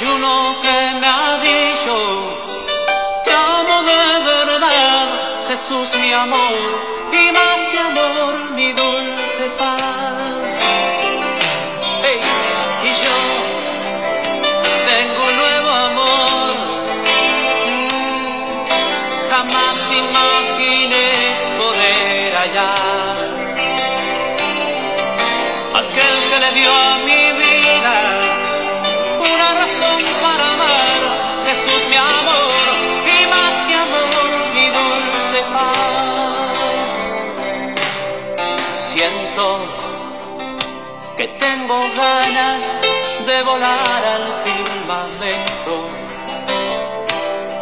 Hay 0.00 0.06
uno 0.06 0.56
que 0.62 0.98
me 0.98 1.06
ha 1.06 1.38
dicho, 1.42 1.94
te 3.22 3.30
amo 3.32 3.82
de 3.82 4.24
verdad, 4.24 5.46
Jesús 5.46 5.94
mi 5.96 6.10
amor, 6.10 6.79
tengo 41.70 41.86
ganas 41.94 42.64
de 43.26 43.42
volar 43.44 44.02
al 44.04 44.26
firmamento, 44.44 45.88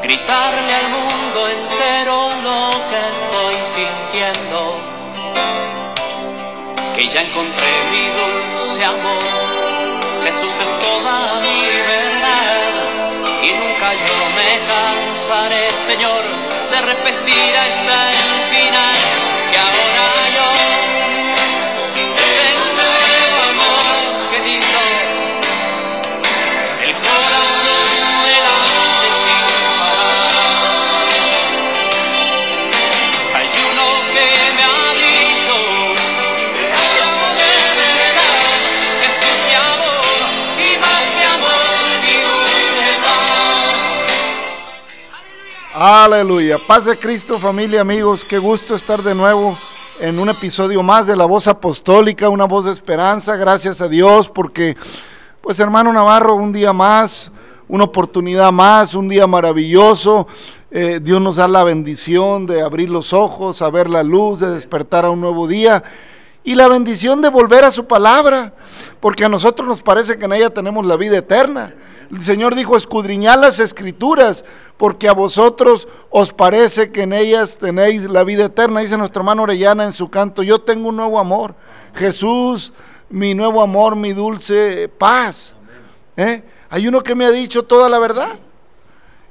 gritarle 0.02 0.74
al 0.74 0.88
mundo 0.88 1.48
entero 1.48 2.30
lo 2.42 2.70
que 2.88 3.00
estoy 3.14 3.56
sintiendo, 3.76 4.80
que 6.96 7.08
ya 7.08 7.20
encontré 7.20 7.72
mi 7.92 8.04
dulce 8.18 8.84
amor. 8.84 10.24
Jesús 10.24 10.54
es 10.64 10.70
toda 10.82 11.40
mi 11.40 11.60
verdad 11.94 12.72
y 13.42 13.52
nunca 13.60 13.92
yo 13.92 14.16
me 14.38 14.50
cansaré, 14.72 15.68
Señor, 15.86 16.24
de 16.70 16.80
repetir 16.80 17.56
hasta 17.56 18.10
el 18.10 18.16
final 18.52 18.96
que 19.52 19.58
ahora 19.58 20.28
yo 20.34 20.67
Aleluya. 45.80 46.58
Paz 46.58 46.86
de 46.86 46.98
Cristo, 46.98 47.38
familia, 47.38 47.82
amigos. 47.82 48.24
Qué 48.24 48.38
gusto 48.38 48.74
estar 48.74 49.00
de 49.00 49.14
nuevo 49.14 49.56
en 50.00 50.18
un 50.18 50.28
episodio 50.28 50.82
más 50.82 51.06
de 51.06 51.14
la 51.14 51.24
voz 51.24 51.46
apostólica, 51.46 52.28
una 52.28 52.46
voz 52.46 52.64
de 52.64 52.72
esperanza. 52.72 53.36
Gracias 53.36 53.80
a 53.80 53.86
Dios 53.86 54.28
porque, 54.28 54.76
pues 55.40 55.60
hermano 55.60 55.92
Navarro, 55.92 56.34
un 56.34 56.52
día 56.52 56.72
más, 56.72 57.30
una 57.68 57.84
oportunidad 57.84 58.50
más, 58.50 58.96
un 58.96 59.08
día 59.08 59.28
maravilloso. 59.28 60.26
Eh, 60.72 60.98
Dios 61.00 61.20
nos 61.20 61.36
da 61.36 61.46
la 61.46 61.62
bendición 61.62 62.44
de 62.44 62.60
abrir 62.60 62.90
los 62.90 63.12
ojos, 63.12 63.62
a 63.62 63.70
ver 63.70 63.88
la 63.88 64.02
luz, 64.02 64.40
de 64.40 64.50
despertar 64.50 65.04
a 65.04 65.10
un 65.10 65.20
nuevo 65.20 65.46
día. 65.46 65.84
Y 66.42 66.56
la 66.56 66.66
bendición 66.66 67.22
de 67.22 67.28
volver 67.28 67.64
a 67.64 67.70
su 67.70 67.86
palabra, 67.86 68.52
porque 68.98 69.24
a 69.24 69.28
nosotros 69.28 69.68
nos 69.68 69.80
parece 69.80 70.18
que 70.18 70.24
en 70.24 70.32
ella 70.32 70.50
tenemos 70.50 70.84
la 70.84 70.96
vida 70.96 71.18
eterna. 71.18 71.72
El 72.10 72.24
Señor 72.24 72.54
dijo, 72.54 72.76
escudriñad 72.76 73.38
las 73.38 73.60
escrituras, 73.60 74.44
porque 74.78 75.08
a 75.08 75.12
vosotros 75.12 75.88
os 76.08 76.32
parece 76.32 76.90
que 76.90 77.02
en 77.02 77.12
ellas 77.12 77.58
tenéis 77.58 78.04
la 78.04 78.24
vida 78.24 78.46
eterna. 78.46 78.80
Dice 78.80 78.96
nuestra 78.96 79.20
hermano 79.20 79.42
Orellana 79.42 79.84
en 79.84 79.92
su 79.92 80.08
canto, 80.08 80.42
yo 80.42 80.60
tengo 80.60 80.88
un 80.88 80.96
nuevo 80.96 81.18
amor. 81.18 81.54
Jesús, 81.94 82.72
mi 83.10 83.34
nuevo 83.34 83.60
amor, 83.60 83.94
mi 83.96 84.12
dulce 84.12 84.88
paz. 84.88 85.54
¿Eh? 86.16 86.42
Hay 86.70 86.88
uno 86.88 87.02
que 87.02 87.14
me 87.14 87.26
ha 87.26 87.30
dicho 87.30 87.64
toda 87.64 87.88
la 87.88 87.98
verdad. 87.98 88.36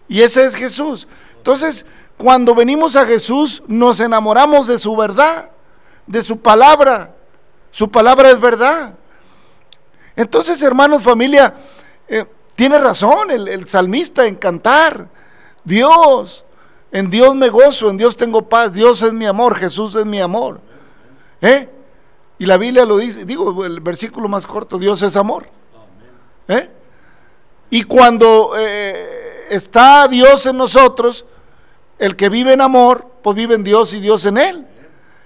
Y 0.07 0.21
ese 0.21 0.45
es 0.45 0.55
Jesús. 0.55 1.07
Entonces, 1.38 1.85
cuando 2.17 2.55
venimos 2.55 2.95
a 2.95 3.05
Jesús, 3.05 3.63
nos 3.67 3.99
enamoramos 3.99 4.67
de 4.67 4.79
su 4.79 4.95
verdad, 4.95 5.49
de 6.05 6.23
su 6.23 6.39
palabra. 6.39 7.15
Su 7.71 7.89
palabra 7.89 8.29
es 8.31 8.39
verdad. 8.39 8.94
Entonces, 10.15 10.61
hermanos, 10.61 11.03
familia, 11.03 11.55
eh, 12.07 12.25
tiene 12.57 12.79
razón 12.79 13.29
el, 13.29 13.68
salmista 13.68 14.25
en 14.25 14.34
cantar. 14.34 15.09
Dios, 15.63 16.44
en 16.91 17.12
Dios 17.12 17.35
me 17.35 17.50
gozo, 17.50 17.91
en 17.91 17.97
Dios 17.97 18.18
tengo 18.18 18.50
paz, 18.50 18.73
Dios 18.73 19.03
es 19.03 19.13
mi 19.13 19.28
amor, 19.28 19.56
Jesús 19.56 19.95
es 19.95 20.07
mi 20.07 20.19
amor. 20.19 20.59
¿Eh? 21.40 21.69
Y 22.40 22.47
la 22.47 22.57
Biblia 22.57 22.84
lo 22.84 22.97
dice, 22.97 23.25
digo, 23.25 23.63
el 23.63 23.79
versículo 23.79 24.28
más 24.28 24.47
corto, 24.47 24.79
Dios 24.79 25.03
es 25.03 25.16
amor. 25.16 25.47
¿Eh? 26.47 26.68
Y 27.69 27.84
cuando 27.84 28.53
eh, 28.57 29.45
está 29.51 30.07
Dios 30.07 30.47
en 30.47 30.57
nosotros, 30.57 31.28
el 32.00 32.16
que 32.16 32.28
vive 32.28 32.53
en 32.53 32.62
amor, 32.62 33.07
pues 33.22 33.35
vive 33.35 33.53
en 33.53 33.63
Dios 33.63 33.94
y 33.94 34.00
Dios 34.00 34.25
en 34.25 34.39
él. 34.39 34.66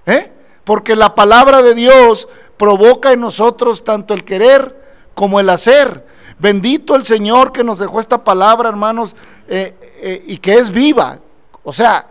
¿Eh? 0.06 0.34
Porque 0.66 0.98
la 0.98 1.16
palabra 1.16 1.62
de 1.62 1.76
Dios 1.76 2.28
provoca 2.58 3.14
en 3.14 3.22
nosotros 3.22 3.86
tanto 3.86 4.14
el 4.14 4.26
querer 4.26 4.76
como 5.14 5.40
el 5.40 5.50
hacer. 5.50 6.11
Bendito 6.42 6.96
el 6.96 7.06
Señor 7.06 7.52
que 7.52 7.64
nos 7.64 7.78
dejó 7.78 8.00
esta 8.00 8.24
palabra, 8.24 8.68
hermanos, 8.68 9.16
eh, 9.48 9.76
eh, 10.02 10.24
y 10.26 10.38
que 10.40 10.56
es 10.56 10.72
viva, 10.72 11.20
o 11.64 11.72
sea, 11.72 12.08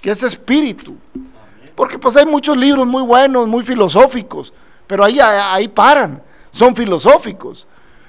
que 0.00 0.10
es 0.10 0.22
espíritu. 0.22 0.96
Porque 1.74 1.98
pues 1.98 2.16
hay 2.16 2.24
muchos 2.24 2.56
libros 2.56 2.86
muy 2.86 3.02
buenos, 3.02 3.46
muy 3.46 3.62
filosóficos, 3.62 4.54
pero 4.86 5.04
ahí, 5.04 5.20
ahí 5.20 5.68
paran, 5.68 6.22
son 6.50 6.74
filosóficos. 6.74 7.66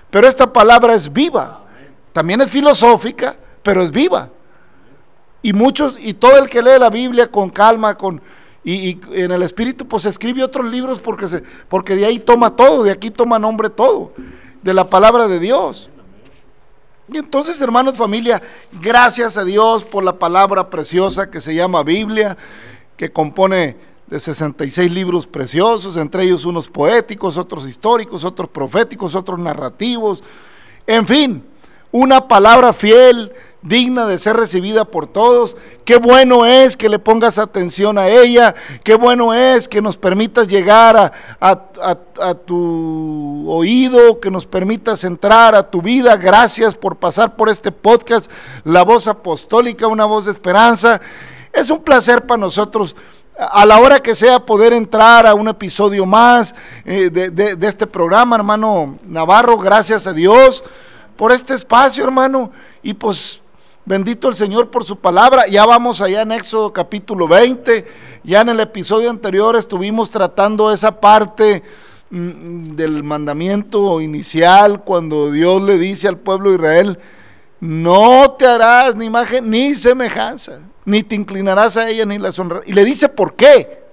Pero 0.09 0.29
esta 0.29 0.51
palabra 0.51 0.93
es 0.93 1.11
viva, 1.11 1.65
también 2.13 2.39
es 2.39 2.49
filosófica, 2.49 3.35
pero 3.61 3.83
es 3.83 3.91
viva. 3.91 4.29
Y 5.41 5.51
muchos, 5.51 5.97
y 6.01 6.13
todo 6.13 6.37
el 6.37 6.49
que 6.49 6.61
lee 6.61 6.79
la 6.79 6.89
Biblia 6.89 7.29
con 7.29 7.49
calma, 7.49 7.97
con, 7.97 8.21
y, 8.63 8.91
y 8.91 8.99
en 9.11 9.31
el 9.31 9.43
espíritu, 9.43 9.85
pues 9.85 10.05
escribe 10.05 10.41
otros 10.41 10.71
libros 10.71 11.01
porque, 11.01 11.27
se, 11.27 11.43
porque 11.67 11.97
de 11.97 12.05
ahí 12.05 12.19
toma 12.19 12.55
todo, 12.55 12.83
de 12.83 12.91
aquí 12.91 13.11
toma 13.11 13.37
nombre 13.37 13.69
todo, 13.69 14.13
de 14.65 14.73
la 14.73 14.89
palabra 14.89 15.27
de 15.27 15.39
Dios. 15.39 15.91
Y 17.07 17.19
entonces, 17.19 17.61
hermanos, 17.61 17.95
familia, 17.95 18.41
gracias 18.81 19.37
a 19.37 19.43
Dios 19.43 19.83
por 19.83 20.03
la 20.03 20.17
palabra 20.17 20.71
preciosa 20.71 21.29
que 21.29 21.39
se 21.39 21.53
llama 21.53 21.83
Biblia, 21.83 22.35
que 22.97 23.11
compone 23.11 23.77
de 24.07 24.19
66 24.19 24.91
libros 24.91 25.27
preciosos, 25.27 25.97
entre 25.97 26.23
ellos 26.23 26.45
unos 26.45 26.67
poéticos, 26.67 27.37
otros 27.37 27.67
históricos, 27.67 28.23
otros 28.23 28.49
proféticos, 28.49 29.13
otros 29.13 29.37
narrativos, 29.37 30.23
en 30.87 31.05
fin, 31.05 31.43
una 31.91 32.27
palabra 32.27 32.73
fiel, 32.73 33.31
digna 33.65 34.05
de 34.05 34.17
ser 34.17 34.37
recibida 34.37 34.85
por 34.85 35.07
todos. 35.07 35.57
Qué 35.83 35.97
bueno 35.97 36.45
es 36.45 36.77
que 36.77 36.87
le 36.87 36.99
pongas 36.99 37.37
atención 37.37 37.97
a 37.97 38.07
ella, 38.07 38.55
qué 38.83 38.95
bueno 38.95 39.33
es 39.33 39.67
que 39.67 39.81
nos 39.81 39.97
permitas 39.97 40.47
llegar 40.47 40.95
a, 40.97 41.11
a, 41.39 41.97
a, 42.21 42.33
tu 42.35 43.45
oído, 43.49 44.19
que 44.19 44.31
nos 44.31 44.45
permitas 44.45 45.03
entrar 45.03 45.55
a 45.55 45.69
tu 45.69 45.81
vida. 45.81 46.15
Gracias 46.15 46.75
por 46.75 46.95
pasar 46.95 47.35
por 47.35 47.49
este 47.49 47.71
podcast, 47.71 48.31
La 48.63 48.83
Voz 48.83 49.07
Apostólica, 49.07 49.87
una 49.87 50.05
voz 50.05 50.25
de 50.25 50.31
esperanza. 50.31 51.01
Es 51.51 51.69
un 51.69 51.83
placer 51.83 52.25
para 52.25 52.39
nosotros 52.39 52.95
a 53.37 53.65
la 53.65 53.79
hora 53.79 53.99
que 53.99 54.15
sea 54.15 54.45
poder 54.45 54.73
entrar 54.73 55.27
a 55.27 55.33
un 55.33 55.47
episodio 55.47 56.05
más 56.05 56.55
eh, 56.85 57.09
de, 57.09 57.29
de, 57.29 57.55
de 57.55 57.67
este 57.67 57.87
programa, 57.87 58.35
hermano 58.35 58.97
Navarro. 59.05 59.57
Gracias 59.57 60.07
a 60.07 60.13
Dios 60.13 60.63
por 61.17 61.31
este 61.31 61.53
espacio, 61.53 62.03
hermano. 62.03 62.51
Y 62.83 62.93
pues 62.93 63.41
Bendito 63.87 64.29
el 64.29 64.35
Señor 64.35 64.71
por 64.71 64.83
su 64.83 64.97
palabra. 64.97 65.45
Ya 65.45 65.63
vamos 65.63 66.01
allá 66.01 66.23
en 66.23 66.31
Éxodo 66.31 66.73
capítulo 66.73 67.27
20. 67.27 67.85
Ya 68.23 68.41
en 68.41 68.49
el 68.49 68.59
episodio 68.59 69.11
anterior 69.11 69.55
estuvimos 69.55 70.09
tratando 70.09 70.73
esa 70.73 70.99
parte 70.99 71.61
mm, 72.09 72.69
del 72.69 73.03
mandamiento 73.03 74.01
inicial 74.01 74.83
cuando 74.83 75.31
Dios 75.31 75.61
le 75.61 75.77
dice 75.77 76.07
al 76.07 76.17
pueblo 76.17 76.49
de 76.49 76.55
Israel, 76.55 76.99
no 77.59 78.31
te 78.31 78.47
harás 78.47 78.95
ni 78.95 79.05
imagen 79.05 79.51
ni 79.51 79.75
semejanza, 79.75 80.61
ni 80.83 81.03
te 81.03 81.13
inclinarás 81.13 81.77
a 81.77 81.87
ella 81.87 82.07
ni 82.07 82.17
la 82.17 82.31
honrarás. 82.35 82.67
Y 82.67 82.73
le 82.73 82.83
dice 82.83 83.07
por 83.07 83.35
qué. 83.35 83.83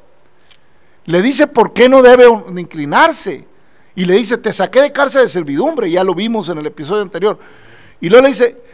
Le 1.05 1.21
dice 1.21 1.47
por 1.47 1.75
qué 1.75 1.91
no 1.91 2.01
debe 2.01 2.25
inclinarse. 2.57 3.45
Y 3.95 4.07
le 4.07 4.15
dice, 4.15 4.39
te 4.39 4.55
saqué 4.55 4.81
de 4.81 4.91
cárcel 4.91 5.21
de 5.21 5.29
servidumbre, 5.29 5.91
ya 5.91 6.03
lo 6.03 6.15
vimos 6.15 6.49
en 6.49 6.57
el 6.57 6.65
episodio 6.65 7.03
anterior. 7.03 7.39
Y 8.01 8.09
luego 8.09 8.23
le 8.23 8.29
dice, 8.29 8.72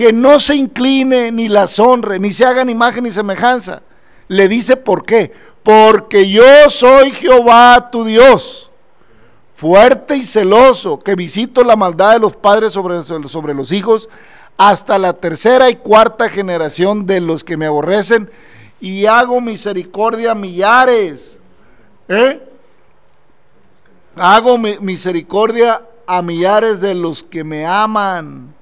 que 0.00 0.14
no 0.14 0.38
se 0.38 0.56
incline 0.56 1.30
ni 1.30 1.46
las 1.50 1.78
honre, 1.78 2.18
ni 2.18 2.32
se 2.32 2.46
hagan 2.46 2.70
imagen 2.70 3.04
ni 3.04 3.10
semejanza. 3.10 3.82
Le 4.28 4.48
dice 4.48 4.78
por 4.78 5.04
qué. 5.04 5.30
Porque 5.62 6.26
yo 6.26 6.70
soy 6.70 7.10
Jehová 7.10 7.90
tu 7.92 8.04
Dios, 8.04 8.70
fuerte 9.54 10.16
y 10.16 10.24
celoso, 10.24 10.98
que 10.98 11.14
visito 11.14 11.62
la 11.64 11.76
maldad 11.76 12.14
de 12.14 12.18
los 12.18 12.34
padres 12.34 12.72
sobre, 12.72 13.02
sobre 13.02 13.52
los 13.52 13.72
hijos 13.72 14.08
hasta 14.56 14.98
la 14.98 15.12
tercera 15.12 15.68
y 15.68 15.76
cuarta 15.76 16.30
generación 16.30 17.04
de 17.04 17.20
los 17.20 17.44
que 17.44 17.58
me 17.58 17.66
aborrecen 17.66 18.30
y 18.80 19.04
hago 19.04 19.42
misericordia 19.42 20.30
a 20.30 20.34
millares. 20.34 21.40
¿Eh? 22.08 22.40
Hago 24.16 24.56
misericordia 24.56 25.82
a 26.06 26.22
millares 26.22 26.80
de 26.80 26.94
los 26.94 27.22
que 27.22 27.44
me 27.44 27.66
aman 27.66 28.54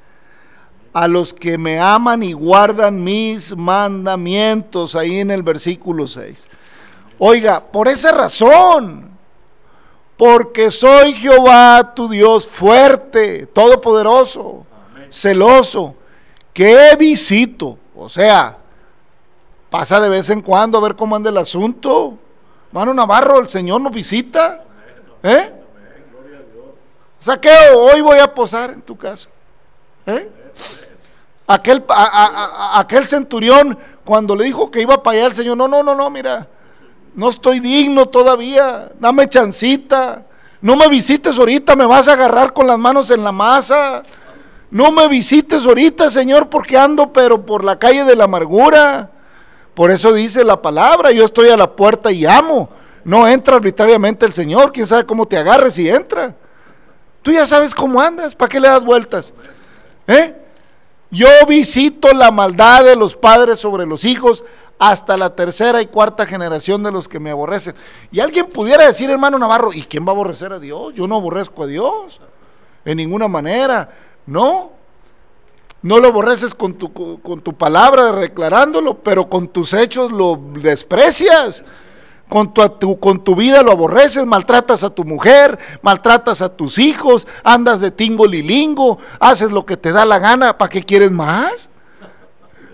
a 0.93 1.09
los 1.09 1.35
que 1.35 1.59
me 1.59 1.79
aman 1.79 2.23
y 2.23 2.33
guardan 2.33 3.03
mis 3.03 3.57
mandamientos, 3.57 4.95
ahí 4.95 5.21
en 5.21 5.31
el 5.31 5.43
versículo 5.43 6.07
6. 6.07 6.49
Oiga, 7.19 7.61
por 7.61 7.89
esa 7.89 8.13
razón, 8.13 9.11
porque 10.17 10.71
soy 10.71 11.13
Jehová 11.15 11.95
tu 11.95 12.09
Dios 12.09 12.47
fuerte, 12.47 13.47
todopoderoso, 13.47 14.67
celoso, 15.09 15.95
que 16.53 16.97
visito, 16.99 17.79
o 17.95 18.09
sea, 18.09 18.59
pasa 19.71 20.01
de 20.01 20.09
vez 20.09 20.31
en 20.31 20.41
cuando 20.41 20.79
a 20.79 20.81
ver 20.81 20.97
cómo 20.97 21.17
anda 21.17 21.31
el 21.31 21.39
asunto. 21.39 22.19
Mano 22.73 22.93
Navarro, 22.93 23.39
el 23.39 23.49
Señor 23.49 23.81
nos 23.81 23.93
visita. 23.93 24.65
¿Eh? 25.23 25.53
Saqueo, 27.19 27.79
hoy 27.79 28.01
voy 28.01 28.19
a 28.19 28.33
posar 28.33 28.71
en 28.71 28.83
tu 28.83 28.97
casa. 28.97 29.29
¿Eh? 30.07 30.31
Aquel, 31.47 33.09
centurión, 33.09 33.79
cuando 34.05 34.37
le 34.37 34.45
dijo 34.45 34.71
que 34.71 34.83
iba 34.83 35.03
para 35.03 35.19
allá 35.19 35.27
el 35.29 35.35
Señor, 35.35 35.57
no, 35.57 35.67
no, 35.67 35.83
no, 35.83 35.95
no, 35.95 36.11
mira, 36.11 36.47
no 37.15 37.31
estoy 37.31 37.61
digno 37.61 38.07
todavía, 38.07 38.93
dame 39.01 39.29
chancita, 39.29 40.27
no 40.61 40.77
me 40.77 40.89
visites 40.89 41.39
ahorita, 41.39 41.75
me 41.75 41.87
vas 41.87 42.09
a 42.09 42.13
agarrar 42.13 42.53
con 42.53 42.67
las 42.67 42.79
manos 42.79 43.11
en 43.11 43.25
la 43.25 43.33
masa. 43.33 44.03
No 44.71 44.93
me 44.93 45.09
visites 45.09 45.67
ahorita, 45.67 46.11
Señor, 46.11 46.51
porque 46.51 46.77
ando 46.77 47.13
pero 47.13 47.47
por 47.47 47.65
la 47.65 47.79
calle 47.79 48.05
de 48.05 48.17
la 48.17 48.25
amargura. 48.25 49.11
Por 49.75 49.91
eso 49.91 50.13
dice 50.13 50.45
la 50.45 50.61
palabra, 50.61 51.13
yo 51.13 51.25
estoy 51.25 51.49
a 51.49 51.57
la 51.57 51.71
puerta 51.71 52.11
y 52.11 52.27
amo. 52.27 52.69
No 53.05 53.27
entra 53.27 53.57
arbitrariamente 53.57 54.27
el 54.27 54.35
Señor, 54.35 54.73
quién 54.73 54.87
sabe 54.87 55.07
cómo 55.07 55.25
te 55.25 55.39
agarres 55.39 55.79
y 55.79 55.89
entra. 55.89 56.35
Tú 57.23 57.33
ya 57.33 57.47
sabes 57.47 57.75
cómo 57.75 58.01
andas, 58.01 58.35
¿para 58.35 58.49
qué 58.49 58.61
le 58.61 58.69
das 58.69 58.85
vueltas? 58.85 59.33
¿Eh? 60.07 60.35
Yo 61.11 61.29
visito 61.49 62.13
la 62.13 62.31
maldad 62.31 62.85
de 62.85 62.97
los 62.97 63.17
padres 63.17 63.59
sobre 63.59 63.87
los 63.87 64.05
hijos 64.05 64.45
hasta 64.79 65.17
la 65.17 65.35
tercera 65.35 65.83
y 65.83 65.87
cuarta 65.87 66.27
generación 66.27 66.83
de 66.83 66.93
los 66.93 67.09
que 67.09 67.19
me 67.19 67.31
aborrecen. 67.31 67.75
Y 68.13 68.21
alguien 68.21 68.47
pudiera 68.47 68.87
decir, 68.87 69.11
hermano 69.11 69.39
Navarro, 69.39 69.73
¿y 69.73 69.83
quién 69.83 70.05
va 70.05 70.11
a 70.11 70.15
aborrecer 70.15 70.53
a 70.53 70.59
Dios? 70.59 70.95
Yo 70.95 71.09
no 71.09 71.17
aborrezco 71.17 71.65
a 71.65 71.67
Dios, 71.67 72.21
en 72.85 72.97
ninguna 72.99 73.27
manera. 73.27 73.91
No, 74.27 74.73
no 75.83 75.99
lo 75.99 76.09
aborreces 76.09 76.55
con 76.55 76.75
tu, 76.75 76.93
con 76.93 77.41
tu 77.41 77.55
palabra 77.55 78.13
declarándolo, 78.13 78.99
pero 78.99 79.29
con 79.29 79.49
tus 79.49 79.73
hechos 79.73 80.13
lo 80.13 80.37
desprecias. 80.37 81.65
Con 82.29 82.53
tu, 82.53 83.35
vida 83.37 83.63
lo 83.63 83.73
aborreces, 83.73 84.27
maltratas 84.27 84.85
a 84.85 84.91
tu 84.91 85.05
mujer, 85.05 85.59
maltratas 85.81 86.43
a 86.43 86.51
tus 86.51 86.79
hijos, 86.79 87.27
andas 87.43 87.81
de 87.81 87.91
tingo 87.91 88.27
lilingo, 88.27 88.99
haces 89.19 89.51
lo 89.51 89.65
que 89.65 89.77
te 89.77 89.93
da 89.93 90.05
la 90.05 90.19
gana. 90.19 90.59
¿Para 90.59 90.69
qué 90.69 90.83
quieres 90.83 91.11
más? 91.11 91.71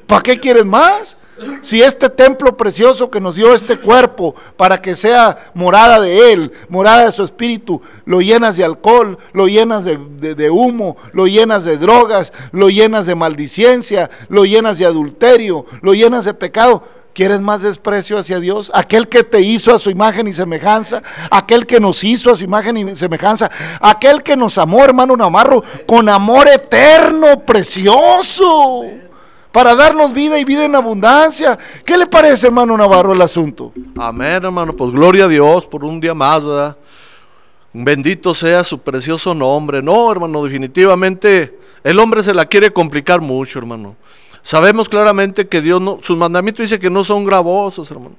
¿Para 0.07 0.23
qué 0.23 0.41
quieres 0.41 0.65
más? 0.65 1.17
Si 1.63 1.83
este 1.83 2.09
templo 2.09 2.57
precioso 2.57 3.11
que 3.11 3.21
nos 3.21 3.35
dio 3.35 3.55
este 3.55 3.79
cuerpo 3.79 4.37
para 4.57 4.81
que 4.81 4.95
sea 4.95 5.51
morada 5.55 6.01
de 6.01 6.33
Él, 6.33 6.53
morada 6.69 7.07
de 7.07 7.13
su 7.13 7.25
espíritu, 7.25 7.83
lo 8.05 8.21
llenas 8.21 8.57
de 8.57 8.65
alcohol, 8.65 9.19
lo 9.33 9.49
llenas 9.49 9.85
de, 9.85 9.97
de, 9.97 10.51
humo, 10.51 10.97
lo 11.13 11.27
llenas 11.27 11.65
de 11.65 11.77
drogas, 11.77 12.33
lo 12.53 12.71
llenas 12.71 13.07
de 13.07 13.17
maldiciencia, 13.17 14.11
lo 14.29 14.45
llenas 14.45 14.79
de 14.79 14.87
adulterio, 14.87 15.67
lo 15.81 15.95
llenas 15.95 16.25
de 16.25 16.35
pecado, 16.35 16.85
¿Quieres 17.15 17.41
más 17.41 17.63
desprecio 17.63 18.19
hacia 18.19 18.41
Dios? 18.41 18.73
Aquel 18.75 19.09
que 19.09 19.23
te 19.23 19.41
hizo 19.41 19.73
a 19.73 19.79
su 19.79 19.89
imagen 19.89 20.27
y 20.27 20.33
semejanza, 20.33 21.01
aquel 21.31 21.65
que 21.65 21.79
nos 21.79 22.03
hizo 22.03 22.33
a 22.33 22.35
su 22.35 22.43
imagen 22.43 22.77
y 22.77 22.97
semejanza, 22.97 23.49
aquel 23.81 24.21
que 24.25 24.37
nos 24.37 24.59
amó, 24.59 24.85
hermano 24.85 25.17
Navarro, 25.17 25.63
con 25.87 26.09
amor 26.09 26.49
eterno, 26.49 27.39
precioso, 27.47 28.83
para 29.53 29.77
darnos 29.77 30.13
vida 30.13 30.41
y 30.41 30.45
vida 30.45 30.65
en 30.65 30.75
abundancia. 30.75 31.57
¿Qué 31.85 31.97
le 31.97 32.07
parece, 32.07 32.49
hermano 32.49 32.77
Navarro, 32.77 33.13
el 33.13 33.23
asunto? 33.23 33.73
Amén, 33.97 34.45
hermano, 34.45 34.75
pues 34.75 34.91
gloria 34.91 35.27
a 35.27 35.29
Dios 35.29 35.67
por 35.67 35.85
un 35.85 36.01
día 36.01 36.15
más, 36.15 36.45
¿verdad? 36.45 36.77
Bendito 37.73 38.35
sea 38.35 38.65
su 38.65 38.81
precioso 38.81 39.35
nombre. 39.35 39.81
No, 39.81 40.11
hermano, 40.11 40.43
definitivamente 40.43 41.61
el 41.85 42.01
hombre 42.01 42.25
se 42.25 42.35
la 42.35 42.47
quiere 42.47 42.73
complicar 42.73 43.21
mucho, 43.21 43.61
hermano. 43.61 43.95
Sabemos 44.45 44.91
claramente 44.91 45.49
que 45.49 45.63
Dios 45.63 45.81
no, 45.81 45.99
sus 46.03 46.19
mandamientos 46.19 46.65
dice 46.65 46.79
que 46.79 46.91
no 46.91 47.03
son 47.03 47.25
gravosos, 47.25 47.91
hermano. 47.91 48.15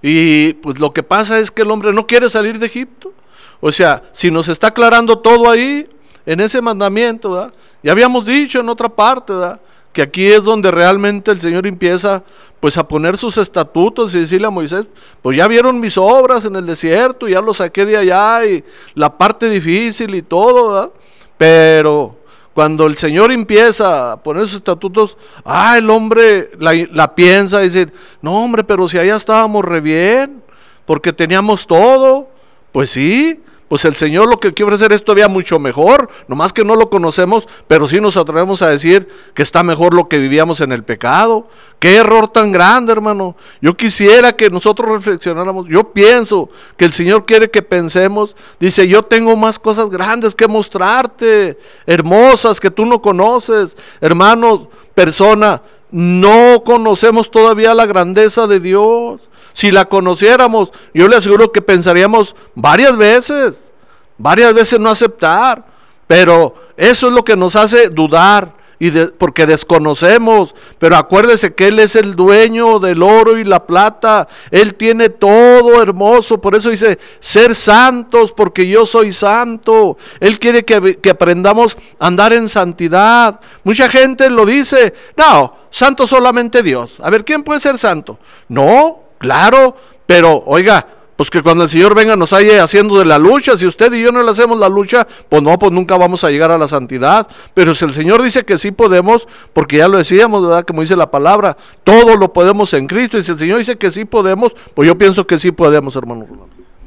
Y 0.00 0.54
pues 0.54 0.78
lo 0.80 0.92
que 0.94 1.02
pasa 1.02 1.38
es 1.38 1.50
que 1.50 1.62
el 1.62 1.70
hombre 1.70 1.92
no 1.92 2.06
quiere 2.06 2.30
salir 2.30 2.58
de 2.58 2.64
Egipto. 2.64 3.12
O 3.60 3.70
sea, 3.70 4.02
si 4.12 4.30
nos 4.30 4.48
está 4.48 4.68
aclarando 4.68 5.18
todo 5.18 5.50
ahí, 5.50 5.86
en 6.24 6.40
ese 6.40 6.62
mandamiento, 6.62 7.32
¿verdad? 7.32 7.52
Ya 7.82 7.92
habíamos 7.92 8.24
dicho 8.24 8.58
en 8.58 8.70
otra 8.70 8.88
parte, 8.88 9.34
¿verdad? 9.34 9.60
Que 9.92 10.00
aquí 10.00 10.26
es 10.26 10.42
donde 10.42 10.70
realmente 10.70 11.30
el 11.30 11.40
Señor 11.42 11.66
empieza 11.66 12.24
pues 12.58 12.78
a 12.78 12.88
poner 12.88 13.18
sus 13.18 13.36
estatutos 13.36 14.14
y 14.14 14.20
decirle 14.20 14.46
a 14.46 14.50
Moisés, 14.50 14.86
pues 15.20 15.36
ya 15.36 15.46
vieron 15.46 15.78
mis 15.78 15.98
obras 15.98 16.46
en 16.46 16.56
el 16.56 16.64
desierto, 16.64 17.28
ya 17.28 17.42
lo 17.42 17.52
saqué 17.52 17.84
de 17.84 17.98
allá 17.98 18.46
y 18.46 18.64
la 18.94 19.16
parte 19.16 19.50
difícil 19.50 20.14
y 20.14 20.22
todo, 20.22 20.70
¿verdad? 20.70 20.90
Pero 21.36 22.16
cuando 22.56 22.86
el 22.86 22.96
Señor 22.96 23.32
empieza 23.32 24.12
a 24.12 24.22
poner 24.22 24.44
sus 24.44 24.54
estatutos, 24.54 25.18
ah, 25.44 25.76
el 25.76 25.90
hombre 25.90 26.52
la, 26.58 27.14
piensa 27.14 27.60
y 27.60 27.64
dice, 27.64 27.92
no 28.22 28.42
hombre, 28.42 28.64
pero 28.64 28.88
si 28.88 28.96
allá 28.96 29.14
estábamos 29.14 29.62
re 29.62 29.82
bien, 29.82 30.42
porque 30.86 31.12
teníamos 31.12 31.66
todo. 31.66 32.30
Pues 32.72 32.88
sí, 32.88 33.42
pues 33.68 33.84
el 33.84 33.96
Señor 33.96 34.28
lo 34.28 34.38
que 34.38 34.52
quiere 34.52 34.72
ofrecer 34.72 34.92
es 34.92 35.02
todavía 35.02 35.28
mucho 35.28 35.58
mejor, 35.58 36.08
nomás 36.28 36.52
que 36.52 36.64
no 36.64 36.76
lo 36.76 36.88
conocemos, 36.88 37.48
pero 37.66 37.88
sí 37.88 38.00
nos 38.00 38.16
atrevemos 38.16 38.62
a 38.62 38.68
decir 38.68 39.08
que 39.34 39.42
está 39.42 39.64
mejor 39.64 39.92
lo 39.92 40.08
que 40.08 40.18
vivíamos 40.18 40.60
en 40.60 40.70
el 40.70 40.84
pecado. 40.84 41.48
Qué 41.80 41.96
error 41.96 42.28
tan 42.28 42.52
grande, 42.52 42.92
hermano. 42.92 43.36
Yo 43.60 43.76
quisiera 43.76 44.34
que 44.34 44.50
nosotros 44.50 44.88
reflexionáramos. 44.88 45.66
Yo 45.68 45.92
pienso 45.92 46.48
que 46.76 46.84
el 46.84 46.92
Señor 46.92 47.26
quiere 47.26 47.50
que 47.50 47.60
pensemos. 47.60 48.36
Dice, 48.60 48.86
yo 48.86 49.02
tengo 49.02 49.36
más 49.36 49.58
cosas 49.58 49.90
grandes 49.90 50.34
que 50.34 50.46
mostrarte, 50.46 51.58
hermosas 51.86 52.60
que 52.60 52.70
tú 52.70 52.86
no 52.86 53.02
conoces. 53.02 53.76
Hermanos, 54.00 54.68
persona, 54.94 55.60
no 55.90 56.62
conocemos 56.64 57.30
todavía 57.30 57.74
la 57.74 57.86
grandeza 57.86 58.46
de 58.46 58.60
Dios. 58.60 59.20
Si 59.56 59.70
la 59.70 59.86
conociéramos, 59.86 60.70
yo 60.92 61.08
le 61.08 61.16
aseguro 61.16 61.50
que 61.50 61.62
pensaríamos 61.62 62.36
varias 62.54 62.94
veces, 62.94 63.70
varias 64.18 64.52
veces 64.52 64.78
no 64.78 64.90
aceptar, 64.90 65.64
pero 66.06 66.54
eso 66.76 67.08
es 67.08 67.14
lo 67.14 67.24
que 67.24 67.36
nos 67.36 67.56
hace 67.56 67.88
dudar. 67.88 68.52
Y 68.78 68.90
porque 68.90 69.46
desconocemos, 69.46 70.54
pero 70.78 70.96
acuérdese 70.98 71.54
que 71.54 71.68
Él 71.68 71.78
es 71.78 71.96
el 71.96 72.16
dueño 72.16 72.80
del 72.80 73.02
oro 73.02 73.38
y 73.38 73.44
la 73.44 73.64
plata, 73.64 74.28
Él 74.50 74.74
tiene 74.74 75.08
todo 75.08 75.80
hermoso, 75.80 76.38
por 76.38 76.54
eso 76.54 76.68
dice, 76.68 76.98
ser 77.18 77.54
santos 77.54 78.32
porque 78.32 78.68
yo 78.68 78.84
soy 78.84 79.10
santo, 79.10 79.96
Él 80.20 80.38
quiere 80.38 80.66
que, 80.66 80.98
que 80.98 81.08
aprendamos 81.08 81.78
a 81.98 82.08
andar 82.08 82.34
en 82.34 82.50
santidad. 82.50 83.40
Mucha 83.64 83.88
gente 83.88 84.28
lo 84.28 84.44
dice, 84.44 84.92
no, 85.16 85.54
santo 85.70 86.06
solamente 86.06 86.62
Dios. 86.62 87.00
A 87.02 87.08
ver, 87.08 87.24
¿quién 87.24 87.42
puede 87.42 87.60
ser 87.60 87.78
santo? 87.78 88.18
No, 88.50 89.05
Claro, 89.18 89.76
pero 90.06 90.42
oiga, 90.46 90.86
pues 91.16 91.30
que 91.30 91.42
cuando 91.42 91.64
el 91.64 91.70
Señor 91.70 91.94
venga 91.94 92.14
nos 92.14 92.34
haya 92.34 92.62
haciendo 92.62 92.98
de 92.98 93.06
la 93.06 93.18
lucha, 93.18 93.56
si 93.56 93.66
usted 93.66 93.90
y 93.94 94.02
yo 94.02 94.12
no 94.12 94.22
le 94.22 94.30
hacemos 94.30 94.58
la 94.58 94.68
lucha, 94.68 95.06
pues 95.28 95.42
no, 95.42 95.58
pues 95.58 95.72
nunca 95.72 95.96
vamos 95.96 96.22
a 96.24 96.30
llegar 96.30 96.50
a 96.50 96.58
la 96.58 96.68
santidad. 96.68 97.26
Pero 97.54 97.74
si 97.74 97.86
el 97.86 97.94
Señor 97.94 98.22
dice 98.22 98.44
que 98.44 98.58
sí 98.58 98.70
podemos, 98.70 99.26
porque 99.54 99.78
ya 99.78 99.88
lo 99.88 99.96
decíamos, 99.96 100.42
¿verdad? 100.42 100.64
Como 100.66 100.82
dice 100.82 100.94
la 100.94 101.10
palabra, 101.10 101.56
todo 101.84 102.16
lo 102.16 102.34
podemos 102.34 102.72
en 102.74 102.86
Cristo. 102.86 103.16
Y 103.16 103.24
si 103.24 103.32
el 103.32 103.38
Señor 103.38 103.58
dice 103.58 103.76
que 103.76 103.90
sí 103.90 104.04
podemos, 104.04 104.54
pues 104.74 104.86
yo 104.86 104.98
pienso 104.98 105.26
que 105.26 105.38
sí 105.38 105.52
podemos, 105.52 105.96
hermano. 105.96 106.26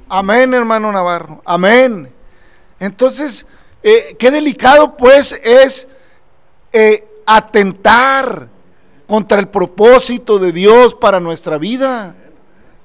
Amén, 0.07 0.53
hermano 0.53 0.91
Navarro. 0.91 1.41
Amén. 1.43 2.09
Entonces, 2.79 3.47
eh, 3.81 4.15
qué 4.19 4.29
delicado 4.29 4.95
pues 4.95 5.33
es 5.43 5.87
eh, 6.71 7.07
atentar 7.25 8.47
contra 9.09 9.39
el 9.39 9.47
propósito 9.47 10.37
de 10.37 10.51
Dios 10.51 10.93
para 10.93 11.19
nuestra 11.19 11.57
vida. 11.57 12.15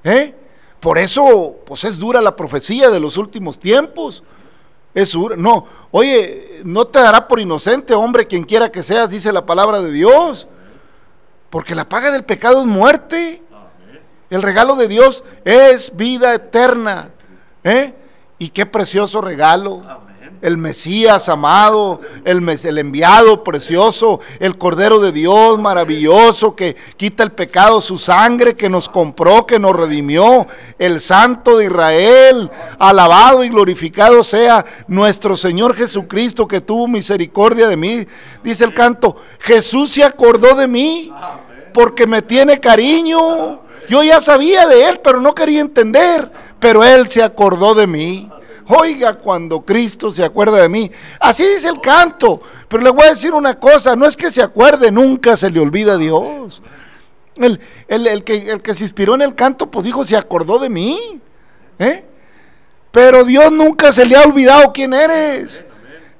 ¿Eh? 0.02 0.34
Por 0.80 0.96
eso, 0.96 1.56
pues 1.66 1.84
es 1.84 1.98
dura 1.98 2.22
la 2.22 2.34
profecía 2.34 2.88
de 2.88 2.98
los 2.98 3.18
últimos 3.18 3.58
tiempos. 3.58 4.22
Es 4.94 5.14
no, 5.14 5.66
oye, 5.90 6.62
no 6.64 6.86
te 6.86 6.98
dará 6.98 7.28
por 7.28 7.40
inocente, 7.40 7.92
hombre, 7.92 8.26
quien 8.26 8.44
quiera 8.44 8.72
que 8.72 8.82
seas, 8.82 9.10
dice 9.10 9.34
la 9.34 9.44
palabra 9.44 9.82
de 9.82 9.92
Dios. 9.92 10.48
Porque 11.50 11.74
la 11.74 11.90
paga 11.90 12.10
del 12.10 12.24
pecado 12.24 12.62
es 12.62 12.66
muerte. 12.66 13.42
El 14.30 14.40
regalo 14.40 14.76
de 14.76 14.88
Dios 14.88 15.24
es 15.44 15.94
vida 15.94 16.32
eterna. 16.32 17.10
¿eh? 17.64 17.92
Y 18.38 18.48
qué 18.48 18.64
precioso 18.64 19.20
regalo 19.20 19.82
el 20.42 20.58
Mesías 20.58 21.28
amado, 21.28 22.00
el, 22.24 22.46
el 22.48 22.78
enviado 22.78 23.42
precioso, 23.42 24.20
el 24.40 24.58
Cordero 24.58 25.00
de 25.00 25.12
Dios 25.12 25.58
maravilloso 25.58 26.54
que 26.54 26.76
quita 26.96 27.22
el 27.22 27.32
pecado, 27.32 27.80
su 27.80 27.98
sangre 27.98 28.54
que 28.54 28.68
nos 28.68 28.88
compró, 28.88 29.46
que 29.46 29.58
nos 29.58 29.74
redimió, 29.74 30.46
el 30.78 31.00
Santo 31.00 31.58
de 31.58 31.66
Israel, 31.66 32.50
alabado 32.78 33.44
y 33.44 33.48
glorificado 33.48 34.22
sea 34.22 34.64
nuestro 34.88 35.36
Señor 35.36 35.74
Jesucristo 35.74 36.46
que 36.46 36.60
tuvo 36.60 36.88
misericordia 36.88 37.68
de 37.68 37.76
mí. 37.76 38.06
Dice 38.42 38.64
el 38.64 38.74
canto, 38.74 39.16
Jesús 39.40 39.92
se 39.92 40.04
acordó 40.04 40.54
de 40.54 40.68
mí 40.68 41.12
porque 41.72 42.06
me 42.06 42.22
tiene 42.22 42.60
cariño. 42.60 43.60
Yo 43.88 44.02
ya 44.02 44.20
sabía 44.20 44.66
de 44.66 44.88
Él, 44.88 45.00
pero 45.02 45.20
no 45.20 45.34
quería 45.34 45.60
entender, 45.60 46.30
pero 46.58 46.82
Él 46.84 47.08
se 47.10 47.22
acordó 47.22 47.74
de 47.74 47.86
mí. 47.86 48.30
Oiga, 48.68 49.14
cuando 49.14 49.60
Cristo 49.60 50.12
se 50.12 50.24
acuerda 50.24 50.60
de 50.62 50.68
mí. 50.68 50.90
Así 51.20 51.46
dice 51.46 51.68
el 51.68 51.80
canto. 51.80 52.40
Pero 52.68 52.82
le 52.82 52.90
voy 52.90 53.04
a 53.04 53.10
decir 53.10 53.34
una 53.34 53.58
cosa, 53.58 53.96
no 53.96 54.06
es 54.06 54.16
que 54.16 54.30
se 54.30 54.42
acuerde, 54.42 54.90
nunca 54.90 55.36
se 55.36 55.50
le 55.50 55.60
olvida 55.60 55.94
a 55.94 55.98
Dios. 55.98 56.62
El, 57.36 57.58
que, 58.24 58.50
el 58.50 58.62
que 58.62 58.74
se 58.74 58.84
inspiró 58.84 59.14
en 59.14 59.22
el 59.22 59.34
canto, 59.34 59.70
pues 59.70 59.84
dijo, 59.84 60.04
se 60.04 60.16
acordó 60.16 60.58
de 60.58 60.70
mí. 60.70 61.20
¿eh? 61.78 62.04
Pero 62.90 63.24
Dios 63.24 63.50
nunca 63.50 63.92
se 63.92 64.06
le 64.06 64.16
ha 64.16 64.22
olvidado 64.22 64.72
quién 64.72 64.94
eres. 64.94 65.64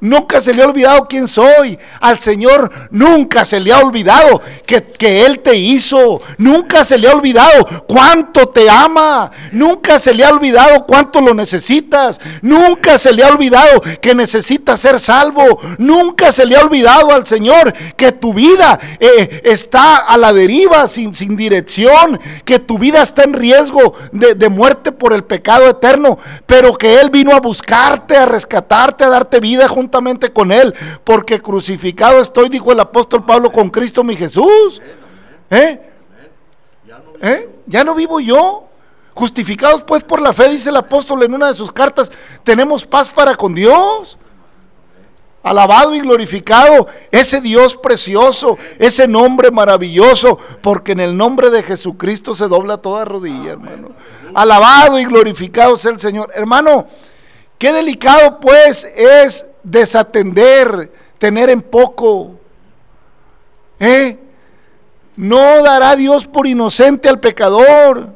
Nunca 0.05 0.43
se 0.43 0.53
le 0.53 0.63
ha 0.63 0.67
olvidado 0.67 1.07
quién 1.09 1.27
soy. 1.27 1.79
Al 1.99 2.21
Señor 2.21 2.71
nunca 2.91 3.47
se 3.47 3.59
le 3.59 3.73
ha 3.73 3.79
olvidado 3.79 4.43
que, 4.67 5.25
Él 5.25 5.39
te 5.39 5.57
hizo. 5.57 6.21
Nunca 6.37 6.85
se 6.85 6.99
le 6.99 7.09
ha 7.09 7.15
olvidado 7.15 7.87
cuánto 7.89 8.47
te 8.47 8.69
ama. 8.69 9.31
Nunca 9.51 9.99
se 9.99 10.13
le 10.13 10.23
ha 10.23 10.29
olvidado 10.29 10.85
cuánto 10.85 11.23
lo 11.23 11.33
necesitas. 11.33 12.21
Nunca 12.43 12.99
se 12.99 13.15
le 13.15 13.25
ha 13.25 13.29
olvidado 13.29 13.81
que 14.03 14.15
necesitas 14.15 14.79
ser 14.79 15.01
salvo. 15.01 15.59
Nunca 15.79 16.33
se 16.33 16.45
le 16.45 16.59
ha 16.59 16.61
olvidado 16.61 17.11
al 17.11 17.27
Señor 17.27 17.73
que 17.97 18.13
tu 18.13 18.35
vida 18.35 18.79
eh, 19.01 19.41
está 19.45 19.97
a 19.97 20.19
la 20.19 20.35
deriva, 20.35 20.87
sin, 20.87 21.15
sin, 21.15 21.35
dirección. 21.35 22.21
Que 22.45 22.59
tu 22.59 22.77
vida 22.77 23.01
está 23.01 23.23
en 23.23 23.33
riesgo 23.33 23.95
de, 24.13 24.35
de 24.35 24.51
muerte 24.51 24.93
por 24.93 25.15
el 25.15 25.25
pecado 25.25 25.67
eterno. 25.67 26.19
Pero 26.45 26.75
que 26.75 27.01
Él 27.01 27.09
vino 27.09 27.35
a 27.35 27.41
buscarte, 27.41 28.19
a 28.19 28.27
rescatarte, 28.27 29.05
a 29.05 29.09
darte 29.09 29.41
vida 29.41 29.67
junto 29.67 29.94
con 30.33 30.53
Él, 30.53 30.75
porque 31.05 31.41
crucificado 31.41 32.21
estoy, 32.21 32.49
dijo 32.49 32.73
el 32.73 32.81
apóstol 32.81 33.25
Pablo, 33.25 33.53
con 33.53 33.71
Cristo 33.71 34.03
mi 34.03 34.17
Jesús. 34.17 34.81
¿Eh? 35.51 35.81
¿Eh? 37.21 37.49
Ya 37.67 37.85
no 37.85 37.95
vivo 37.95 38.21
yo. 38.21 38.69
Justificados 39.15 39.83
pues 39.83 40.03
por 40.03 40.21
la 40.21 40.33
fe, 40.33 40.49
dice 40.49 40.71
el 40.71 40.77
apóstol 40.77 41.23
en 41.23 41.35
una 41.35 41.47
de 41.47 41.55
sus 41.55 41.73
cartas, 41.73 42.11
tenemos 42.43 42.85
paz 42.85 43.11
para 43.11 43.37
con 43.37 43.55
Dios. 43.55 44.19
Alabado 45.45 45.95
y 45.95 46.01
glorificado 46.01 46.89
ese 47.11 47.41
Dios 47.41 47.77
precioso, 47.77 48.59
ese 48.79 49.07
nombre 49.07 49.51
maravilloso, 49.51 50.39
porque 50.63 50.93
en 50.93 51.01
el 51.01 51.17
nombre 51.17 51.51
de 51.51 51.63
Jesucristo 51.63 52.35
se 52.35 52.49
dobla 52.49 52.79
toda 52.79 53.05
rodilla, 53.05 53.53
hermano. 53.53 53.91
Alabado 54.35 54.99
y 54.99 55.05
glorificado 55.05 55.77
sea 55.77 55.93
el 55.93 56.01
Señor. 56.01 56.31
Hermano, 56.35 56.87
qué 57.59 57.73
delicado 57.73 58.41
pues 58.41 58.85
es 58.97 59.47
desatender, 59.65 60.93
tener 61.19 61.51
en 61.51 61.63
poco. 61.63 62.39
¿Eh? 63.81 64.19
No 65.17 65.63
dará 65.63 65.97
Dios 65.97 66.27
por 66.27 66.47
inocente 66.47 67.09
al 67.09 67.19
pecador. 67.19 68.09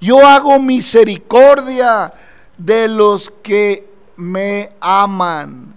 Yo 0.00 0.26
hago 0.26 0.58
misericordia 0.60 2.12
de 2.56 2.88
los 2.88 3.30
que 3.42 3.88
me 4.16 4.70
aman. 4.80 5.74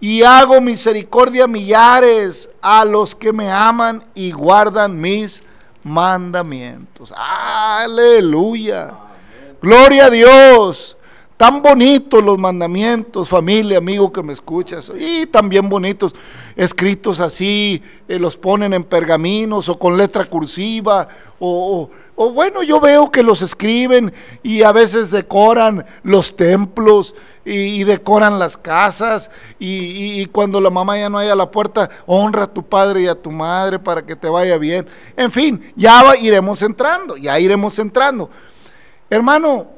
Y 0.00 0.22
hago 0.22 0.60
misericordia 0.60 1.48
millares 1.48 2.48
a 2.62 2.84
los 2.84 3.16
que 3.16 3.32
me 3.32 3.50
aman 3.50 4.04
y 4.14 4.30
guardan 4.30 5.00
mis 5.00 5.42
mandamientos. 5.82 7.12
Aleluya. 7.16 8.92
Gloria 9.60 10.06
a 10.06 10.10
Dios. 10.10 10.97
Tan 11.38 11.62
bonitos 11.62 12.22
los 12.24 12.36
mandamientos, 12.36 13.28
familia, 13.28 13.78
amigo 13.78 14.12
que 14.12 14.24
me 14.24 14.32
escuchas, 14.32 14.90
y 14.98 15.24
también 15.26 15.68
bonitos, 15.68 16.12
escritos 16.56 17.20
así, 17.20 17.80
eh, 18.08 18.18
los 18.18 18.36
ponen 18.36 18.74
en 18.74 18.82
pergaminos 18.82 19.68
o 19.68 19.78
con 19.78 19.96
letra 19.96 20.24
cursiva, 20.24 21.06
o, 21.38 21.88
bueno, 22.16 22.64
yo 22.64 22.80
veo 22.80 23.12
que 23.12 23.22
los 23.22 23.42
escriben 23.42 24.12
y 24.42 24.64
a 24.64 24.72
veces 24.72 25.12
decoran 25.12 25.86
los 26.02 26.34
templos 26.34 27.14
y, 27.44 27.84
decoran 27.84 28.40
las 28.40 28.56
casas, 28.56 29.30
y, 29.60 30.20
y, 30.20 30.26
cuando 30.26 30.60
la 30.60 30.70
mamá 30.70 30.98
ya 30.98 31.08
no 31.08 31.18
haya 31.18 31.36
la 31.36 31.52
puerta, 31.52 31.88
honra 32.06 32.42
a 32.42 32.52
tu 32.52 32.64
padre 32.64 33.02
y 33.02 33.06
a 33.06 33.14
tu 33.14 33.30
madre 33.30 33.78
para 33.78 34.04
que 34.04 34.16
te 34.16 34.28
vaya 34.28 34.58
bien. 34.58 34.88
En 35.16 35.30
fin, 35.30 35.72
ya 35.76 36.02
iremos 36.20 36.62
entrando, 36.62 37.16
ya 37.16 37.38
iremos 37.38 37.78
entrando. 37.78 38.28
Hermano, 39.08 39.77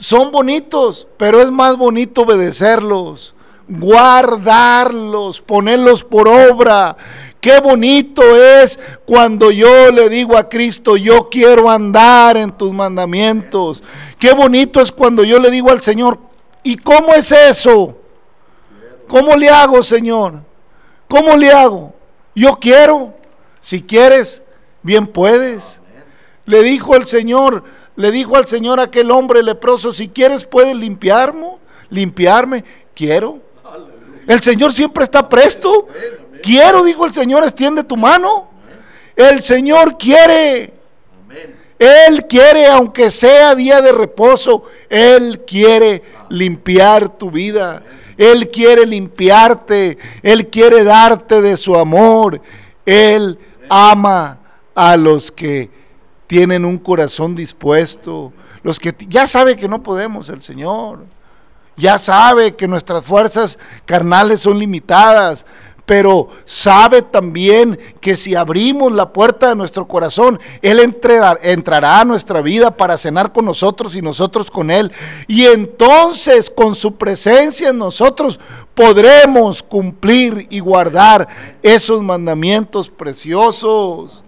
son 0.00 0.32
bonitos, 0.32 1.06
pero 1.18 1.42
es 1.42 1.50
más 1.50 1.76
bonito 1.76 2.22
obedecerlos, 2.22 3.34
guardarlos, 3.68 5.42
ponerlos 5.42 6.02
por 6.02 6.26
obra. 6.26 6.96
Qué 7.38 7.60
bonito 7.60 8.22
es 8.34 8.80
cuando 9.04 9.50
yo 9.50 9.92
le 9.92 10.08
digo 10.08 10.38
a 10.38 10.48
Cristo, 10.48 10.96
yo 10.96 11.28
quiero 11.28 11.70
andar 11.70 12.38
en 12.38 12.50
tus 12.50 12.72
mandamientos. 12.72 13.84
Qué 14.18 14.32
bonito 14.32 14.80
es 14.80 14.90
cuando 14.90 15.22
yo 15.22 15.38
le 15.38 15.50
digo 15.50 15.70
al 15.70 15.82
Señor, 15.82 16.18
¿y 16.62 16.76
cómo 16.76 17.12
es 17.12 17.30
eso? 17.30 17.94
¿Cómo 19.06 19.36
le 19.36 19.50
hago, 19.50 19.82
Señor? 19.82 20.40
¿Cómo 21.08 21.36
le 21.36 21.52
hago? 21.52 21.94
Yo 22.34 22.56
quiero. 22.56 23.12
Si 23.60 23.82
quieres, 23.82 24.42
bien 24.82 25.06
puedes. 25.06 25.82
Le 26.46 26.62
dijo 26.62 26.96
el 26.96 27.06
Señor, 27.06 27.64
le 28.00 28.10
dijo 28.10 28.36
al 28.36 28.46
Señor 28.46 28.80
aquel 28.80 29.10
hombre 29.10 29.42
leproso, 29.42 29.92
si 29.92 30.08
quieres 30.08 30.44
puedes 30.44 30.76
limpiarme, 30.76 31.56
limpiarme, 31.90 32.64
quiero. 32.94 33.38
El 34.26 34.40
Señor 34.40 34.72
siempre 34.72 35.04
está 35.04 35.28
presto. 35.28 35.88
Quiero, 36.42 36.84
dijo 36.84 37.04
el 37.04 37.12
Señor, 37.12 37.44
extiende 37.44 37.84
tu 37.84 37.96
mano. 37.96 38.48
El 39.16 39.42
Señor 39.42 39.98
quiere. 39.98 40.72
Él 41.78 42.26
quiere, 42.28 42.66
aunque 42.66 43.10
sea 43.10 43.54
día 43.54 43.80
de 43.80 43.92
reposo, 43.92 44.64
Él 44.88 45.40
quiere 45.46 46.02
limpiar 46.28 47.16
tu 47.18 47.30
vida. 47.30 47.82
Él 48.16 48.50
quiere 48.50 48.84
limpiarte. 48.86 49.96
Él 50.22 50.48
quiere 50.48 50.84
darte 50.84 51.40
de 51.40 51.56
su 51.56 51.76
amor. 51.76 52.40
Él 52.84 53.38
ama 53.68 54.38
a 54.74 54.96
los 54.96 55.30
que 55.30 55.79
tienen 56.30 56.64
un 56.64 56.78
corazón 56.78 57.34
dispuesto, 57.34 58.32
los 58.62 58.78
que 58.78 58.94
ya 59.08 59.26
sabe 59.26 59.56
que 59.56 59.66
no 59.66 59.82
podemos 59.82 60.28
el 60.28 60.42
Señor, 60.42 61.04
ya 61.76 61.98
sabe 61.98 62.54
que 62.54 62.68
nuestras 62.68 63.04
fuerzas 63.04 63.58
carnales 63.84 64.40
son 64.40 64.56
limitadas, 64.56 65.44
pero 65.84 66.28
sabe 66.44 67.02
también 67.02 67.76
que 68.00 68.14
si 68.14 68.36
abrimos 68.36 68.92
la 68.92 69.12
puerta 69.12 69.48
de 69.48 69.56
nuestro 69.56 69.88
corazón, 69.88 70.38
Él 70.62 70.78
entrará, 70.78 71.36
entrará, 71.42 71.98
a 71.98 72.04
nuestra 72.04 72.42
vida 72.42 72.76
para 72.76 72.96
cenar 72.96 73.32
con 73.32 73.44
nosotros 73.44 73.96
y 73.96 74.00
nosotros 74.00 74.52
con 74.52 74.70
Él. 74.70 74.92
Y 75.26 75.46
entonces 75.46 76.48
con 76.48 76.76
su 76.76 76.94
presencia 76.94 77.70
en 77.70 77.78
nosotros 77.78 78.38
podremos 78.76 79.64
cumplir 79.64 80.46
y 80.48 80.60
guardar 80.60 81.26
esos 81.60 82.00
mandamientos 82.04 82.88
preciosos. 82.88 84.22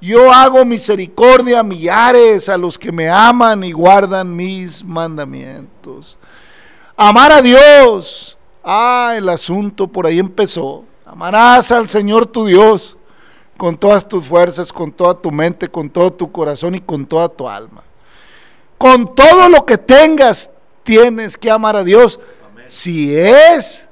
Yo 0.00 0.32
hago 0.32 0.64
misericordia 0.64 1.60
a 1.60 1.64
millares 1.64 2.48
a 2.48 2.56
los 2.56 2.78
que 2.78 2.92
me 2.92 3.08
aman 3.08 3.64
y 3.64 3.72
guardan 3.72 4.34
mis 4.34 4.84
mandamientos. 4.84 6.18
Amar 6.96 7.32
a 7.32 7.42
Dios. 7.42 8.38
Ah, 8.62 9.14
el 9.16 9.28
asunto 9.28 9.88
por 9.88 10.06
ahí 10.06 10.18
empezó. 10.18 10.84
Amarás 11.04 11.72
al 11.72 11.88
Señor 11.88 12.26
tu 12.26 12.46
Dios 12.46 12.96
con 13.56 13.76
todas 13.76 14.06
tus 14.06 14.24
fuerzas, 14.24 14.72
con 14.72 14.92
toda 14.92 15.14
tu 15.14 15.32
mente, 15.32 15.68
con 15.68 15.90
todo 15.90 16.12
tu 16.12 16.30
corazón 16.30 16.76
y 16.76 16.80
con 16.80 17.04
toda 17.04 17.28
tu 17.28 17.48
alma. 17.48 17.82
Con 18.78 19.14
todo 19.14 19.48
lo 19.48 19.66
que 19.66 19.76
tengas, 19.76 20.50
tienes 20.84 21.36
que 21.36 21.50
amar 21.50 21.74
a 21.74 21.82
Dios. 21.82 22.20
Si 22.66 23.16
es 23.16 23.88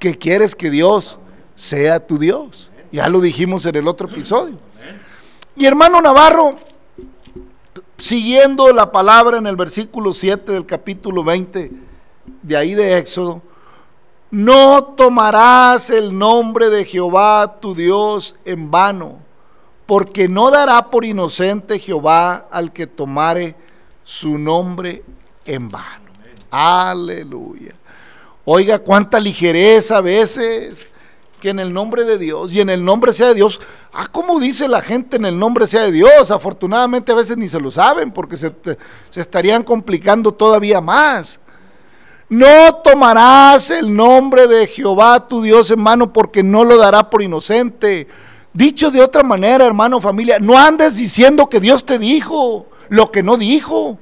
que 0.00 0.18
quieres 0.18 0.56
que 0.56 0.68
Dios 0.68 1.18
sea 1.54 2.04
tu 2.04 2.18
Dios. 2.18 2.70
Ya 2.90 3.08
lo 3.08 3.20
dijimos 3.20 3.64
en 3.66 3.76
el 3.76 3.86
otro 3.86 4.08
episodio. 4.08 4.58
Y 5.56 5.66
hermano 5.66 6.00
Navarro, 6.00 6.56
siguiendo 7.96 8.72
la 8.72 8.90
palabra 8.90 9.38
en 9.38 9.46
el 9.46 9.54
versículo 9.54 10.12
7 10.12 10.50
del 10.50 10.66
capítulo 10.66 11.22
20 11.22 11.70
de 12.42 12.56
ahí 12.56 12.74
de 12.74 12.98
Éxodo, 12.98 13.40
no 14.32 14.82
tomarás 14.82 15.90
el 15.90 16.18
nombre 16.18 16.70
de 16.70 16.84
Jehová 16.84 17.60
tu 17.60 17.72
Dios 17.76 18.34
en 18.44 18.72
vano, 18.72 19.20
porque 19.86 20.26
no 20.28 20.50
dará 20.50 20.90
por 20.90 21.04
inocente 21.04 21.78
Jehová 21.78 22.48
al 22.50 22.72
que 22.72 22.88
tomare 22.88 23.54
su 24.02 24.38
nombre 24.38 25.04
en 25.46 25.68
vano. 25.68 26.10
Aleluya. 26.50 27.74
Oiga, 28.44 28.80
cuánta 28.80 29.20
ligereza 29.20 29.98
a 29.98 30.00
veces 30.00 30.88
que 31.44 31.50
en 31.50 31.58
el 31.58 31.74
nombre 31.74 32.04
de 32.04 32.16
Dios 32.16 32.54
y 32.54 32.62
en 32.62 32.70
el 32.70 32.82
nombre 32.82 33.12
sea 33.12 33.28
de 33.28 33.34
Dios. 33.34 33.60
Ah, 33.92 34.06
como 34.10 34.40
dice 34.40 34.66
la 34.66 34.80
gente 34.80 35.16
en 35.16 35.26
el 35.26 35.38
nombre 35.38 35.66
sea 35.66 35.82
de 35.82 35.92
Dios. 35.92 36.30
Afortunadamente 36.30 37.12
a 37.12 37.14
veces 37.14 37.36
ni 37.36 37.50
se 37.50 37.60
lo 37.60 37.70
saben 37.70 38.12
porque 38.12 38.38
se, 38.38 38.50
se 39.10 39.20
estarían 39.20 39.62
complicando 39.62 40.32
todavía 40.32 40.80
más. 40.80 41.38
No 42.30 42.76
tomarás 42.82 43.70
el 43.70 43.94
nombre 43.94 44.46
de 44.46 44.66
Jehová 44.66 45.28
tu 45.28 45.42
Dios 45.42 45.70
en 45.70 45.82
mano 45.82 46.14
porque 46.14 46.42
no 46.42 46.64
lo 46.64 46.78
dará 46.78 47.10
por 47.10 47.20
inocente. 47.20 48.08
Dicho 48.54 48.90
de 48.90 49.02
otra 49.02 49.22
manera, 49.22 49.66
hermano, 49.66 50.00
familia, 50.00 50.38
no 50.40 50.58
andes 50.58 50.96
diciendo 50.96 51.50
que 51.50 51.60
Dios 51.60 51.84
te 51.84 51.98
dijo 51.98 52.68
lo 52.88 53.12
que 53.12 53.22
no 53.22 53.36
dijo. 53.36 53.98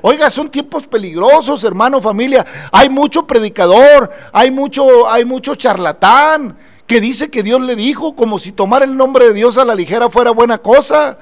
Oiga, 0.00 0.30
son 0.30 0.48
tiempos 0.48 0.86
peligrosos, 0.86 1.64
hermano, 1.64 2.00
familia. 2.00 2.46
Hay 2.70 2.88
mucho 2.88 3.26
predicador, 3.26 4.12
hay 4.32 4.52
mucho, 4.52 5.10
hay 5.10 5.24
mucho 5.24 5.56
charlatán 5.56 6.56
que 6.86 7.00
dice 7.00 7.30
que 7.30 7.42
Dios 7.42 7.60
le 7.60 7.76
dijo, 7.76 8.14
como 8.14 8.38
si 8.38 8.52
tomar 8.52 8.82
el 8.82 8.96
nombre 8.96 9.26
de 9.26 9.34
Dios 9.34 9.58
a 9.58 9.64
la 9.64 9.74
ligera 9.74 10.10
fuera 10.10 10.30
buena 10.30 10.58
cosa. 10.58 11.18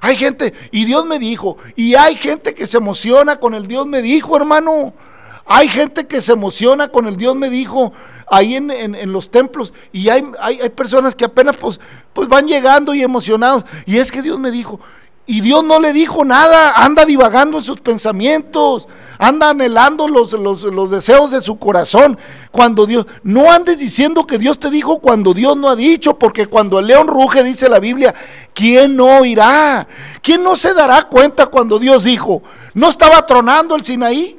Hay 0.00 0.16
gente, 0.16 0.54
y 0.70 0.84
Dios 0.84 1.06
me 1.06 1.18
dijo, 1.18 1.56
y 1.74 1.94
hay 1.94 2.14
gente 2.16 2.54
que 2.54 2.66
se 2.66 2.76
emociona 2.76 3.40
con 3.40 3.54
el 3.54 3.66
Dios 3.66 3.86
me 3.86 4.02
dijo, 4.02 4.36
hermano. 4.36 4.92
Hay 5.50 5.68
gente 5.68 6.06
que 6.06 6.20
se 6.20 6.32
emociona 6.32 6.88
con 6.88 7.06
el 7.06 7.16
Dios 7.16 7.34
me 7.34 7.48
dijo 7.48 7.92
ahí 8.30 8.56
en, 8.56 9.12
los 9.12 9.30
templos 9.30 9.72
y 9.92 10.10
hay, 10.10 10.22
hay, 10.38 10.60
hay, 10.60 10.68
personas 10.68 11.14
que 11.14 11.24
apenas 11.24 11.56
pues, 11.56 11.80
pues 12.12 12.28
van 12.28 12.46
llegando 12.46 12.94
y 12.94 13.02
emocionados. 13.02 13.64
Y 13.86 13.96
es 13.96 14.12
que 14.12 14.20
Dios 14.20 14.38
me 14.38 14.50
dijo, 14.50 14.78
y 15.24 15.40
Dios 15.40 15.64
no 15.64 15.80
le 15.80 15.94
dijo 15.94 16.24
nada, 16.24 16.72
anda 16.84 17.06
divagando 17.06 17.58
en 17.58 17.64
sus 17.64 17.80
pensamientos, 17.80 18.88
anda 19.18 19.50
anhelando 19.50 20.06
los, 20.06 20.32
los, 20.32 20.90
deseos 20.90 21.32
de 21.32 21.40
su 21.40 21.58
corazón. 21.58 22.16
Cuando 22.52 22.86
Dios, 22.86 23.06
no 23.24 23.50
andes 23.50 23.78
diciendo 23.78 24.24
que 24.26 24.38
Dios 24.38 24.58
te 24.58 24.70
dijo 24.70 25.00
cuando 25.00 25.34
Dios 25.34 25.56
no 25.56 25.68
ha 25.68 25.76
dicho, 25.76 26.18
porque 26.18 26.46
cuando 26.46 26.78
el 26.78 26.86
león 26.86 27.08
ruge, 27.08 27.42
dice 27.42 27.68
la 27.68 27.80
Biblia, 27.80 28.14
¿quién 28.54 28.96
no 28.96 29.18
oirá? 29.18 29.86
¿Quién 30.22 30.42
no 30.42 30.54
se 30.56 30.72
dará 30.72 31.08
cuenta 31.08 31.46
cuando 31.46 31.78
Dios 31.78 32.04
dijo? 32.04 32.42
¿No 32.74 32.88
estaba 32.88 33.26
tronando 33.26 33.74
el 33.74 33.84
Sinaí? 33.84 34.38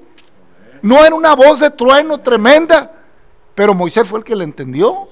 ¿No 0.82 1.04
era 1.06 1.14
una 1.14 1.36
voz 1.36 1.60
de 1.60 1.70
trueno 1.70 2.20
tremenda? 2.20 2.94
Pero 3.54 3.74
Moisés 3.74 4.08
fue 4.08 4.20
el 4.20 4.26
que 4.26 4.36
le 4.36 4.46
entendió. 4.46 5.10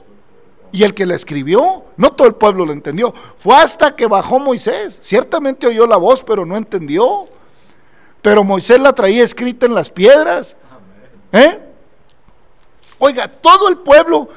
Y 0.71 0.83
el 0.83 0.93
que 0.93 1.05
la 1.05 1.15
escribió, 1.15 1.85
no 1.95 2.11
todo 2.11 2.27
el 2.27 2.35
pueblo 2.35 2.65
lo 2.65 2.73
entendió. 2.73 3.13
Fue 3.37 3.55
hasta 3.55 3.95
que 3.95 4.05
bajó 4.05 4.37
Moisés. 4.37 4.99
Ciertamente 5.01 5.65
oyó 5.65 5.87
la 5.87 5.95
voz, 5.95 6.23
pero 6.23 6.45
no 6.45 6.57
entendió. 6.57 7.25
Pero 8.21 8.43
Moisés 8.43 8.79
la 8.79 8.93
traía 8.93 9.23
escrita 9.23 9.65
en 9.65 9.73
las 9.73 9.89
piedras. 9.89 10.55
¿Eh? 11.31 11.59
Oiga, 12.99 13.27
todo 13.27 13.69
el 13.69 13.77
pueblo, 13.77 14.29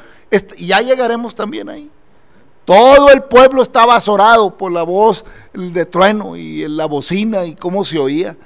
y 0.56 0.66
ya 0.66 0.80
llegaremos 0.80 1.34
también 1.34 1.68
ahí. 1.68 1.90
Todo 2.64 3.10
el 3.10 3.22
pueblo 3.22 3.62
estaba 3.62 3.96
azorado 3.96 4.56
por 4.56 4.70
la 4.70 4.82
voz 4.82 5.24
de 5.52 5.86
trueno 5.86 6.36
y 6.36 6.68
la 6.68 6.86
bocina 6.86 7.44
y 7.44 7.56
cómo 7.56 7.84
se 7.84 7.98
oía. 7.98 8.36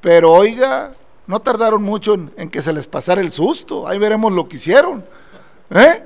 Pero 0.00 0.32
oiga, 0.32 0.92
no 1.26 1.40
tardaron 1.40 1.82
mucho 1.82 2.14
en, 2.14 2.32
en 2.36 2.48
que 2.48 2.62
se 2.62 2.72
les 2.72 2.86
pasara 2.86 3.20
el 3.20 3.32
susto. 3.32 3.86
Ahí 3.86 3.98
veremos 3.98 4.32
lo 4.32 4.48
que 4.48 4.56
hicieron. 4.56 5.04
¿Eh? 5.70 6.02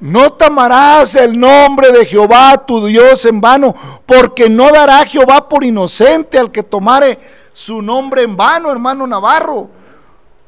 No 0.00 0.32
tomarás 0.32 1.14
el 1.14 1.38
nombre 1.38 1.92
de 1.92 2.04
Jehová 2.04 2.64
tu 2.66 2.84
Dios 2.84 3.24
en 3.24 3.40
vano, 3.40 3.74
porque 4.04 4.50
no 4.50 4.70
dará 4.72 5.06
Jehová 5.06 5.48
por 5.48 5.62
inocente 5.62 6.38
al 6.38 6.50
que 6.50 6.64
tomare 6.64 7.18
su 7.52 7.82
nombre 7.82 8.22
en 8.22 8.36
vano, 8.36 8.70
hermano 8.70 9.06
Navarro. 9.06 9.68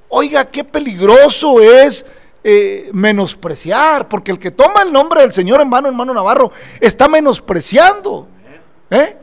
Oiga, 0.09 0.45
qué 0.47 0.65
peligroso 0.65 1.61
es 1.61 2.07
eh, 2.43 2.91
menospreciar, 2.93 4.09
porque 4.09 4.31
el 4.31 4.39
que 4.39 4.51
toma 4.51 4.83
el 4.83 4.93
nombre 4.93 5.23
del 5.23 5.33
Señor 5.33 5.61
en 5.61 5.71
vano, 5.71 5.89
hermano 5.89 6.15
Navarro, 6.15 6.53
está 6.81 7.09
menospreciando. 7.09 8.29
¿eh? 8.91 9.17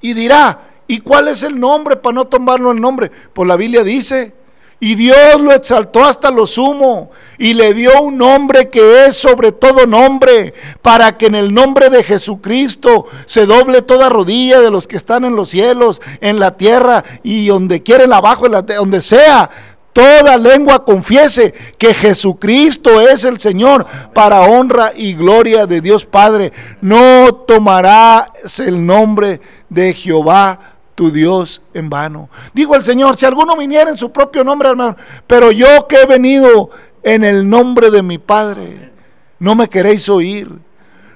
Y 0.00 0.14
dirá, 0.14 0.60
¿y 0.86 1.00
cuál 1.00 1.28
es 1.28 1.42
el 1.42 1.58
nombre 1.58 1.96
para 1.96 2.14
no 2.14 2.26
tomarlo 2.26 2.70
el 2.70 2.80
nombre? 2.80 3.10
Pues 3.32 3.48
la 3.48 3.56
Biblia 3.56 3.82
dice, 3.82 4.34
y 4.78 4.94
Dios 4.94 5.40
lo 5.40 5.52
exaltó 5.52 6.04
hasta 6.04 6.30
lo 6.30 6.46
sumo 6.46 7.10
y 7.38 7.54
le 7.54 7.72
dio 7.72 8.02
un 8.02 8.18
nombre 8.18 8.68
que 8.68 9.06
es 9.06 9.16
sobre 9.16 9.52
todo 9.52 9.86
nombre, 9.86 10.52
para 10.82 11.16
que 11.16 11.26
en 11.26 11.34
el 11.34 11.54
nombre 11.54 11.88
de 11.88 12.02
Jesucristo 12.04 13.06
se 13.24 13.46
doble 13.46 13.80
toda 13.82 14.10
rodilla 14.10 14.60
de 14.60 14.70
los 14.70 14.86
que 14.86 14.96
están 14.96 15.24
en 15.24 15.34
los 15.34 15.48
cielos, 15.48 16.02
en 16.20 16.38
la 16.38 16.56
tierra 16.56 17.04
y 17.22 17.46
donde 17.46 17.82
quieren 17.82 18.12
abajo, 18.12 18.48
donde 18.48 19.00
sea. 19.00 19.50
Toda 19.94 20.36
lengua 20.36 20.84
confiese 20.84 21.54
que 21.78 21.94
Jesucristo 21.94 23.00
es 23.00 23.24
el 23.24 23.40
Señor 23.40 23.86
para 24.12 24.42
honra 24.42 24.92
y 24.94 25.14
gloria 25.14 25.66
de 25.66 25.80
Dios 25.80 26.04
Padre. 26.04 26.52
No 26.82 27.34
tomarás 27.46 28.60
el 28.60 28.84
nombre 28.84 29.40
de 29.70 29.94
Jehová 29.94 30.75
tu 30.96 31.12
Dios 31.12 31.62
en 31.74 31.88
vano. 31.88 32.28
Digo 32.52 32.74
el 32.74 32.82
Señor, 32.82 33.16
si 33.16 33.26
alguno 33.26 33.56
viniera 33.56 33.90
en 33.90 33.98
su 33.98 34.10
propio 34.10 34.42
nombre, 34.42 34.70
hermano, 34.70 34.96
pero 35.28 35.52
yo 35.52 35.86
que 35.86 36.00
he 36.00 36.06
venido 36.06 36.70
en 37.04 37.22
el 37.22 37.48
nombre 37.48 37.92
de 37.92 38.02
mi 38.02 38.18
Padre, 38.18 38.90
no 39.38 39.54
me 39.54 39.68
queréis 39.68 40.08
oír. 40.08 40.50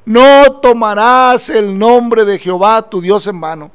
No 0.04 0.52
tomarás 0.62 1.50
el 1.50 1.76
nombre 1.76 2.24
de 2.24 2.38
Jehová 2.38 2.88
tu 2.88 3.00
Dios 3.00 3.26
en 3.26 3.40
vano. 3.40 3.70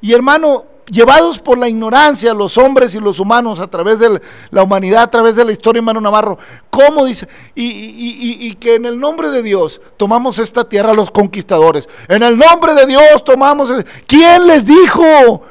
Y 0.00 0.12
hermano, 0.12 0.64
llevados 0.90 1.38
por 1.38 1.58
la 1.58 1.68
ignorancia, 1.68 2.32
los 2.32 2.56
hombres 2.58 2.94
y 2.94 3.00
los 3.00 3.18
humanos, 3.18 3.60
a 3.60 3.66
través 3.66 3.98
de 3.98 4.20
la 4.50 4.62
humanidad, 4.62 5.02
a 5.02 5.10
través 5.10 5.36
de 5.36 5.44
la 5.44 5.52
historia, 5.52 5.80
hermano 5.80 6.00
Navarro, 6.00 6.38
¿cómo 6.70 7.04
dice? 7.04 7.28
Y, 7.54 8.54
que 8.56 8.76
en 8.76 8.86
el 8.86 8.98
nombre 8.98 9.30
de 9.30 9.42
Dios 9.42 9.80
tomamos 9.96 10.38
esta 10.38 10.68
tierra 10.68 10.94
los 10.94 11.10
conquistadores. 11.10 11.88
En 12.08 12.22
el 12.22 12.38
nombre 12.38 12.74
de 12.74 12.86
Dios 12.86 13.24
tomamos... 13.24 13.72
¿Quién 14.06 14.46
les 14.46 14.64
dijo? 14.64 15.42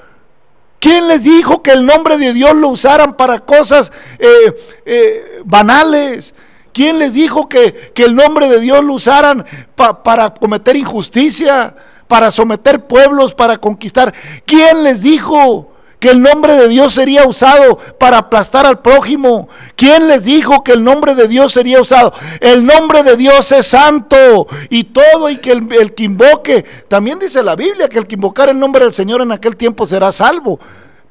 ¿Quién 0.80 1.08
les 1.08 1.24
dijo 1.24 1.62
que 1.62 1.72
el 1.72 1.86
nombre 1.86 2.18
de 2.18 2.34
Dios 2.34 2.56
lo 2.56 2.70
usaran 2.70 3.16
para 3.16 3.40
cosas 3.40 3.92
eh, 4.20 4.56
eh, 4.86 5.42
banales? 5.44 6.34
¿Quién 6.74 7.00
les 7.00 7.14
dijo 7.14 7.48
que, 7.48 7.92
el 7.96 8.16
nombre 8.16 8.50
de 8.50 8.60
Dios 8.60 8.84
lo 8.84 8.94
usaran 8.94 9.46
para 9.76 10.34
cometer 10.34 10.76
injusticia? 10.76 11.76
Para 12.08 12.32
someter 12.32 12.86
pueblos, 12.86 13.34
para 13.34 13.58
conquistar. 13.58 14.14
¿Quién 14.46 14.84
les 14.84 15.02
dijo 15.02 15.70
que 16.00 16.12
el 16.12 16.22
nombre 16.22 16.56
de 16.56 16.68
Dios 16.68 16.94
sería 16.94 17.26
usado 17.26 17.78
para 18.00 18.18
aplastar 18.20 18.66
al 18.66 18.82
prójimo? 18.82 19.50
¿Quién 19.76 20.08
les 20.08 20.24
dijo 20.24 20.64
que 20.64 20.74
el 20.74 20.84
nombre 20.84 21.16
de 21.16 21.28
Dios 21.28 21.54
sería 21.54 21.82
usado? 21.82 22.14
El 22.40 22.66
nombre 22.66 23.04
de 23.04 23.16
Dios 23.18 23.52
es 23.52 23.68
santo 23.68 24.48
y 24.70 24.86
todo 24.86 25.30
y 25.30 25.38
que 25.38 25.52
el, 25.52 25.94
que 25.94 26.04
invoque, 26.04 26.66
también 26.88 27.20
dice 27.20 27.42
la 27.42 27.56
Biblia 27.56 27.90
que 27.90 27.98
el 27.98 28.08
que 28.08 28.16
invocar 28.16 28.50
el 28.50 28.60
nombre 28.60 28.84
del 28.84 28.94
Señor 28.94 29.22
en 29.22 29.32
aquel 29.32 29.56
tiempo 29.56 29.88
será 29.88 30.12
salvo. 30.12 30.60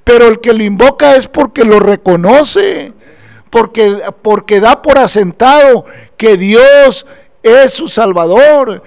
Pero 0.04 0.28
el 0.28 0.40
que 0.40 0.52
lo 0.52 0.62
invoca 0.62 1.16
es 1.16 1.28
porque 1.28 1.64
lo 1.64 1.80
reconoce, 1.80 2.92
porque, 3.48 4.02
porque 4.20 4.60
da 4.60 4.82
por 4.82 4.98
asentado 4.98 5.86
que 6.18 6.36
Dios 6.36 7.06
es 7.42 7.72
su 7.72 7.88
Salvador 7.88 8.82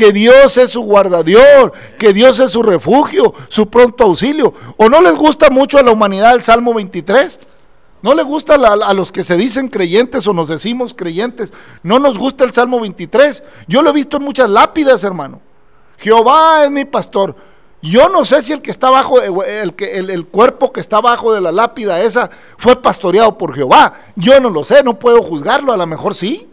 que 0.00 0.12
Dios 0.12 0.56
es 0.56 0.70
su 0.70 0.80
guardadior, 0.80 1.74
que 1.98 2.14
Dios 2.14 2.40
es 2.40 2.52
su 2.52 2.62
refugio, 2.62 3.34
su 3.48 3.68
pronto 3.68 4.04
auxilio. 4.04 4.54
¿O 4.78 4.88
no 4.88 5.02
les 5.02 5.14
gusta 5.14 5.50
mucho 5.50 5.76
a 5.76 5.82
la 5.82 5.90
humanidad 5.90 6.34
el 6.34 6.42
Salmo 6.42 6.72
23? 6.72 7.38
¿No 8.00 8.14
le 8.14 8.22
gusta 8.22 8.54
a, 8.54 8.94
los 8.94 9.12
que 9.12 9.22
se 9.22 9.36
dicen 9.36 9.68
creyentes 9.68 10.26
o 10.26 10.32
nos 10.32 10.48
decimos 10.48 10.94
creyentes? 10.94 11.52
¿No 11.82 11.98
nos 11.98 12.16
gusta 12.16 12.44
el 12.44 12.54
Salmo 12.54 12.80
23? 12.80 13.42
Yo 13.68 13.82
lo 13.82 13.90
he 13.90 13.92
visto 13.92 14.16
en 14.16 14.22
muchas 14.22 14.48
lápidas, 14.48 15.04
hermano. 15.04 15.42
Jehová 15.98 16.64
es 16.64 16.70
mi 16.70 16.86
pastor. 16.86 17.36
Yo 17.82 18.08
no 18.08 18.24
sé 18.24 18.40
si 18.40 18.54
el 18.54 18.62
que 18.62 18.70
está 18.70 18.88
abajo, 18.88 19.20
el, 19.20 19.74
el, 19.80 20.08
el, 20.08 20.26
cuerpo 20.28 20.72
que 20.72 20.80
está 20.80 20.96
abajo 20.96 21.34
de 21.34 21.42
la 21.42 21.52
lápida 21.52 22.00
esa 22.00 22.30
fue 22.56 22.80
pastoreado 22.80 23.36
por 23.36 23.54
Jehová. 23.54 24.00
Yo 24.16 24.40
no 24.40 24.48
lo 24.48 24.64
sé, 24.64 24.82
no 24.82 24.98
puedo 24.98 25.20
juzgarlo, 25.20 25.74
a 25.74 25.76
lo 25.76 25.86
mejor 25.86 26.14
sí. 26.14 26.49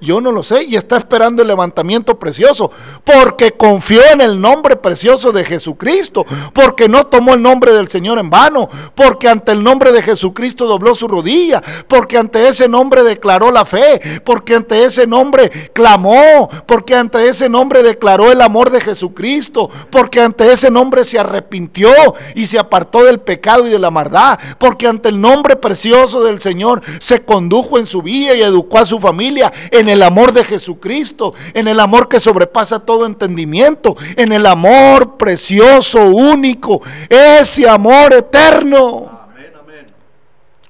Yo 0.00 0.20
no 0.20 0.32
lo 0.32 0.42
sé 0.42 0.64
y 0.64 0.76
está 0.76 0.96
esperando 0.96 1.42
el 1.42 1.48
levantamiento 1.48 2.18
precioso 2.18 2.70
porque 3.04 3.52
confió 3.52 4.02
en 4.12 4.20
el 4.20 4.40
nombre 4.40 4.76
precioso 4.76 5.32
de 5.32 5.44
Jesucristo, 5.44 6.26
porque 6.52 6.88
no 6.88 7.06
tomó 7.06 7.34
el 7.34 7.42
nombre 7.42 7.72
del 7.72 7.88
Señor 7.88 8.18
en 8.18 8.28
vano, 8.28 8.68
porque 8.94 9.28
ante 9.28 9.52
el 9.52 9.62
nombre 9.62 9.92
de 9.92 10.02
Jesucristo 10.02 10.66
dobló 10.66 10.94
su 10.94 11.08
rodilla, 11.08 11.62
porque 11.88 12.18
ante 12.18 12.48
ese 12.48 12.68
nombre 12.68 13.02
declaró 13.02 13.50
la 13.50 13.64
fe, 13.64 14.20
porque 14.24 14.56
ante 14.56 14.84
ese 14.84 15.06
nombre 15.06 15.70
clamó, 15.72 16.50
porque 16.66 16.94
ante 16.94 17.28
ese 17.28 17.48
nombre 17.48 17.82
declaró 17.82 18.32
el 18.32 18.42
amor 18.42 18.70
de 18.70 18.80
Jesucristo, 18.80 19.70
porque 19.90 20.20
ante 20.20 20.52
ese 20.52 20.70
nombre 20.70 21.04
se 21.04 21.18
arrepintió 21.18 21.90
y 22.34 22.46
se 22.46 22.58
apartó 22.58 23.04
del 23.04 23.20
pecado 23.20 23.66
y 23.66 23.70
de 23.70 23.78
la 23.78 23.90
maldad, 23.90 24.38
porque 24.58 24.86
ante 24.86 25.08
el 25.08 25.20
nombre 25.20 25.56
precioso 25.56 26.22
del 26.22 26.40
Señor 26.40 26.82
se 26.98 27.24
condujo 27.24 27.78
en 27.78 27.86
su 27.86 28.02
vida 28.02 28.34
y 28.34 28.42
educó 28.42 28.78
a 28.78 28.86
su 28.86 28.98
familia 28.98 29.52
el 29.88 30.02
amor 30.02 30.32
de 30.32 30.44
Jesucristo, 30.44 31.34
en 31.52 31.68
el 31.68 31.80
amor 31.80 32.08
que 32.08 32.20
sobrepasa 32.20 32.80
todo 32.80 33.06
entendimiento, 33.06 33.96
en 34.16 34.32
el 34.32 34.46
amor 34.46 35.16
precioso, 35.16 36.04
único, 36.06 36.80
ese 37.08 37.68
amor 37.68 38.12
eterno. 38.14 39.28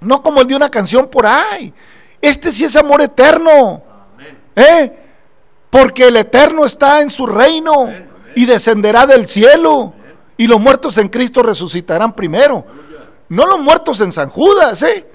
No 0.00 0.22
como 0.22 0.42
el 0.42 0.46
de 0.46 0.56
una 0.56 0.70
canción 0.70 1.08
por 1.08 1.26
ahí. 1.26 1.72
Este 2.20 2.52
sí 2.52 2.64
es 2.64 2.76
amor 2.76 3.02
eterno. 3.02 3.82
¿Eh? 4.54 4.92
Porque 5.70 6.08
el 6.08 6.16
eterno 6.16 6.64
está 6.64 7.00
en 7.00 7.10
su 7.10 7.26
reino 7.26 7.92
y 8.34 8.46
descenderá 8.46 9.06
del 9.06 9.26
cielo. 9.26 9.94
Y 10.36 10.46
los 10.46 10.60
muertos 10.60 10.98
en 10.98 11.08
Cristo 11.08 11.42
resucitarán 11.42 12.14
primero. 12.14 12.64
No 13.28 13.46
los 13.46 13.58
muertos 13.58 14.00
en 14.00 14.12
San 14.12 14.28
Judas, 14.30 14.82
¿eh? 14.82 15.06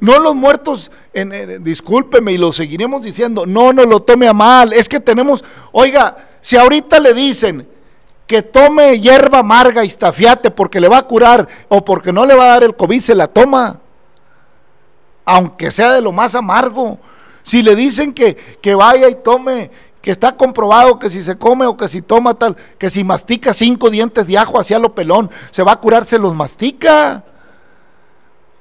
No 0.00 0.18
los 0.18 0.34
muertos, 0.34 0.90
en, 1.12 1.64
discúlpeme 1.64 2.32
y 2.32 2.38
lo 2.38 2.52
seguiremos 2.52 3.02
diciendo, 3.02 3.46
no 3.46 3.72
nos 3.72 3.86
lo 3.86 4.00
tome 4.00 4.28
a 4.28 4.32
mal. 4.32 4.72
Es 4.72 4.88
que 4.88 5.00
tenemos, 5.00 5.44
oiga, 5.72 6.16
si 6.40 6.56
ahorita 6.56 6.98
le 7.00 7.14
dicen 7.14 7.66
que 8.26 8.42
tome 8.42 9.00
hierba 9.00 9.38
amarga 9.38 9.84
y 9.84 9.88
estafiate 9.88 10.50
porque 10.50 10.80
le 10.80 10.88
va 10.88 10.98
a 10.98 11.06
curar 11.06 11.46
o 11.68 11.84
porque 11.84 12.12
no 12.12 12.26
le 12.26 12.34
va 12.34 12.44
a 12.44 12.48
dar 12.48 12.64
el 12.64 12.74
COVID, 12.74 13.00
se 13.00 13.14
la 13.14 13.28
toma. 13.28 13.80
Aunque 15.24 15.70
sea 15.70 15.92
de 15.92 16.02
lo 16.02 16.12
más 16.12 16.34
amargo. 16.34 16.98
Si 17.42 17.62
le 17.62 17.76
dicen 17.76 18.12
que, 18.12 18.36
que 18.60 18.74
vaya 18.74 19.08
y 19.08 19.14
tome, 19.16 19.70
que 20.04 20.10
está 20.10 20.36
comprobado 20.36 20.98
que 20.98 21.08
si 21.08 21.22
se 21.22 21.38
come 21.38 21.64
o 21.64 21.78
que 21.78 21.88
si 21.88 22.02
toma 22.02 22.34
tal, 22.34 22.56
que 22.78 22.90
si 22.90 23.04
mastica 23.04 23.54
cinco 23.54 23.88
dientes 23.88 24.26
de 24.26 24.36
ajo 24.36 24.58
hacia 24.58 24.78
lo 24.78 24.94
pelón, 24.94 25.30
se 25.50 25.62
va 25.62 25.72
a 25.72 25.80
curar, 25.80 26.04
se 26.04 26.18
los 26.18 26.34
mastica. 26.34 27.24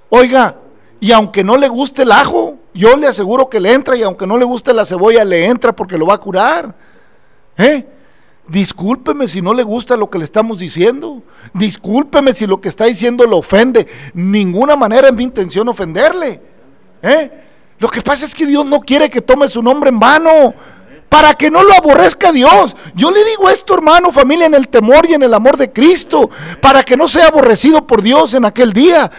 Oiga, 0.07 0.55
y 1.03 1.11
aunque 1.11 1.43
no 1.43 1.57
le 1.57 1.67
guste 1.67 2.03
el 2.03 2.13
ajo, 2.13 2.59
yo 2.73 2.95
le 2.95 3.07
aseguro 3.07 3.49
que 3.49 3.59
le 3.59 3.73
entra 3.73 3.97
y 3.97 4.03
aunque 4.03 4.25
no 4.25 4.37
le 4.37 4.45
guste 4.45 4.73
la 4.73 4.85
cebolla, 4.85 5.25
le 5.25 5.47
entra 5.47 5.75
porque 5.75 5.97
lo 5.97 6.05
va 6.05 6.13
a 6.13 6.17
curar. 6.17 6.73
¿Eh? 7.57 7.85
Discúlpeme 8.47 9.27
si 9.27 9.41
no 9.41 9.53
le 9.53 9.63
gusta 9.63 9.97
lo 9.97 10.09
que 10.09 10.17
le 10.17 10.23
estamos 10.23 10.59
diciendo. 10.59 11.21
Discúlpeme 11.53 12.33
si 12.33 12.47
lo 12.47 12.61
que 12.61 12.69
está 12.69 12.85
diciendo 12.85 13.25
lo 13.25 13.39
ofende. 13.39 13.85
Ninguna 14.13 14.77
manera 14.77 15.09
es 15.09 15.13
mi 15.13 15.25
intención 15.25 15.67
ofenderle. 15.67 16.39
¿Eh? 17.01 17.31
Lo 17.79 17.89
que 17.89 18.01
pasa 18.01 18.23
es 18.23 18.33
que 18.33 18.45
Dios 18.45 18.65
no 18.65 18.79
quiere 18.79 19.09
que 19.09 19.19
tome 19.19 19.49
su 19.49 19.61
nombre 19.61 19.89
en 19.89 19.99
vano. 19.99 20.53
Para 21.09 21.33
que 21.33 21.51
no 21.51 21.63
lo 21.63 21.73
aborrezca 21.73 22.31
Dios. 22.31 22.77
Yo 22.95 23.11
le 23.11 23.25
digo 23.25 23.49
esto, 23.49 23.73
hermano, 23.73 24.09
familia, 24.13 24.45
en 24.45 24.53
el 24.53 24.69
temor 24.69 25.05
y 25.09 25.15
en 25.15 25.23
el 25.23 25.33
amor 25.33 25.57
de 25.57 25.69
Cristo. 25.69 26.29
Para 26.61 26.81
que 26.81 26.95
no 26.95 27.09
sea 27.09 27.27
aborrecido 27.27 27.85
por 27.85 28.01
Dios 28.01 28.35
en 28.35 28.45
aquel 28.45 28.71
día. 28.71 29.11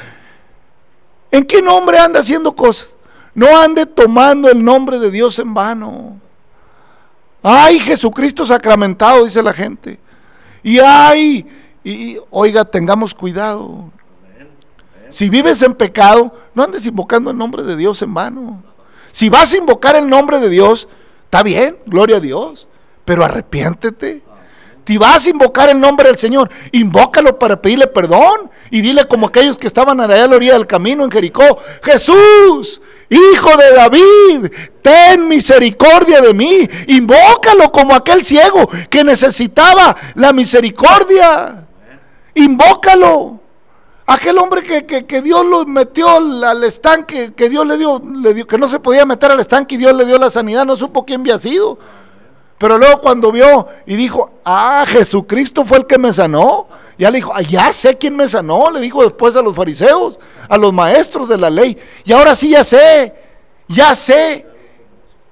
¿En 1.30 1.44
qué 1.44 1.60
nombre 1.60 1.98
anda 1.98 2.20
haciendo 2.20 2.54
cosas? 2.54 2.94
No 3.34 3.56
ande 3.56 3.86
tomando 3.86 4.48
el 4.48 4.62
nombre 4.62 4.98
de 4.98 5.10
Dios 5.10 5.38
en 5.38 5.52
vano. 5.52 6.20
Ay, 7.42 7.78
Jesucristo 7.80 8.46
sacramentado, 8.46 9.24
dice 9.24 9.42
la 9.42 9.52
gente. 9.52 9.98
Y 10.62 10.78
ay, 10.78 11.46
y 11.82 12.16
oiga, 12.30 12.64
tengamos 12.64 13.14
cuidado. 13.14 13.90
Si 15.10 15.28
vives 15.28 15.60
en 15.62 15.74
pecado, 15.74 16.34
no 16.54 16.62
andes 16.62 16.86
invocando 16.86 17.30
el 17.30 17.36
nombre 17.36 17.62
de 17.62 17.76
Dios 17.76 18.00
en 18.02 18.14
vano. 18.14 18.62
Si 19.12 19.28
vas 19.28 19.52
a 19.52 19.58
invocar 19.58 19.94
el 19.94 20.08
nombre 20.08 20.40
de 20.40 20.48
Dios, 20.48 20.88
está 21.24 21.42
bien, 21.42 21.76
gloria 21.86 22.16
a 22.16 22.20
Dios, 22.20 22.66
pero 23.04 23.24
arrepiéntete. 23.24 24.22
Si 24.86 24.98
vas 24.98 25.26
a 25.26 25.30
invocar 25.30 25.70
el 25.70 25.80
nombre 25.80 26.08
del 26.08 26.18
Señor, 26.18 26.50
invócalo 26.72 27.38
para 27.38 27.60
pedirle 27.60 27.86
perdón 27.86 28.50
y 28.70 28.82
dile 28.82 29.04
como 29.06 29.26
aquellos 29.26 29.56
que 29.56 29.66
estaban 29.66 30.00
allá 30.00 30.24
a 30.24 30.26
la 30.26 30.36
orilla 30.36 30.54
del 30.54 30.66
camino 30.66 31.04
en 31.04 31.10
Jericó, 31.10 31.58
Jesús, 31.82 32.82
hijo 33.08 33.56
de 33.56 33.72
David, 33.74 34.52
ten 34.82 35.26
misericordia 35.26 36.20
de 36.20 36.34
mí. 36.34 36.68
Invócalo 36.88 37.72
como 37.72 37.94
aquel 37.94 38.22
ciego 38.24 38.68
que 38.90 39.04
necesitaba 39.04 39.96
la 40.14 40.32
misericordia. 40.32 41.66
Invócalo. 42.34 43.40
Aquel 44.06 44.36
hombre 44.36 44.62
que, 44.62 45.22
Dios 45.22 45.46
lo 45.46 45.64
metió 45.64 46.08
al 46.10 46.62
estanque, 46.64 47.32
que 47.32 47.48
Dios 47.48 47.66
le 47.66 47.78
dio, 47.78 48.02
le 48.04 48.34
dio, 48.34 48.46
que 48.46 48.58
no 48.58 48.68
se 48.68 48.78
podía 48.78 49.06
meter 49.06 49.30
al 49.30 49.40
estanque 49.40 49.76
y 49.76 49.78
Dios 49.78 49.94
le 49.94 50.04
dio 50.04 50.18
la 50.18 50.28
sanidad, 50.28 50.66
no 50.66 50.76
supo 50.76 51.06
quién 51.06 51.22
había 51.22 51.38
sido. 51.38 51.78
Pero 52.58 52.78
luego 52.78 53.00
cuando 53.00 53.32
vio 53.32 53.66
y 53.86 53.96
dijo, 53.96 54.30
ah, 54.44 54.84
Jesucristo 54.86 55.64
fue 55.64 55.78
el 55.78 55.86
que 55.86 55.98
me 55.98 56.12
sanó, 56.12 56.68
ya 56.98 57.10
le 57.10 57.18
dijo, 57.18 57.32
ah, 57.34 57.42
ya 57.42 57.72
sé 57.72 57.98
quién 57.98 58.14
me 58.14 58.28
sanó, 58.28 58.70
le 58.70 58.80
dijo 58.80 59.02
después 59.02 59.34
a 59.36 59.42
los 59.42 59.54
fariseos, 59.54 60.20
a 60.48 60.56
los 60.56 60.72
maestros 60.72 61.28
de 61.28 61.38
la 61.38 61.50
ley. 61.50 61.76
Y 62.04 62.12
ahora 62.12 62.34
sí 62.34 62.50
ya 62.50 62.62
sé, 62.62 63.12
ya 63.66 63.94
sé, 63.94 64.46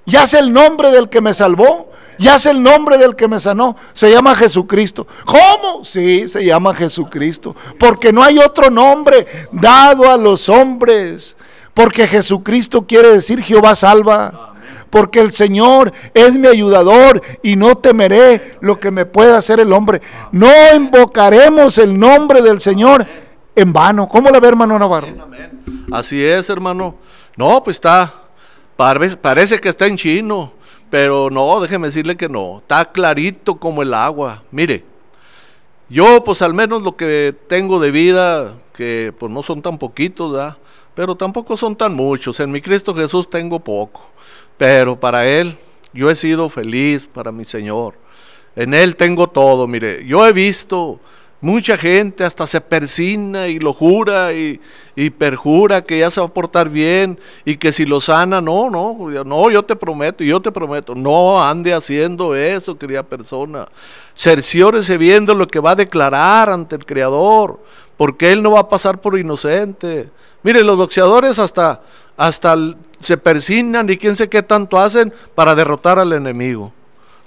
ya 0.04 0.26
sé 0.26 0.40
el 0.40 0.52
nombre 0.52 0.90
del 0.90 1.08
que 1.08 1.20
me 1.20 1.32
salvó, 1.32 1.90
ya 2.18 2.38
sé 2.38 2.50
el 2.50 2.62
nombre 2.62 2.98
del 2.98 3.14
que 3.14 3.28
me 3.28 3.38
sanó, 3.38 3.76
se 3.92 4.10
llama 4.10 4.34
Jesucristo. 4.34 5.06
¿Cómo? 5.24 5.84
Sí, 5.84 6.28
se 6.28 6.44
llama 6.44 6.74
Jesucristo, 6.74 7.54
porque 7.78 8.12
no 8.12 8.22
hay 8.22 8.38
otro 8.38 8.68
nombre 8.68 9.26
dado 9.52 10.10
a 10.10 10.16
los 10.16 10.48
hombres, 10.48 11.36
porque 11.72 12.08
Jesucristo 12.08 12.84
quiere 12.86 13.08
decir 13.08 13.42
Jehová 13.42 13.76
salva 13.76 14.51
porque 14.92 15.20
el 15.20 15.32
Señor 15.32 15.90
es 16.12 16.36
mi 16.36 16.46
ayudador 16.48 17.22
y 17.42 17.56
no 17.56 17.76
temeré 17.76 18.58
lo 18.60 18.78
que 18.78 18.90
me 18.90 19.06
pueda 19.06 19.38
hacer 19.38 19.58
el 19.58 19.72
hombre. 19.72 20.02
No 20.32 20.50
invocaremos 20.76 21.78
el 21.78 21.98
nombre 21.98 22.42
del 22.42 22.60
Señor 22.60 23.06
en 23.56 23.72
vano. 23.72 24.06
¿Cómo 24.06 24.28
la 24.28 24.38
ve, 24.38 24.48
hermano 24.48 24.78
Navarro? 24.78 25.08
Así 25.90 26.22
es, 26.22 26.50
hermano. 26.50 26.96
No, 27.38 27.64
pues 27.64 27.78
está, 27.78 28.12
parece 28.76 29.58
que 29.58 29.70
está 29.70 29.86
en 29.86 29.96
chino, 29.96 30.52
pero 30.90 31.30
no, 31.30 31.58
déjeme 31.60 31.88
decirle 31.88 32.14
que 32.14 32.28
no, 32.28 32.58
está 32.58 32.84
clarito 32.84 33.54
como 33.54 33.80
el 33.80 33.94
agua. 33.94 34.42
Mire, 34.50 34.84
yo 35.88 36.22
pues 36.22 36.42
al 36.42 36.52
menos 36.52 36.82
lo 36.82 36.96
que 36.96 37.34
tengo 37.48 37.80
de 37.80 37.90
vida, 37.90 38.56
que 38.74 39.14
pues 39.18 39.32
no 39.32 39.42
son 39.42 39.62
tan 39.62 39.78
poquitos, 39.78 40.32
¿verdad? 40.32 40.58
pero 40.94 41.14
tampoco 41.14 41.56
son 41.56 41.76
tan 41.76 41.94
muchos. 41.94 42.38
En 42.40 42.50
mi 42.50 42.60
Cristo 42.60 42.94
Jesús 42.94 43.28
tengo 43.28 43.60
poco. 43.60 44.02
Pero 44.62 44.94
para 44.94 45.26
Él 45.26 45.58
yo 45.92 46.08
he 46.08 46.14
sido 46.14 46.48
feliz, 46.48 47.08
para 47.08 47.32
mi 47.32 47.44
Señor. 47.44 47.94
En 48.54 48.74
Él 48.74 48.94
tengo 48.94 49.28
todo. 49.28 49.66
Mire, 49.66 50.06
yo 50.06 50.24
he 50.24 50.32
visto 50.32 51.00
mucha 51.42 51.76
gente 51.76 52.24
hasta 52.24 52.46
se 52.46 52.60
persina 52.60 53.48
y 53.48 53.58
lo 53.58 53.74
jura 53.74 54.32
y, 54.32 54.60
perjura 55.18 55.82
que 55.82 55.98
ya 55.98 56.10
se 56.10 56.20
va 56.20 56.28
a 56.28 56.32
portar 56.32 56.68
bien 56.70 57.18
y 57.44 57.56
que 57.56 57.72
si 57.72 57.84
lo 57.84 58.00
sana, 58.00 58.40
no, 58.40 58.70
no, 58.70 58.96
no, 59.24 59.50
yo 59.50 59.62
te 59.64 59.76
prometo, 59.76 60.24
yo 60.24 60.40
te 60.40 60.52
prometo, 60.52 60.94
no 60.94 61.42
ande 61.42 61.74
haciendo 61.74 62.34
eso, 62.34 62.78
querida 62.78 63.02
persona. 63.02 63.66
Cerciórese 64.14 64.96
viendo 64.96 65.34
lo 65.34 65.46
que 65.48 65.60
va 65.60 65.72
a 65.72 65.76
declarar 65.76 66.48
ante 66.48 66.76
el 66.76 66.86
Creador, 66.86 67.60
porque 67.96 68.32
Él 68.32 68.42
no 68.42 68.52
va 68.52 68.60
a 68.60 68.68
pasar 68.68 69.00
por 69.00 69.18
inocente. 69.18 70.08
Mire, 70.42 70.62
los 70.62 70.76
boxeadores 70.76 71.38
hasta 71.38 71.82
hasta 72.16 72.56
se 73.00 73.16
persignan 73.16 73.90
y 73.90 73.96
quién 73.96 74.14
sé 74.14 74.28
qué 74.28 74.42
tanto 74.42 74.78
hacen 74.78 75.12
para 75.34 75.54
derrotar 75.54 75.98
al 75.98 76.12
enemigo, 76.12 76.72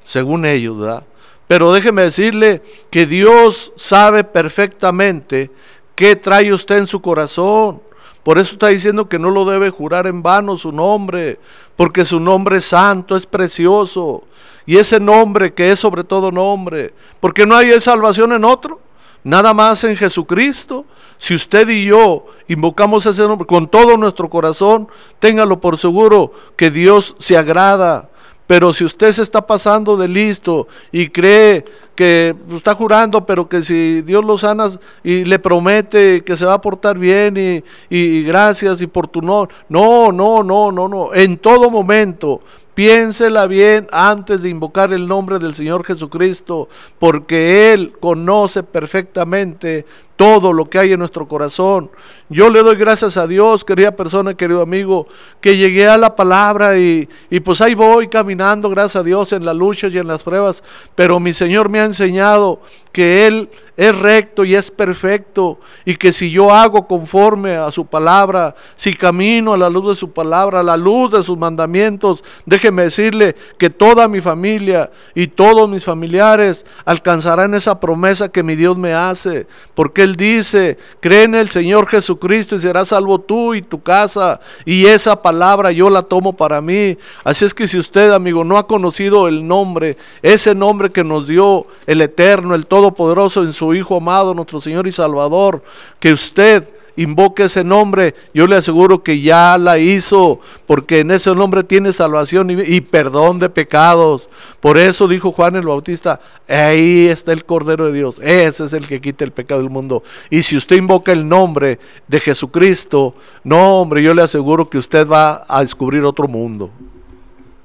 según 0.06 0.46
ellos, 0.46 0.80
¿verdad? 0.80 1.04
Pero 1.48 1.72
déjeme 1.72 2.04
decirle 2.04 2.64
que 2.90 3.06
Dios 3.06 3.72
sabe 3.76 4.24
perfectamente 4.24 5.52
qué 5.94 6.16
trae 6.16 6.54
usted 6.54 6.78
en 6.78 6.88
su 6.88 7.02
corazón. 7.02 7.82
Por 8.24 8.40
eso 8.40 8.54
está 8.54 8.68
diciendo 8.68 9.08
que 9.08 9.20
no 9.20 9.30
lo 9.30 9.46
debe 9.46 9.70
jurar 9.70 10.08
en 10.08 10.24
vano 10.24 10.58
su 10.58 10.72
nombre, 10.72 11.40
porque 11.76 12.04
su 12.04 12.20
nombre 12.20 12.58
es 12.58 12.66
santo, 12.66 13.16
es 13.16 13.28
precioso. 13.28 14.24
Y 14.66 14.78
ese 14.78 15.00
nombre 15.00 15.54
que 15.54 15.72
es 15.72 15.80
sobre 15.80 16.04
todo 16.04 16.32
nombre, 16.32 16.94
porque 17.20 17.46
no 17.46 17.56
hay 17.56 17.80
salvación 17.80 18.34
en 18.34 18.44
otro, 18.44 18.80
nada 19.24 19.54
más 19.54 19.84
en 19.84 19.96
Jesucristo. 19.96 20.86
Si 21.20 21.36
usted 21.36 21.70
y 21.70 21.86
yo 21.86 22.26
invocamos 22.48 23.06
ese 23.06 23.22
nombre 23.22 23.46
con 23.46 23.68
todo 23.68 23.96
nuestro 23.96 24.28
corazón, 24.28 24.88
téngalo 25.20 25.62
por 25.62 25.78
seguro 25.78 26.34
que 26.56 26.72
Dios 26.72 27.16
se 27.20 27.38
agrada. 27.38 28.10
Pero 28.48 28.74
si 28.74 28.84
usted 28.84 29.12
se 29.12 29.24
está 29.24 29.46
pasando 29.46 29.98
de 29.98 30.08
listo 30.08 30.68
y 30.92 31.10
cree 31.10 31.66
que 31.96 32.36
está 32.54 32.76
jurando, 32.76 33.26
pero 33.26 33.50
que 33.50 33.64
si 33.64 34.02
Dios 34.02 34.24
lo 34.24 34.38
sana 34.38 34.70
y 35.04 35.26
le 35.26 35.40
promete 35.40 36.24
que 36.24 36.38
se 36.38 36.46
va 36.46 36.54
a 36.54 36.62
portar 36.62 36.98
bien 36.98 37.64
y, 37.90 38.24
gracias 38.24 38.82
y 38.82 38.88
por 38.88 39.08
tu 39.08 39.22
no, 39.22 39.48
no, 39.70 40.12
no, 40.12 40.44
no, 40.44 40.72
no, 40.72 40.88
no. 40.88 41.14
En 41.14 41.38
todo 41.38 41.70
momento 41.70 42.42
Piénsela 42.76 43.48
bien 43.48 43.88
antes 43.94 44.44
de 44.44 44.50
invocar 44.50 44.92
el 44.92 45.08
nombre 45.08 45.40
del 45.40 45.56
Señor 45.56 45.86
Jesucristo, 45.86 46.68
porque 47.00 47.72
Él 47.74 47.94
conoce 48.02 48.64
perfectamente 48.64 49.86
todo 50.16 50.54
lo 50.54 50.70
que 50.70 50.80
hay 50.80 50.94
en 50.94 51.00
nuestro 51.00 51.28
corazón. 51.28 51.90
Yo 52.30 52.50
le 52.50 52.64
doy 52.64 52.76
gracias 52.76 53.18
a 53.18 53.28
Dios, 53.28 53.66
querida 53.66 53.96
persona, 53.96 54.34
querido 54.34 54.62
amigo, 54.62 55.08
que 55.42 55.58
llegué 55.58 55.88
a 55.88 55.98
la 55.98 56.16
palabra 56.16 56.78
y, 56.78 57.08
y, 57.30 57.40
pues 57.42 57.62
ahí 57.62 57.76
voy 57.76 58.08
caminando, 58.08 58.70
gracias 58.70 58.98
a 58.98 59.04
Dios, 59.04 59.34
en 59.34 59.46
las 59.46 59.56
luchas 59.56 59.94
y 59.94 59.98
en 59.98 60.08
las 60.08 60.24
pruebas. 60.24 60.64
Pero 60.96 61.20
mi 61.20 61.34
Señor 61.34 61.70
me 61.70 61.80
ha 61.80 61.86
enseñado 61.86 62.62
que 62.92 63.28
Él 63.28 63.50
es 63.78 63.98
recto 64.00 64.46
y 64.46 64.56
es 64.56 64.72
perfecto 64.72 65.60
y 65.84 65.98
que 65.98 66.14
si 66.14 66.32
yo 66.32 66.54
hago 66.54 66.88
conforme 66.88 67.58
a 67.58 67.70
su 67.72 67.86
palabra, 67.86 68.56
si 68.76 68.94
camino 68.94 69.54
a 69.54 69.58
la 69.58 69.70
luz 69.70 69.88
de 69.90 69.96
su 69.96 70.12
palabra, 70.12 70.62
a 70.62 70.64
la 70.64 70.78
luz 70.78 71.12
de 71.12 71.22
sus 71.22 71.38
mandamientos, 71.38 72.24
déjeme 72.46 72.84
decirle 72.84 73.36
que 73.58 73.70
toda 73.70 74.08
mi 74.08 74.22
familia 74.22 74.92
y 75.14 75.28
todos 75.28 75.70
mis 75.70 75.84
familiares 75.84 76.66
alcanzarán 76.86 77.54
esa 77.54 77.80
promesa 77.80 78.30
que 78.30 78.44
mi 78.44 78.56
Dios 78.56 78.78
me 78.78 78.94
hace, 78.94 79.46
porque 79.74 80.05
Él 80.06 80.16
dice, 80.16 80.78
cree 81.02 81.24
en 81.24 81.36
el 81.36 81.50
Señor 81.50 81.88
Jesucristo 81.88 82.56
y 82.56 82.62
serás 82.62 82.88
salvo 82.90 83.20
tú 83.20 83.54
y 83.54 83.62
tu 83.62 83.82
casa, 83.82 84.40
y 84.64 84.86
esa 84.86 85.22
palabra 85.22 85.72
yo 85.72 85.90
la 85.90 86.04
tomo 86.04 86.34
para 86.34 86.62
mí. 86.62 86.98
Así 87.24 87.44
es 87.44 87.54
que 87.54 87.68
si 87.68 87.78
usted, 87.78 88.12
amigo, 88.12 88.44
no 88.44 88.58
ha 88.58 88.68
conocido 88.68 89.28
el 89.28 89.46
nombre, 89.46 89.98
ese 90.22 90.56
nombre 90.56 90.92
que 90.92 91.04
nos 91.04 91.28
dio 91.28 91.68
el 91.86 92.02
Eterno, 92.02 92.56
el 92.56 92.68
Todopoderoso 92.68 93.44
en 93.44 93.52
su 93.52 93.74
Hijo 93.74 93.98
amado, 93.98 94.34
nuestro 94.34 94.62
Señor 94.62 94.88
y 94.88 94.92
Salvador, 94.92 95.64
que 96.00 96.14
usted 96.14 96.75
invoque 96.96 97.44
ese 97.44 97.64
nombre, 97.64 98.16
yo 98.34 98.48
le 98.48 98.56
aseguro 98.56 99.04
que 99.04 99.22
ya 99.22 99.58
la 99.58 99.78
hizo, 99.78 100.40
porque 100.66 101.00
en 101.00 101.12
ese 101.12 101.34
nombre 101.36 101.64
tiene 101.64 101.92
salvación 101.92 102.50
y, 102.52 102.62
y, 102.62 102.82
perdón 102.82 103.40
de 103.40 103.50
pecados. 103.50 104.30
Por 104.60 104.78
eso 104.78 105.08
dijo 105.08 105.32
Juan 105.32 105.56
el 105.56 105.66
Bautista, 105.66 106.20
ahí 106.48 107.08
está 107.08 107.34
el 107.34 107.46
Cordero 107.46 107.86
de 107.86 107.94
Dios, 107.94 108.20
ese 108.22 108.66
es 108.66 108.74
el 108.74 108.88
que 108.88 109.02
quita 109.02 109.24
el 109.24 109.32
pecado 109.32 109.62
del 109.62 109.70
mundo. 109.70 110.04
Y 110.30 110.44
si 110.44 110.56
usted 110.56 110.76
invoca 110.78 111.12
el 111.12 111.28
nombre 111.28 111.80
de 112.08 112.20
Jesucristo, 112.20 113.16
no 113.44 113.82
hombre, 113.82 114.02
yo 114.04 114.14
le 114.14 114.22
aseguro 114.22 114.70
que 114.70 114.78
usted 114.78 115.08
va 115.08 115.46
a 115.48 115.62
descubrir 115.62 116.04
otro 116.04 116.28
mundo. 116.28 116.72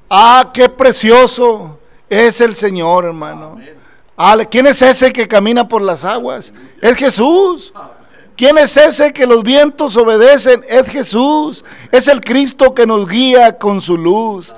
Ah, 0.09 0.51
qué 0.53 0.69
precioso 0.69 1.79
es 2.09 2.41
el 2.41 2.57
Señor, 2.57 3.05
hermano. 3.05 3.53
Amén. 4.17 4.49
¿Quién 4.51 4.67
es 4.67 4.83
ese 4.83 5.13
que 5.13 5.27
camina 5.27 5.67
por 5.67 5.81
las 5.81 6.05
aguas? 6.05 6.53
Es 6.83 6.97
Jesús. 6.97 7.73
¿Quién 8.41 8.57
es 8.57 8.75
ese 8.79 9.13
que 9.13 9.27
los 9.27 9.43
vientos 9.43 9.99
obedecen? 9.99 10.65
Es 10.67 10.89
Jesús. 10.89 11.63
Es 11.93 12.09
el 12.09 12.23
Cristo 12.23 12.75
que 12.75 12.87
nos 12.87 13.07
guía 13.07 13.59
con 13.59 13.83
su 13.83 13.99
luz. 13.99 14.55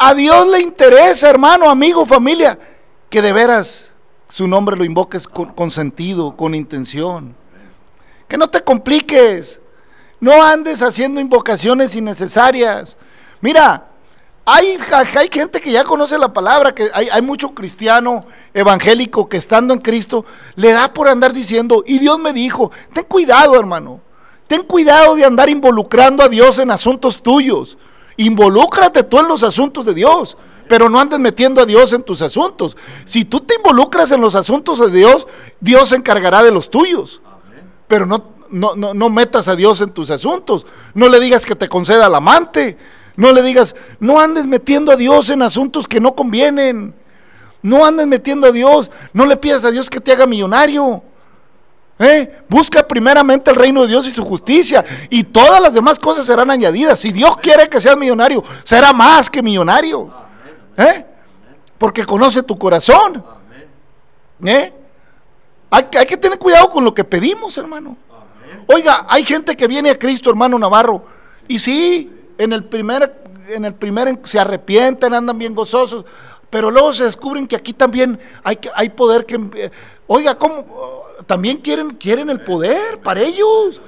A 0.00 0.14
Dios 0.14 0.48
le 0.48 0.60
interesa, 0.62 1.30
hermano, 1.30 1.70
amigo, 1.70 2.04
familia, 2.04 2.58
que 3.08 3.22
de 3.22 3.32
veras 3.32 3.92
su 4.28 4.48
nombre 4.48 4.76
lo 4.76 4.84
invoques 4.84 5.28
con, 5.28 5.70
sentido, 5.70 6.36
con 6.36 6.56
intención. 6.56 7.36
Que 8.26 8.36
no 8.36 8.50
te 8.50 8.64
compliques. 8.64 9.60
No 10.18 10.42
andes 10.42 10.82
haciendo 10.82 11.20
invocaciones 11.20 11.94
innecesarias. 11.94 12.96
Mira, 13.40 13.92
hay, 14.44 14.76
hay, 15.14 15.28
gente 15.30 15.60
que 15.60 15.70
ya 15.70 15.84
conoce 15.84 16.18
la 16.18 16.32
palabra, 16.32 16.74
que 16.74 16.90
hay, 16.92 17.06
hay, 17.12 17.22
mucho 17.22 17.50
cristiano 17.50 18.26
evangélico 18.54 19.28
que 19.28 19.36
estando 19.36 19.74
en 19.74 19.80
Cristo 19.80 20.24
le 20.56 20.72
da 20.72 20.92
por 20.92 21.08
andar 21.08 21.32
diciendo, 21.32 21.84
y 21.86 21.98
Dios 21.98 22.18
me 22.18 22.32
dijo, 22.32 22.70
ten 22.92 23.04
cuidado 23.04 23.58
hermano, 23.58 24.00
ten 24.46 24.62
cuidado 24.62 25.14
de 25.14 25.24
andar 25.24 25.48
involucrando 25.48 26.22
a 26.22 26.28
Dios 26.28 26.58
en 26.58 26.70
asuntos 26.70 27.22
tuyos. 27.22 27.78
Involúcrate 28.16 29.02
tú 29.04 29.20
en 29.20 29.28
los 29.28 29.42
asuntos 29.44 29.84
de 29.84 29.94
Dios, 29.94 30.36
pero 30.68 30.88
no 30.88 30.98
andes 30.98 31.18
metiendo 31.18 31.62
a 31.62 31.66
Dios 31.66 31.92
en 31.92 32.02
tus 32.02 32.20
asuntos. 32.20 32.76
Si 33.04 33.24
tú 33.24 33.40
te 33.40 33.54
involucras 33.56 34.10
en 34.12 34.20
los 34.20 34.34
asuntos 34.34 34.78
de 34.80 34.90
Dios, 34.90 35.26
Dios 35.60 35.90
se 35.90 35.96
encargará 35.96 36.42
de 36.42 36.50
los 36.50 36.68
tuyos. 36.68 37.22
Pero 37.86 38.06
no, 38.06 38.32
no, 38.50 38.74
no, 38.74 38.92
no 38.92 39.08
metas 39.08 39.48
a 39.48 39.56
Dios 39.56 39.80
en 39.80 39.90
tus 39.90 40.10
asuntos. 40.10 40.66
No 40.94 41.08
le 41.08 41.20
digas 41.20 41.46
que 41.46 41.54
te 41.54 41.68
conceda 41.68 42.06
al 42.06 42.14
amante 42.14 42.76
no 43.18 43.32
le 43.32 43.42
digas, 43.42 43.74
no 43.98 44.20
andes 44.20 44.46
metiendo 44.46 44.92
a 44.92 44.96
Dios 44.96 45.28
en 45.28 45.42
asuntos 45.42 45.88
que 45.88 46.00
no 46.00 46.14
convienen. 46.14 46.94
No 47.62 47.84
andes 47.84 48.06
metiendo 48.06 48.46
a 48.46 48.52
Dios. 48.52 48.90
No 49.12 49.26
le 49.26 49.36
pidas 49.36 49.64
a 49.64 49.70
Dios 49.70 49.90
que 49.90 50.00
te 50.00 50.12
haga 50.12 50.26
millonario. 50.26 51.02
¿Eh? 51.98 52.42
Busca 52.48 52.86
primeramente 52.86 53.50
el 53.50 53.56
reino 53.56 53.82
de 53.82 53.88
Dios 53.88 54.06
y 54.06 54.10
su 54.10 54.24
justicia. 54.24 54.84
Y 55.10 55.24
todas 55.24 55.60
las 55.60 55.74
demás 55.74 55.98
cosas 55.98 56.24
serán 56.26 56.50
añadidas. 56.50 56.98
Si 56.98 57.10
Dios 57.10 57.36
quiere 57.38 57.68
que 57.68 57.80
seas 57.80 57.96
millonario, 57.96 58.42
será 58.62 58.92
más 58.92 59.28
que 59.28 59.42
millonario. 59.42 60.12
¿Eh? 60.76 61.04
Porque 61.76 62.04
conoce 62.04 62.42
tu 62.42 62.56
corazón. 62.56 63.24
¿Eh? 64.44 64.72
Hay, 65.70 65.86
hay, 65.98 66.06
que 66.06 66.16
tener 66.16 66.38
cuidado 66.38 66.70
con 66.70 66.84
lo 66.84 66.94
que 66.94 67.04
pedimos, 67.04 67.58
hermano. 67.58 67.96
Oiga, 68.66 69.06
hay 69.08 69.24
gente 69.24 69.56
que 69.56 69.66
viene 69.66 69.90
a 69.90 69.98
Cristo, 69.98 70.30
hermano 70.30 70.58
Navarro. 70.58 71.04
Y 71.48 71.58
sí, 71.58 72.12
en 72.38 72.52
el 72.52 72.64
primer, 72.64 73.22
en 73.48 73.64
el 73.64 73.74
primer 73.74 74.18
se 74.22 74.38
arrepienten, 74.38 75.12
andan 75.12 75.38
bien 75.38 75.54
gozosos, 75.54 76.04
pero 76.50 76.70
luego 76.70 76.92
se 76.92 77.04
descubren 77.04 77.46
que 77.46 77.56
aquí 77.56 77.72
también 77.72 78.18
hay, 78.42 78.58
hay 78.74 78.88
poder 78.90 79.26
que... 79.26 79.70
Oiga, 80.06 80.38
¿cómo? 80.38 80.66
También 81.26 81.58
quieren, 81.58 81.90
quieren 81.90 82.30
el 82.30 82.40
poder 82.40 82.98
para 83.02 83.20
ellos. 83.20 83.80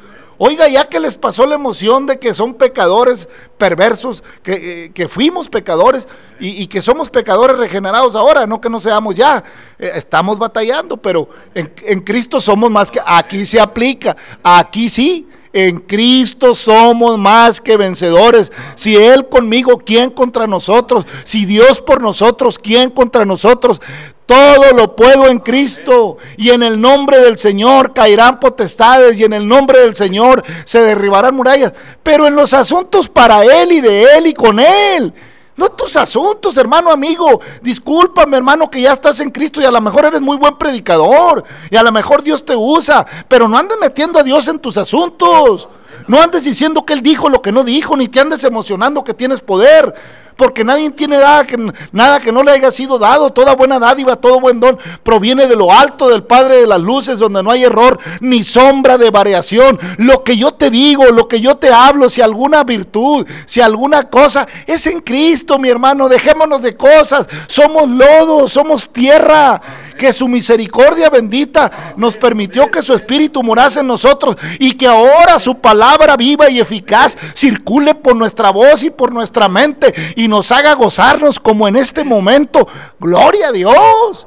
Oiga, 0.43 0.69
ya 0.69 0.87
que 0.87 1.01
les 1.01 1.17
pasó 1.17 1.45
la 1.47 1.55
emoción 1.55 2.07
de 2.07 2.19
que 2.19 2.33
son 2.33 2.55
pecadores 2.55 3.29
perversos, 3.59 4.23
que, 4.43 4.85
eh, 4.85 4.93
que 4.93 5.07
fuimos 5.07 5.51
pecadores 5.51 6.09
y, 6.39 6.63
y, 6.63 6.67
que 6.67 6.81
somos 6.81 7.11
pecadores 7.11 7.59
regenerados 7.59 8.17
ahora, 8.17 8.47
no 8.47 8.59
que 8.59 8.71
no 8.71 8.81
seamos 8.81 9.15
ya, 9.15 9.45
eh, 9.79 9.93
estamos 9.97 10.39
batallando, 10.39 10.97
pero 10.97 11.29
en, 11.55 11.71
en 11.85 12.01
Cristo 12.01 12.41
somos 12.41 12.71
más 12.71 12.91
que, 12.91 13.01
aquí 13.05 13.45
se 13.45 13.61
aplica, 13.61 14.17
aquí 14.43 14.89
sí, 14.89 15.29
en 15.53 15.79
Cristo 15.81 16.55
somos 16.55 17.19
más 17.19 17.61
que 17.61 17.77
vencedores. 17.77 18.53
Si 18.77 18.97
Él 18.97 19.29
conmigo, 19.29 19.79
¿quién 19.79 20.11
contra 20.11 20.47
nosotros? 20.47 21.05
Si 21.25 21.45
Dios 21.45 21.81
por 21.81 22.03
nosotros, 22.03 22.59
¿quién 22.59 22.91
contra 22.91 23.25
nosotros? 23.25 23.81
Todo 24.27 24.73
lo 24.77 24.95
puedo 24.95 25.27
en 25.27 25.41
Cristo. 25.41 26.19
Y 26.37 26.51
en 26.51 26.63
el 26.63 26.81
nombre 26.81 27.19
del 27.21 27.37
Señor 27.39 27.93
caerán 27.93 28.39
potestades. 28.39 29.19
Y 29.19 29.25
en 29.25 29.33
el 29.33 29.49
nombre 29.49 29.81
del 29.81 29.97
Señor 29.97 30.45
se 30.65 30.81
derribarán 30.83 31.35
murallas. 31.35 31.73
Pero 32.03 32.29
en 32.29 32.37
los 32.37 32.55
asuntos 32.55 33.09
para 33.09 33.43
Él 33.43 33.73
y 33.73 33.81
de 33.81 34.05
Él 34.17 34.29
y 34.29 34.35
con 34.35 34.61
Él. 34.61 35.13
No 35.61 35.69
tus 35.69 35.95
asuntos, 35.95 36.57
hermano 36.57 36.91
amigo. 36.91 37.43
Discúlpame, 37.61 38.39
hermano, 38.39 38.71
que 38.71 38.81
ya 38.81 38.95
estás 38.95 39.21
en 39.21 39.31
Cristo 39.31 39.61
y 39.61 39.67
a 39.67 39.71
lo 39.71 39.79
mejor 39.83 40.07
eres 40.07 40.23
muy 40.23 40.39
buen 40.39 40.57
predicador. 40.57 41.45
Y 41.71 41.77
a 41.77 41.83
lo 41.83 41.93
mejor 41.93 42.23
Dios 42.23 42.47
te 42.47 42.57
usa. 42.57 43.07
Pero 43.29 43.47
no 43.47 43.59
andes 43.59 43.77
metiendo 43.79 44.19
a 44.19 44.23
Dios 44.23 44.49
en 44.49 44.59
tus 44.59 44.79
asuntos. 44.79 45.69
No 46.07 46.19
andes 46.19 46.45
diciendo 46.45 46.87
que 46.87 46.95
Él 46.95 47.03
dijo 47.03 47.29
lo 47.29 47.43
que 47.43 47.53
no 47.53 47.63
dijo, 47.63 47.95
ni 47.95 48.09
te 48.09 48.21
andes 48.21 48.43
emocionando 48.43 49.05
que 49.05 49.13
tienes 49.13 49.43
poder 49.43 49.95
porque 50.41 50.65
nadie 50.65 50.89
tiene 50.89 51.19
nada 51.19 51.47
que, 51.47 51.59
nada 51.93 52.19
que 52.19 52.33
no 52.33 52.43
le 52.43 52.53
haya 52.53 52.71
sido 52.71 52.99
dado. 52.99 53.31
Toda 53.31 53.55
buena 53.55 53.79
dádiva, 53.79 54.17
todo 54.17 54.41
buen 54.41 54.59
don 54.59 54.79
proviene 55.03 55.47
de 55.47 55.55
lo 55.55 55.71
alto 55.71 56.09
del 56.09 56.23
Padre 56.23 56.63
de 56.63 56.67
las 56.67 56.81
luces, 56.81 57.19
donde 57.19 57.43
no 57.43 57.51
hay 57.51 57.65
error 57.65 58.01
ni 58.21 58.43
sombra 58.43 58.97
de 58.97 59.11
variación. 59.11 59.79
Lo 59.99 60.25
que 60.25 60.39
yo 60.39 60.53
te 60.53 60.71
digo, 60.71 61.05
lo 61.09 61.29
que 61.29 61.43
yo 61.43 61.59
te 61.59 61.69
hablo, 61.69 62.09
si 62.09 62.23
alguna 62.23 62.65
virtud, 62.65 63.27
si 63.45 63.61
alguna 63.61 64.09
cosa, 64.09 64.49
es 64.67 64.87
en 64.87 65.03
Cristo, 65.03 65.59
mi 65.59 65.69
hermano. 65.69 66.09
Dejémonos 66.09 66.63
de 66.63 66.75
cosas. 66.75 67.29
Somos 67.47 67.91
lodo, 67.91 68.49
somos 68.49 68.89
tierra 68.89 69.61
que 70.01 70.15
su 70.15 70.29
misericordia 70.29 71.11
bendita 71.11 71.93
nos 71.99 72.17
permitió 72.17 72.71
que 72.71 72.81
su 72.81 72.95
espíritu 72.95 73.43
morase 73.43 73.81
en 73.81 73.87
nosotros 73.87 74.35
y 74.59 74.73
que 74.73 74.87
ahora 74.87 75.39
su 75.39 75.61
palabra 75.61 76.17
viva 76.17 76.49
y 76.49 76.59
eficaz 76.59 77.19
circule 77.35 77.95
por 77.95 78.17
nuestra 78.17 78.49
voz 78.49 78.83
y 78.83 78.89
por 78.89 79.13
nuestra 79.13 79.47
mente 79.51 79.93
y 80.17 80.27
nos 80.27 80.51
haga 80.53 80.73
gozarnos 80.73 81.39
como 81.39 81.69
en 81.69 81.77
este 81.77 82.03
momento. 82.03 82.67
Gloria 82.99 83.49
a 83.49 83.53
Dios. 83.53 84.27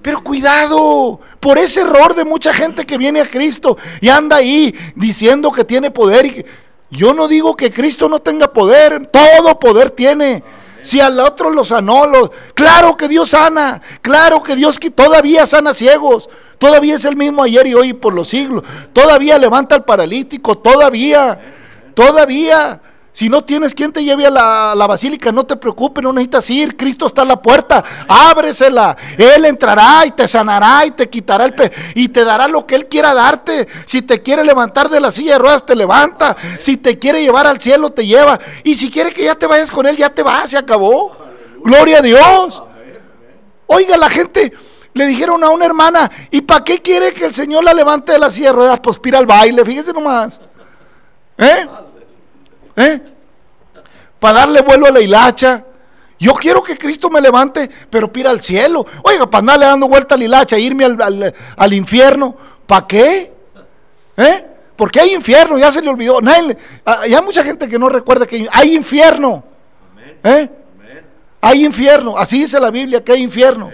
Pero 0.00 0.24
cuidado, 0.24 1.20
por 1.40 1.58
ese 1.58 1.82
error 1.82 2.14
de 2.14 2.24
mucha 2.24 2.54
gente 2.54 2.86
que 2.86 2.96
viene 2.96 3.20
a 3.20 3.28
Cristo 3.28 3.76
y 4.00 4.08
anda 4.08 4.36
ahí 4.36 4.74
diciendo 4.96 5.52
que 5.52 5.64
tiene 5.64 5.90
poder. 5.90 6.46
Yo 6.90 7.12
no 7.12 7.28
digo 7.28 7.54
que 7.54 7.70
Cristo 7.70 8.08
no 8.08 8.20
tenga 8.20 8.50
poder, 8.50 9.06
todo 9.08 9.60
poder 9.60 9.90
tiene. 9.90 10.42
Si 10.82 11.00
al 11.00 11.18
otro 11.20 11.50
lo 11.50 11.64
sanó, 11.64 12.04
claro 12.54 12.96
que 12.96 13.08
Dios 13.08 13.30
sana, 13.30 13.80
claro 14.02 14.42
que 14.42 14.56
Dios 14.56 14.78
que 14.78 14.90
todavía 14.90 15.46
sana 15.46 15.72
ciegos, 15.72 16.28
todavía 16.58 16.96
es 16.96 17.04
el 17.04 17.16
mismo 17.16 17.42
ayer 17.42 17.66
y 17.66 17.74
hoy 17.74 17.92
por 17.92 18.12
los 18.12 18.28
siglos, 18.28 18.64
todavía 18.92 19.38
levanta 19.38 19.74
al 19.74 19.84
paralítico, 19.84 20.58
todavía, 20.58 21.40
todavía. 21.94 22.80
Si 23.12 23.28
no 23.28 23.44
tienes 23.44 23.74
quien 23.74 23.92
te 23.92 24.02
lleve 24.02 24.26
a 24.26 24.30
la, 24.30 24.74
la, 24.74 24.86
basílica, 24.86 25.30
no 25.32 25.44
te 25.44 25.56
preocupes, 25.56 26.02
no 26.02 26.14
necesitas 26.14 26.48
ir. 26.48 26.76
Cristo 26.78 27.06
está 27.06 27.22
a 27.22 27.26
la 27.26 27.40
puerta, 27.40 27.84
ábresela. 28.08 28.96
Él 29.18 29.44
entrará 29.44 30.06
y 30.06 30.12
te 30.12 30.26
sanará 30.26 30.86
y 30.86 30.92
te 30.92 31.10
quitará 31.10 31.44
el 31.44 31.54
pe 31.54 31.70
y 31.94 32.08
te 32.08 32.24
dará 32.24 32.48
lo 32.48 32.66
que 32.66 32.74
Él 32.74 32.88
quiera 32.88 33.12
darte. 33.12 33.68
Si 33.84 34.00
te 34.00 34.22
quiere 34.22 34.42
levantar 34.44 34.88
de 34.88 34.98
la 34.98 35.10
silla 35.10 35.34
de 35.34 35.40
ruedas, 35.40 35.66
te 35.66 35.76
levanta. 35.76 36.34
Si 36.58 36.78
te 36.78 36.98
quiere 36.98 37.22
llevar 37.22 37.46
al 37.46 37.60
cielo, 37.60 37.90
te 37.90 38.06
lleva. 38.06 38.40
Y 38.64 38.74
si 38.74 38.90
quiere 38.90 39.12
que 39.12 39.24
ya 39.24 39.34
te 39.34 39.46
vayas 39.46 39.70
con 39.70 39.86
Él, 39.86 39.96
ya 39.98 40.08
te 40.08 40.22
vas, 40.22 40.48
se 40.48 40.56
acabó. 40.56 41.14
Gloria 41.62 41.98
a 41.98 42.02
Dios. 42.02 42.62
Oiga, 43.66 43.98
la 43.98 44.08
gente 44.08 44.54
le 44.94 45.06
dijeron 45.06 45.44
a 45.44 45.50
una 45.50 45.66
hermana, 45.66 46.10
¿y 46.30 46.40
para 46.40 46.64
qué 46.64 46.80
quiere 46.80 47.12
que 47.12 47.26
el 47.26 47.34
Señor 47.34 47.62
la 47.62 47.74
levante 47.74 48.12
de 48.12 48.18
la 48.18 48.30
silla 48.30 48.48
de 48.48 48.54
ruedas? 48.54 48.80
Pues 48.80 48.98
pira 48.98 49.18
al 49.18 49.26
baile, 49.26 49.64
fíjese 49.66 49.92
nomás. 49.92 50.40
¿Eh? 51.36 51.66
¿Eh? 52.76 53.00
Para 54.18 54.40
darle 54.40 54.62
vuelo 54.62 54.86
a 54.86 54.90
la 54.90 55.00
hilacha. 55.00 55.64
Yo 56.18 56.34
quiero 56.34 56.62
que 56.62 56.78
Cristo 56.78 57.10
me 57.10 57.20
levante, 57.20 57.68
pero 57.90 58.12
pira 58.12 58.30
al 58.30 58.40
cielo. 58.40 58.86
Oiga, 59.02 59.28
para 59.28 59.40
andarle 59.40 59.66
dando 59.66 59.88
vuelta 59.88 60.14
a 60.14 60.18
la 60.18 60.24
hilacha, 60.24 60.58
irme 60.58 60.84
al, 60.84 61.34
al, 61.56 61.72
infierno. 61.72 62.36
¿Para 62.66 62.86
qué? 62.86 63.32
¿Eh? 64.16 64.46
Porque 64.76 65.00
hay 65.00 65.14
infierno, 65.14 65.58
ya 65.58 65.72
se 65.72 65.82
le 65.82 65.90
olvidó. 65.90 66.20
Nadie, 66.20 66.56
hay 66.84 67.12
mucha 67.24 67.42
gente 67.42 67.68
que 67.68 67.78
no 67.78 67.88
recuerda 67.88 68.26
que 68.26 68.46
hay 68.52 68.74
infierno. 68.74 69.42
¿Eh? 70.22 70.48
Hay 71.40 71.64
infierno, 71.64 72.16
así 72.16 72.42
dice 72.42 72.60
la 72.60 72.70
Biblia 72.70 73.02
que 73.02 73.12
hay 73.12 73.22
infierno. 73.22 73.72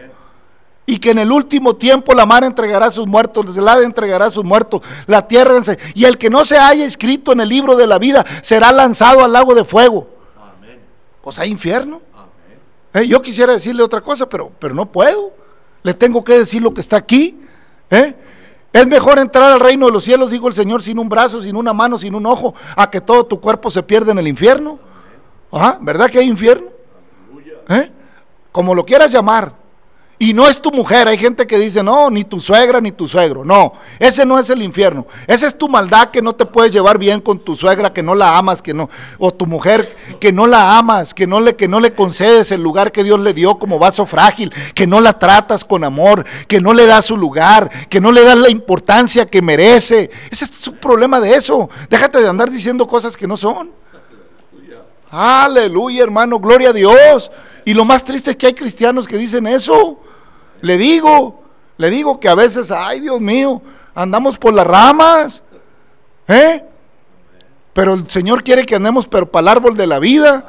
Y 0.91 0.99
que 1.01 1.11
en 1.11 1.19
el 1.19 1.31
último 1.31 1.77
tiempo 1.77 2.15
la 2.15 2.25
mar 2.25 2.45
entregará 2.45 2.87
a 2.87 2.91
sus 2.91 3.07
muertos, 3.07 3.45
el 3.47 3.63
helada 3.63 3.85
entregará 3.85 4.25
a 4.25 4.31
sus 4.31 4.43
muertos, 4.43 4.81
la 5.07 5.29
tierra, 5.29 5.61
y 5.93 6.07
el 6.07 6.17
que 6.17 6.31
no 6.31 6.47
se 6.47 6.57
haya 6.57 6.87
escrito 6.87 7.33
en 7.33 7.41
el 7.41 7.49
libro 7.51 7.77
de 7.77 7.87
la 7.87 7.99
vida 7.99 8.25
será 8.41 8.73
lanzado 8.73 9.23
al 9.23 9.31
lago 9.31 9.55
de 9.55 9.67
fuego. 9.67 10.09
Amén. 10.41 10.81
Pues 11.21 11.39
hay 11.39 11.51
infierno. 11.51 12.01
Eh, 12.95 13.07
yo 13.07 13.21
quisiera 13.21 13.53
decirle 13.53 13.83
otra 13.83 14.01
cosa, 14.01 14.27
pero, 14.31 14.51
pero 14.59 14.75
no 14.75 14.87
puedo. 14.87 15.35
Le 15.83 15.93
tengo 15.93 16.25
que 16.25 16.39
decir 16.39 16.63
lo 16.63 16.73
que 16.73 16.81
está 16.81 16.97
aquí. 16.97 17.39
¿eh? 17.91 18.15
Es 18.73 18.87
mejor 18.87 19.19
entrar 19.19 19.53
al 19.53 19.61
reino 19.61 19.85
de 19.85 19.93
los 19.93 20.05
cielos, 20.05 20.31
dijo 20.31 20.49
el 20.49 20.55
Señor, 20.55 20.83
sin 20.83 20.99
un 20.99 21.11
brazo, 21.11 21.43
sin 21.43 21.55
una 21.55 21.75
mano, 21.75 21.99
sin 21.99 22.15
un 22.15 22.25
ojo, 22.25 22.55
a 22.75 22.91
que 22.91 23.03
todo 23.03 23.27
tu 23.27 23.39
cuerpo 23.43 23.71
se 23.71 23.83
pierda 23.83 24.13
en 24.13 24.19
el 24.21 24.27
infierno. 24.27 24.79
Ajá, 25.53 25.79
¿Verdad 25.83 26.09
que 26.09 26.19
hay 26.19 26.29
infierno? 26.29 26.69
¿Eh? 27.69 27.93
Como 28.51 28.75
lo 28.75 28.87
quieras 28.87 29.13
llamar. 29.13 29.58
Y 30.21 30.33
no 30.33 30.49
es 30.49 30.61
tu 30.61 30.73
mujer. 30.73 31.07
Hay 31.07 31.17
gente 31.17 31.47
que 31.47 31.59
dice, 31.59 31.83
no, 31.85 32.11
ni 32.11 32.25
tu 32.25 32.41
suegra 32.41 32.81
ni 32.81 32.91
tu 32.91 33.07
suegro. 33.07 33.45
No, 33.45 33.75
ese 34.01 34.27
no 34.27 34.39
es 34.39 34.51
el 34.51 34.63
infierno. 34.63 35.07
Esa 35.29 35.47
es 35.47 35.57
tu 35.57 35.69
maldad 35.69 36.11
que 36.11 36.21
no 36.21 36.33
te 36.33 36.45
puedes 36.45 36.73
llevar 36.73 36.99
bien 36.99 37.21
con 37.21 37.39
tu 37.39 37.55
suegra, 37.55 37.93
que 37.93 38.03
no 38.03 38.17
la 38.17 38.37
amas, 38.37 38.61
que 38.61 38.75
no, 38.75 38.91
o 39.19 39.33
tu 39.33 39.47
mujer 39.47 39.97
que 40.21 40.33
no 40.33 40.49
la 40.49 40.77
amas, 40.77 41.15
que 41.15 41.29
no 41.29 41.41
le, 41.41 41.55
que 41.55 41.69
no 41.69 41.79
le 41.79 41.95
concedes 41.95 42.51
el 42.51 42.63
lugar 42.63 42.91
que 42.91 43.05
Dios 43.05 43.21
le 43.21 43.33
dio 43.33 43.61
como 43.61 43.79
vaso 43.79 44.07
frágil, 44.07 44.53
que 44.75 44.89
no 44.89 45.01
la 45.01 45.19
tratas 45.21 45.65
con 45.65 45.85
amor, 45.85 46.25
que 46.49 46.61
no 46.61 46.73
le 46.73 46.87
das 46.87 47.05
su 47.05 47.17
lugar, 47.17 47.71
que 47.89 48.01
no 48.01 48.11
le 48.11 48.25
das 48.25 48.39
la 48.39 48.51
importancia 48.51 49.27
que 49.27 49.41
merece. 49.41 50.11
Ese 50.31 50.47
es 50.47 50.67
un 50.67 50.79
problema 50.79 51.21
de 51.21 51.35
eso. 51.35 51.71
Déjate 51.89 52.21
de 52.21 52.29
andar 52.29 52.51
diciendo 52.51 52.87
cosas 52.87 53.17
que 53.17 53.29
no 53.29 53.37
son. 53.37 53.71
Aleluya, 55.11 56.03
hermano, 56.03 56.41
gloria 56.41 56.71
a 56.71 56.73
Dios. 56.73 57.31
Y 57.65 57.73
lo 57.73 57.85
más 57.85 58.05
triste 58.05 58.33
es 58.33 58.37
que 58.37 58.47
hay 58.47 58.55
cristianos 58.55 59.07
que 59.07 59.17
dicen 59.17 59.47
eso. 59.47 60.01
Le 60.61 60.77
digo, 60.77 61.43
le 61.77 61.91
digo 61.91 62.19
que 62.21 62.29
a 62.29 62.35
veces, 62.35 62.71
ay 62.71 63.01
Dios 63.01 63.21
mío, 63.21 63.63
andamos 63.95 64.39
por 64.39 64.55
las 64.55 64.67
ramas. 64.67 65.43
¿Eh? 66.27 66.65
Pero 67.73 67.95
el 67.95 68.11
Señor 68.11 68.43
quiere 68.43 68.67
que 68.67 68.77
andemos 68.77 69.07
pero 69.07 69.31
para 69.31 69.43
el 69.43 69.49
árbol 69.49 69.77
de 69.77 69.87
la 69.87 69.99
vida, 69.99 70.45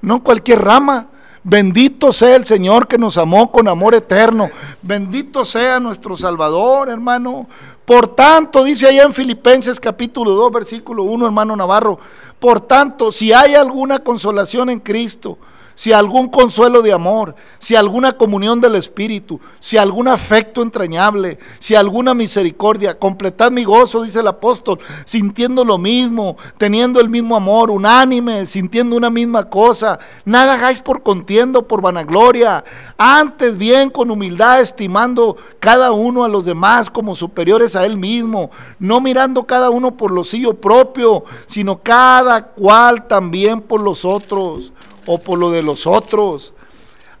no 0.00 0.22
cualquier 0.22 0.62
rama. 0.62 1.08
Bendito 1.42 2.10
sea 2.10 2.36
el 2.36 2.46
Señor 2.46 2.88
que 2.88 2.96
nos 2.96 3.18
amó 3.18 3.52
con 3.52 3.68
amor 3.68 3.94
eterno. 3.94 4.48
Bendito 4.80 5.44
sea 5.44 5.78
nuestro 5.78 6.16
Salvador, 6.16 6.88
hermano. 6.88 7.46
Por 7.84 8.08
tanto, 8.08 8.64
dice 8.64 8.86
allá 8.86 9.02
en 9.02 9.12
Filipenses 9.12 9.78
capítulo 9.78 10.30
2, 10.30 10.52
versículo 10.52 11.02
1, 11.02 11.26
hermano 11.26 11.54
Navarro, 11.54 11.98
por 12.38 12.60
tanto, 12.62 13.12
si 13.12 13.32
hay 13.32 13.54
alguna 13.54 13.98
consolación 13.98 14.70
en 14.70 14.80
Cristo, 14.80 15.38
si 15.74 15.92
algún 15.92 16.28
consuelo 16.28 16.82
de 16.82 16.92
amor, 16.92 17.34
si 17.58 17.74
alguna 17.76 18.12
comunión 18.12 18.60
del 18.60 18.76
Espíritu, 18.76 19.40
si 19.60 19.76
algún 19.76 20.08
afecto 20.08 20.62
entrañable, 20.62 21.38
si 21.58 21.74
alguna 21.74 22.14
misericordia, 22.14 22.98
completad 22.98 23.50
mi 23.50 23.64
gozo, 23.64 24.02
dice 24.02 24.20
el 24.20 24.28
apóstol, 24.28 24.78
sintiendo 25.04 25.64
lo 25.64 25.78
mismo, 25.78 26.36
teniendo 26.58 27.00
el 27.00 27.08
mismo 27.08 27.36
amor, 27.36 27.70
unánime, 27.70 28.46
sintiendo 28.46 28.96
una 28.96 29.10
misma 29.10 29.48
cosa. 29.48 29.98
Nada 30.24 30.54
hagáis 30.54 30.80
por 30.80 31.02
contiendo, 31.02 31.66
por 31.66 31.82
vanagloria, 31.82 32.64
antes 32.96 33.58
bien 33.58 33.90
con 33.90 34.10
humildad, 34.10 34.60
estimando 34.60 35.36
cada 35.58 35.92
uno 35.92 36.24
a 36.24 36.28
los 36.28 36.44
demás 36.44 36.88
como 36.88 37.14
superiores 37.14 37.74
a 37.74 37.84
él 37.84 37.96
mismo, 37.96 38.50
no 38.78 39.00
mirando 39.00 39.44
cada 39.44 39.70
uno 39.70 39.96
por 39.96 40.12
lo 40.12 40.22
suyo 40.22 40.54
propio, 40.54 41.24
sino 41.46 41.80
cada 41.80 42.46
cual 42.46 43.08
también 43.08 43.60
por 43.60 43.82
los 43.82 44.04
otros 44.04 44.72
o 45.06 45.18
por 45.18 45.38
lo 45.38 45.50
de 45.50 45.62
los 45.62 45.86
otros. 45.86 46.54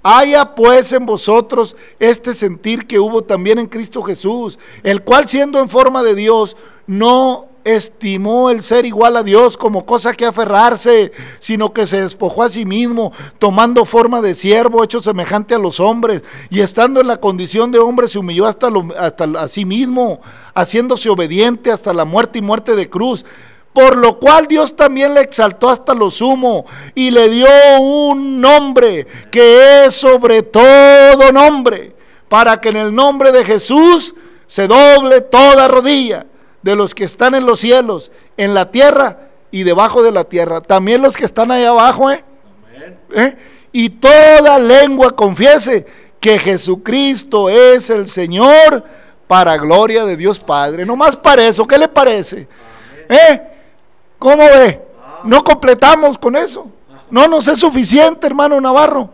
Haya 0.02 0.54
pues 0.54 0.92
en 0.92 1.06
vosotros 1.06 1.76
este 1.98 2.34
sentir 2.34 2.86
que 2.86 2.98
hubo 2.98 3.22
también 3.22 3.58
en 3.58 3.66
Cristo 3.66 4.02
Jesús, 4.02 4.58
el 4.82 5.02
cual 5.02 5.28
siendo 5.28 5.58
en 5.60 5.68
forma 5.68 6.02
de 6.02 6.14
Dios, 6.14 6.56
no 6.86 7.48
estimó 7.64 8.50
el 8.50 8.62
ser 8.62 8.84
igual 8.84 9.16
a 9.16 9.22
Dios 9.22 9.56
como 9.56 9.86
cosa 9.86 10.12
que 10.12 10.26
aferrarse, 10.26 11.12
sino 11.38 11.72
que 11.72 11.86
se 11.86 12.02
despojó 12.02 12.42
a 12.42 12.50
sí 12.50 12.66
mismo, 12.66 13.12
tomando 13.38 13.86
forma 13.86 14.20
de 14.20 14.34
siervo, 14.34 14.84
hecho 14.84 15.02
semejante 15.02 15.54
a 15.54 15.58
los 15.58 15.80
hombres, 15.80 16.22
y 16.50 16.60
estando 16.60 17.00
en 17.00 17.06
la 17.06 17.20
condición 17.20 17.72
de 17.72 17.78
hombre 17.78 18.06
se 18.06 18.18
humilló 18.18 18.46
hasta, 18.46 18.68
lo, 18.68 18.88
hasta 18.98 19.24
a 19.24 19.48
sí 19.48 19.64
mismo, 19.64 20.20
haciéndose 20.54 21.08
obediente 21.08 21.70
hasta 21.72 21.94
la 21.94 22.04
muerte 22.04 22.38
y 22.38 22.42
muerte 22.42 22.76
de 22.76 22.90
cruz 22.90 23.24
por 23.74 23.96
lo 23.96 24.20
cual 24.20 24.46
Dios 24.46 24.76
también 24.76 25.14
le 25.14 25.20
exaltó 25.20 25.68
hasta 25.68 25.94
lo 25.94 26.08
sumo 26.08 26.64
y 26.94 27.10
le 27.10 27.28
dio 27.28 27.48
un 27.80 28.40
nombre 28.40 29.04
que 29.32 29.84
es 29.84 29.94
sobre 29.94 30.42
todo 30.42 31.32
nombre, 31.32 31.92
para 32.28 32.60
que 32.60 32.68
en 32.68 32.76
el 32.76 32.94
nombre 32.94 33.32
de 33.32 33.44
Jesús 33.44 34.14
se 34.46 34.68
doble 34.68 35.22
toda 35.22 35.66
rodilla 35.66 36.24
de 36.62 36.76
los 36.76 36.94
que 36.94 37.02
están 37.02 37.34
en 37.34 37.46
los 37.46 37.58
cielos, 37.58 38.12
en 38.36 38.54
la 38.54 38.70
tierra 38.70 39.28
y 39.50 39.64
debajo 39.64 40.04
de 40.04 40.12
la 40.12 40.22
tierra. 40.22 40.60
También 40.60 41.02
los 41.02 41.16
que 41.16 41.24
están 41.24 41.50
ahí 41.50 41.64
abajo, 41.64 42.12
¿eh? 42.12 42.24
¿Eh? 43.12 43.36
Y 43.72 43.90
toda 43.90 44.56
lengua 44.56 45.16
confiese 45.16 45.84
que 46.20 46.38
Jesucristo 46.38 47.50
es 47.50 47.90
el 47.90 48.08
Señor 48.08 48.84
para 49.26 49.56
gloria 49.56 50.04
de 50.04 50.16
Dios 50.16 50.38
Padre. 50.38 50.86
No 50.86 50.94
más 50.94 51.16
para 51.16 51.44
eso, 51.44 51.66
¿qué 51.66 51.76
le 51.76 51.88
parece? 51.88 52.46
¿Eh? 53.08 53.53
¿Cómo 54.24 54.42
ve? 54.42 54.80
No 55.24 55.44
completamos 55.44 56.16
con 56.16 56.34
eso. 56.34 56.66
No 57.10 57.28
nos 57.28 57.46
es 57.46 57.58
suficiente, 57.58 58.26
hermano 58.26 58.58
Navarro. 58.58 59.10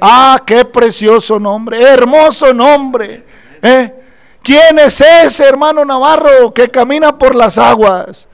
Ah, 0.00 0.40
qué 0.46 0.64
precioso 0.64 1.38
nombre, 1.38 1.82
hermoso 1.82 2.54
nombre. 2.54 3.26
¿eh? 3.60 3.94
¿Quién 4.42 4.78
es 4.78 5.02
ese 5.02 5.44
hermano 5.44 5.84
Navarro 5.84 6.54
que 6.54 6.70
camina 6.70 7.18
por 7.18 7.34
las 7.34 7.58
aguas? 7.58 8.26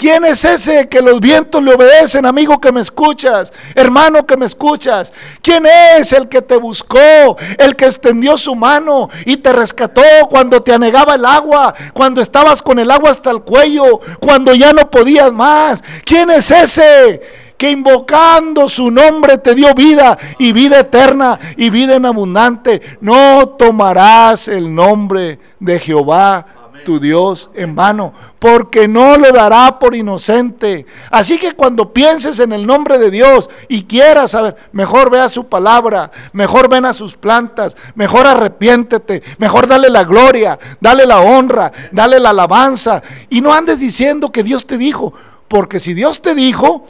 ¿Quién 0.00 0.24
es 0.24 0.46
ese 0.46 0.88
que 0.88 1.02
los 1.02 1.20
vientos 1.20 1.62
le 1.62 1.74
obedecen, 1.74 2.24
amigo 2.24 2.58
que 2.58 2.72
me 2.72 2.80
escuchas, 2.80 3.52
hermano 3.74 4.24
que 4.24 4.34
me 4.38 4.46
escuchas? 4.46 5.12
¿Quién 5.42 5.66
es 5.66 6.14
el 6.14 6.26
que 6.26 6.40
te 6.40 6.56
buscó, 6.56 7.36
el 7.58 7.76
que 7.76 7.84
extendió 7.84 8.38
su 8.38 8.56
mano 8.56 9.10
y 9.26 9.36
te 9.36 9.52
rescató 9.52 10.00
cuando 10.30 10.62
te 10.62 10.72
anegaba 10.72 11.16
el 11.16 11.26
agua, 11.26 11.74
cuando 11.92 12.22
estabas 12.22 12.62
con 12.62 12.78
el 12.78 12.90
agua 12.90 13.10
hasta 13.10 13.30
el 13.30 13.42
cuello, 13.42 14.00
cuando 14.20 14.54
ya 14.54 14.72
no 14.72 14.88
podías 14.88 15.30
más? 15.34 15.84
¿Quién 16.06 16.30
es 16.30 16.50
ese? 16.50 17.20
que 17.58 17.70
invocando 17.70 18.70
su 18.70 18.90
nombre 18.90 19.36
te 19.36 19.54
dio 19.54 19.74
vida 19.74 20.16
y 20.38 20.52
vida 20.52 20.80
eterna 20.80 21.38
y 21.58 21.68
vida 21.68 21.96
en 21.96 22.06
abundante. 22.06 22.80
No 23.02 23.50
tomarás 23.50 24.48
el 24.48 24.74
nombre 24.74 25.38
de 25.58 25.78
Jehová 25.78 26.59
tu 26.84 27.00
Dios 27.00 27.50
en 27.54 27.74
vano, 27.74 28.12
porque 28.38 28.88
no 28.88 29.16
lo 29.16 29.32
dará 29.32 29.78
por 29.78 29.94
inocente. 29.94 30.86
Así 31.10 31.38
que 31.38 31.52
cuando 31.52 31.92
pienses 31.92 32.38
en 32.40 32.52
el 32.52 32.66
nombre 32.66 32.98
de 32.98 33.10
Dios 33.10 33.50
y 33.68 33.84
quieras 33.84 34.32
saber, 34.32 34.56
mejor 34.72 35.10
vea 35.10 35.28
su 35.28 35.46
palabra, 35.46 36.10
mejor 36.32 36.68
ven 36.68 36.84
a 36.84 36.92
sus 36.92 37.16
plantas, 37.16 37.76
mejor 37.94 38.26
arrepiéntete, 38.26 39.22
mejor 39.38 39.66
dale 39.66 39.90
la 39.90 40.04
gloria, 40.04 40.58
dale 40.80 41.06
la 41.06 41.20
honra, 41.20 41.72
dale 41.92 42.18
la 42.18 42.30
alabanza 42.30 43.02
y 43.28 43.40
no 43.40 43.52
andes 43.52 43.80
diciendo 43.80 44.30
que 44.32 44.42
Dios 44.42 44.66
te 44.66 44.78
dijo, 44.78 45.12
porque 45.48 45.80
si 45.80 45.94
Dios 45.94 46.22
te 46.22 46.34
dijo, 46.34 46.86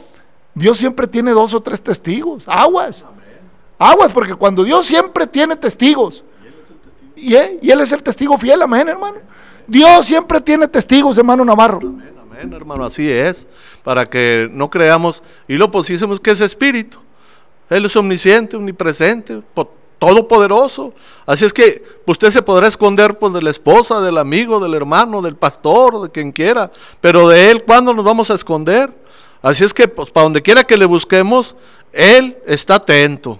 Dios 0.53 0.77
siempre 0.77 1.07
tiene 1.07 1.31
dos 1.31 1.53
o 1.53 1.61
tres 1.61 1.81
testigos, 1.81 2.43
aguas. 2.47 3.05
Aguas, 3.79 4.13
porque 4.13 4.35
cuando 4.35 4.63
Dios 4.63 4.85
siempre 4.85 5.25
tiene 5.25 5.55
testigos, 5.55 6.23
y, 7.15 7.35
Él 7.35 7.81
es 7.81 7.91
el 7.91 8.01
testigo 8.01 8.37
fiel, 8.37 8.61
amén, 8.61 8.87
hermano. 8.87 9.17
Dios 9.71 10.05
siempre 10.05 10.41
tiene 10.41 10.67
testigos, 10.67 11.17
hermano 11.17 11.45
Navarro. 11.45 11.79
Amén, 11.79 12.51
hermano, 12.51 12.83
así 12.83 13.09
es. 13.09 13.47
Para 13.83 14.05
que 14.05 14.49
no 14.51 14.69
creamos 14.69 15.23
y 15.47 15.55
lo 15.55 15.71
pusiésemos 15.71 16.19
que 16.19 16.31
es 16.31 16.41
espíritu. 16.41 16.99
Él 17.69 17.85
es 17.85 17.95
omnisciente, 17.95 18.57
omnipresente, 18.57 19.41
todopoderoso. 19.97 20.93
Así 21.25 21.45
es 21.45 21.53
que 21.53 21.81
usted 22.05 22.31
se 22.31 22.41
podrá 22.41 22.67
esconder 22.67 23.17
pues, 23.17 23.31
de 23.31 23.41
la 23.41 23.49
esposa, 23.49 24.01
del 24.01 24.17
amigo, 24.17 24.59
del 24.59 24.73
hermano, 24.73 25.21
del 25.21 25.37
pastor, 25.37 26.01
de 26.01 26.09
quien 26.09 26.33
quiera. 26.33 26.69
Pero 26.99 27.29
de 27.29 27.49
él, 27.49 27.63
¿cuándo 27.63 27.93
nos 27.93 28.03
vamos 28.03 28.29
a 28.29 28.33
esconder? 28.33 28.93
Así 29.41 29.63
es 29.63 29.73
que, 29.73 29.87
pues, 29.87 30.11
para 30.11 30.25
donde 30.25 30.41
quiera 30.41 30.65
que 30.65 30.75
le 30.75 30.85
busquemos, 30.85 31.55
él 31.93 32.37
está 32.45 32.75
atento 32.75 33.39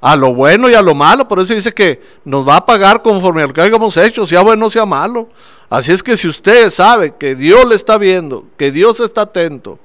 a 0.00 0.16
lo 0.16 0.34
bueno 0.34 0.68
y 0.68 0.74
a 0.74 0.82
lo 0.82 0.94
malo. 0.94 1.26
Por 1.26 1.40
eso 1.40 1.54
dice 1.54 1.72
que 1.72 2.00
nos 2.24 2.46
va 2.46 2.56
a 2.56 2.66
pagar 2.66 3.02
conforme 3.02 3.42
a 3.42 3.46
lo 3.46 3.52
que 3.52 3.60
hayamos 3.60 3.96
hecho, 3.96 4.26
sea 4.26 4.42
bueno, 4.42 4.70
sea 4.70 4.86
malo. 4.86 5.28
Así 5.70 5.92
es 5.92 6.02
que 6.02 6.16
si 6.16 6.28
usted 6.28 6.70
sabe 6.70 7.14
que 7.18 7.34
Dios 7.34 7.66
le 7.66 7.74
está 7.74 7.98
viendo, 7.98 8.44
que 8.56 8.70
Dios 8.70 9.00
está 9.00 9.22
atento, 9.22 9.78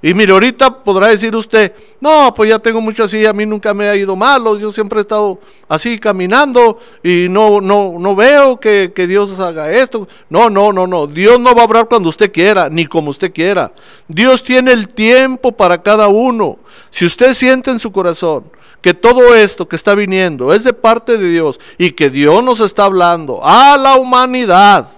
y 0.00 0.14
mire, 0.14 0.32
ahorita 0.32 0.84
podrá 0.84 1.08
decir 1.08 1.34
usted, 1.34 1.72
no, 2.00 2.32
pues 2.32 2.50
ya 2.50 2.60
tengo 2.60 2.80
mucho 2.80 3.02
así, 3.02 3.26
a 3.26 3.32
mí 3.32 3.44
nunca 3.44 3.74
me 3.74 3.88
ha 3.88 3.96
ido 3.96 4.14
malo, 4.14 4.56
yo 4.56 4.70
siempre 4.70 5.00
he 5.00 5.02
estado 5.02 5.40
así 5.68 5.98
caminando 5.98 6.78
y 7.02 7.26
no, 7.28 7.60
no, 7.60 7.96
no 7.98 8.14
veo 8.14 8.60
que, 8.60 8.92
que 8.94 9.08
Dios 9.08 9.40
haga 9.40 9.72
esto. 9.72 10.06
No, 10.30 10.50
no, 10.50 10.72
no, 10.72 10.86
no, 10.86 11.08
Dios 11.08 11.40
no 11.40 11.52
va 11.52 11.62
a 11.62 11.64
obrar 11.64 11.88
cuando 11.88 12.10
usted 12.10 12.30
quiera, 12.30 12.68
ni 12.70 12.86
como 12.86 13.10
usted 13.10 13.32
quiera. 13.32 13.72
Dios 14.06 14.44
tiene 14.44 14.72
el 14.72 14.88
tiempo 14.88 15.50
para 15.50 15.82
cada 15.82 16.06
uno. 16.06 16.58
Si 16.90 17.04
usted 17.04 17.34
siente 17.34 17.72
en 17.72 17.80
su 17.80 17.90
corazón 17.90 18.44
que 18.80 18.94
todo 18.94 19.34
esto 19.34 19.66
que 19.66 19.74
está 19.74 19.96
viniendo 19.96 20.54
es 20.54 20.62
de 20.62 20.74
parte 20.74 21.18
de 21.18 21.28
Dios 21.28 21.58
y 21.76 21.90
que 21.90 22.08
Dios 22.08 22.44
nos 22.44 22.60
está 22.60 22.84
hablando 22.84 23.40
a 23.42 23.76
la 23.76 23.96
humanidad, 23.96 24.90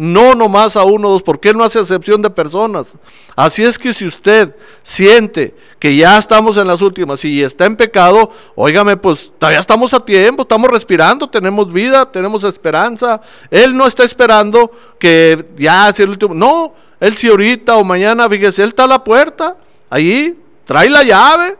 no 0.00 0.34
nomás 0.34 0.76
a 0.76 0.84
uno 0.84 1.08
o 1.08 1.12
dos, 1.12 1.22
porque 1.22 1.50
Él 1.50 1.58
no 1.58 1.62
hace 1.62 1.78
excepción 1.78 2.22
de 2.22 2.30
personas. 2.30 2.96
Así 3.36 3.62
es 3.62 3.78
que 3.78 3.92
si 3.92 4.06
usted 4.06 4.56
siente 4.82 5.54
que 5.78 5.94
ya 5.94 6.16
estamos 6.16 6.56
en 6.56 6.66
las 6.66 6.80
últimas 6.80 7.22
y 7.22 7.42
está 7.42 7.66
en 7.66 7.76
pecado, 7.76 8.30
óigame, 8.54 8.96
pues 8.96 9.30
todavía 9.38 9.60
estamos 9.60 9.92
a 9.92 10.02
tiempo, 10.02 10.40
estamos 10.40 10.70
respirando, 10.70 11.28
tenemos 11.28 11.70
vida, 11.70 12.10
tenemos 12.10 12.44
esperanza. 12.44 13.20
Él 13.50 13.76
no 13.76 13.86
está 13.86 14.02
esperando 14.02 14.70
que 14.98 15.44
ya 15.58 15.92
sea 15.92 16.04
el 16.04 16.12
último. 16.12 16.32
No, 16.32 16.72
Él 16.98 17.14
si 17.18 17.28
ahorita 17.28 17.76
o 17.76 17.84
mañana, 17.84 18.26
fíjese, 18.26 18.62
Él 18.62 18.70
está 18.70 18.84
a 18.84 18.86
la 18.88 19.04
puerta, 19.04 19.58
ahí, 19.90 20.34
trae 20.64 20.88
la 20.88 21.02
llave, 21.02 21.58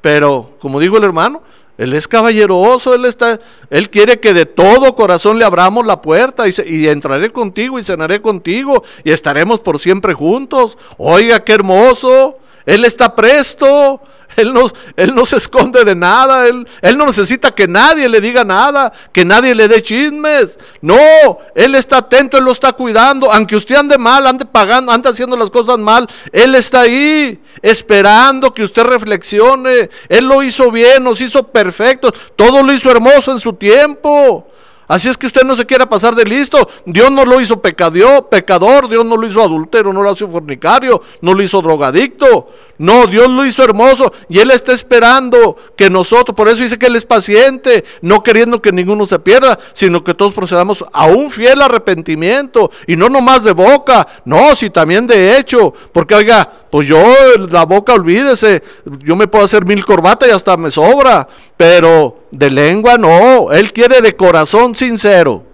pero 0.00 0.48
como 0.60 0.80
dijo 0.80 0.96
el 0.96 1.04
hermano, 1.04 1.42
él 1.78 1.94
es 1.94 2.06
caballeroso, 2.06 2.94
Él 2.94 3.06
está, 3.06 3.40
Él 3.70 3.88
quiere 3.88 4.20
que 4.20 4.34
de 4.34 4.46
todo 4.46 4.94
corazón 4.94 5.38
le 5.38 5.44
abramos 5.44 5.86
la 5.86 6.02
puerta 6.02 6.46
y, 6.46 6.54
y, 6.66 6.88
entraré 6.88 7.30
contigo 7.30 7.78
y 7.78 7.82
cenaré 7.82 8.20
contigo 8.20 8.84
y 9.04 9.10
estaremos 9.10 9.60
por 9.60 9.80
siempre 9.80 10.12
juntos. 10.12 10.76
Oiga, 10.98 11.42
qué 11.42 11.52
hermoso. 11.52 12.36
Él 12.66 12.84
está 12.84 13.16
presto. 13.16 14.00
Él 14.36 14.52
no, 14.52 14.70
él 14.96 15.14
no 15.14 15.26
se 15.26 15.36
esconde 15.36 15.84
de 15.84 15.94
nada, 15.94 16.46
él, 16.46 16.66
él 16.80 16.98
no 16.98 17.06
necesita 17.06 17.54
que 17.54 17.68
nadie 17.68 18.08
le 18.08 18.20
diga 18.20 18.44
nada, 18.44 18.92
que 19.12 19.24
nadie 19.24 19.54
le 19.54 19.68
dé 19.68 19.82
chismes. 19.82 20.58
No, 20.80 21.38
Él 21.54 21.74
está 21.74 21.98
atento, 21.98 22.38
Él 22.38 22.44
lo 22.44 22.52
está 22.52 22.72
cuidando. 22.72 23.32
Aunque 23.32 23.56
usted 23.56 23.76
ande 23.76 23.98
mal, 23.98 24.26
ande 24.26 24.44
pagando, 24.44 24.92
ande 24.92 25.08
haciendo 25.08 25.36
las 25.36 25.50
cosas 25.50 25.78
mal, 25.78 26.06
Él 26.32 26.54
está 26.54 26.82
ahí 26.82 27.40
esperando 27.60 28.52
que 28.54 28.64
usted 28.64 28.82
reflexione. 28.82 29.90
Él 30.08 30.24
lo 30.26 30.42
hizo 30.42 30.70
bien, 30.70 31.04
nos 31.04 31.20
hizo 31.20 31.42
perfectos, 31.44 32.12
todo 32.36 32.62
lo 32.62 32.72
hizo 32.72 32.90
hermoso 32.90 33.32
en 33.32 33.40
su 33.40 33.52
tiempo. 33.54 34.46
Así 34.88 35.08
es 35.08 35.16
que 35.16 35.26
usted 35.26 35.44
no 35.44 35.56
se 35.56 35.64
quiera 35.64 35.88
pasar 35.88 36.14
de 36.14 36.24
listo. 36.24 36.68
Dios 36.84 37.10
no 37.10 37.24
lo 37.24 37.40
hizo 37.40 37.62
pecador, 37.62 38.28
pecador, 38.28 38.88
Dios 38.88 39.06
no 39.06 39.16
lo 39.16 39.26
hizo 39.26 39.42
adultero, 39.42 39.90
no 39.90 40.02
lo 40.02 40.12
hizo 40.12 40.28
fornicario, 40.28 41.00
no 41.22 41.32
lo 41.32 41.42
hizo 41.42 41.62
drogadicto. 41.62 42.48
No, 42.82 43.06
Dios 43.06 43.30
lo 43.30 43.46
hizo 43.46 43.62
hermoso 43.62 44.12
y 44.28 44.40
Él 44.40 44.50
está 44.50 44.72
esperando 44.72 45.56
que 45.76 45.88
nosotros, 45.88 46.34
por 46.34 46.48
eso 46.48 46.64
dice 46.64 46.80
que 46.80 46.86
Él 46.86 46.96
es 46.96 47.06
paciente, 47.06 47.84
no 48.00 48.24
queriendo 48.24 48.60
que 48.60 48.72
ninguno 48.72 49.06
se 49.06 49.20
pierda, 49.20 49.56
sino 49.72 50.02
que 50.02 50.14
todos 50.14 50.34
procedamos 50.34 50.84
a 50.92 51.06
un 51.06 51.30
fiel 51.30 51.62
arrepentimiento 51.62 52.72
y 52.88 52.96
no 52.96 53.08
nomás 53.08 53.44
de 53.44 53.52
boca, 53.52 54.08
no, 54.24 54.56
si 54.56 54.68
también 54.68 55.06
de 55.06 55.38
hecho, 55.38 55.72
porque 55.92 56.16
oiga, 56.16 56.50
pues 56.72 56.88
yo 56.88 57.00
la 57.48 57.66
boca 57.66 57.94
olvídese, 57.94 58.64
yo 59.04 59.14
me 59.14 59.28
puedo 59.28 59.44
hacer 59.44 59.64
mil 59.64 59.84
corbatas 59.84 60.28
y 60.28 60.32
hasta 60.32 60.56
me 60.56 60.72
sobra, 60.72 61.28
pero 61.56 62.24
de 62.32 62.50
lengua 62.50 62.98
no, 62.98 63.52
Él 63.52 63.72
quiere 63.72 64.00
de 64.00 64.16
corazón 64.16 64.74
sincero. 64.74 65.51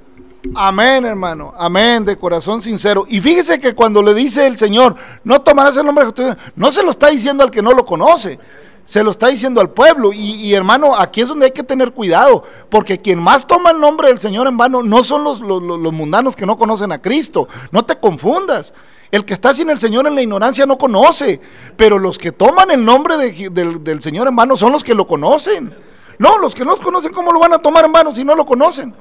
Amén, 0.55 1.05
hermano. 1.05 1.53
Amén, 1.57 2.05
de 2.05 2.17
corazón 2.17 2.63
sincero. 2.63 3.05
Y 3.09 3.21
fíjese 3.21 3.59
que 3.59 3.75
cuando 3.75 4.03
le 4.03 4.15
dice 4.15 4.47
el 4.47 4.59
Señor, 4.59 4.97
no 5.25 5.41
tomarás 5.41 5.77
el 5.77 5.87
nombre 5.87 6.05
de 6.05 6.13
Jesús, 6.13 6.37
no 6.57 6.73
se 6.73 6.83
lo 6.83 6.91
está 6.91 7.09
diciendo 7.09 7.45
al 7.45 7.51
que 7.51 7.63
no 7.63 7.73
lo 7.73 7.85
conoce, 7.85 8.39
se 8.85 9.05
lo 9.05 9.11
está 9.11 9.29
diciendo 9.29 9.61
al 9.61 9.71
pueblo. 9.71 10.13
Y, 10.13 10.55
hermano, 10.55 10.97
aquí 10.97 11.21
es 11.21 11.29
donde 11.29 11.47
hay 11.47 11.53
que 11.53 11.63
tener 11.63 11.93
cuidado, 11.93 12.43
porque 12.71 12.99
quien 12.99 13.21
más 13.21 13.47
toma 13.47 13.71
el 13.71 13.81
nombre 13.81 14.09
del 14.09 14.19
Señor 14.19 14.47
en 14.47 14.57
vano 14.57 14.83
no 14.83 15.05
son 15.05 15.25
los, 15.25 15.41
los, 15.41 15.93
mundanos 15.93 16.35
que 16.35 16.47
no 16.47 16.57
conocen 16.57 16.93
a 16.93 17.01
Cristo. 17.01 17.49
No 17.71 17.85
te 17.85 17.99
confundas. 17.99 18.73
El 19.11 19.25
que 19.25 19.35
está 19.35 19.55
sin 19.55 19.71
el 19.71 19.79
Señor 19.81 20.07
en 20.07 20.15
la 20.15 20.23
ignorancia 20.23 20.67
no 20.67 20.77
conoce, 20.77 21.41
pero 21.77 21.99
los 21.99 22.19
que 22.19 22.33
toman 22.33 22.71
el 22.71 22.85
nombre 22.85 23.17
del, 23.17 24.03
Señor 24.03 24.29
en 24.29 24.37
vano 24.37 24.57
son 24.57 24.73
los 24.73 24.85
que 24.85 24.95
lo 24.95 25.07
conocen. 25.07 25.75
No, 26.19 26.37
los 26.39 26.55
que 26.55 26.65
no 26.65 26.77
conocen, 26.77 27.13
¿cómo 27.13 27.33
lo 27.33 27.39
van 27.39 27.53
a 27.53 27.59
tomar 27.59 27.85
en 27.85 27.93
vano 27.93 28.13
si 28.15 28.25
no 28.25 28.35
lo 28.35 28.45
conocen? 28.45 28.95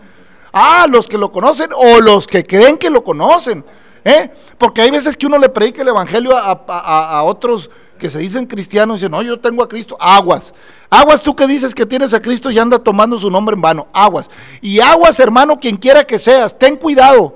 Ah, 0.51 0.87
los 0.89 1.07
que 1.07 1.17
lo 1.17 1.31
conocen 1.31 1.69
o 1.75 1.99
los 1.99 2.27
que 2.27 2.43
creen 2.43 2.77
que 2.77 2.89
lo 2.89 3.03
conocen. 3.03 3.63
¿eh? 4.03 4.31
Porque 4.57 4.81
hay 4.81 4.91
veces 4.91 5.17
que 5.17 5.25
uno 5.25 5.37
le 5.37 5.49
predica 5.49 5.81
el 5.81 5.89
evangelio 5.89 6.35
a, 6.35 7.23
otros 7.23 7.69
que 7.99 8.09
se 8.09 8.19
dicen 8.19 8.45
cristianos 8.45 8.95
y 8.95 8.99
dicen, 8.99 9.11
no, 9.11 9.21
yo 9.21 9.39
tengo 9.39 9.63
a 9.63 9.67
Cristo. 9.67 9.97
Aguas. 9.99 10.53
Aguas 10.89 11.21
tú 11.21 11.35
que 11.35 11.47
dices 11.47 11.75
que 11.75 11.85
tienes 11.85 12.13
a 12.13 12.21
Cristo 12.21 12.51
y 12.51 12.59
anda 12.59 12.79
tomando 12.79 13.17
su 13.17 13.29
nombre 13.29 13.55
en 13.55 13.61
vano. 13.61 13.87
Aguas. 13.93 14.29
Y 14.61 14.79
aguas, 14.79 15.19
hermano, 15.19 15.59
quien 15.59 15.77
quiera 15.77 16.05
que 16.05 16.19
seas, 16.19 16.57
ten 16.57 16.77
cuidado. 16.77 17.35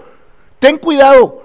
Ten 0.59 0.77
cuidado. 0.77 1.41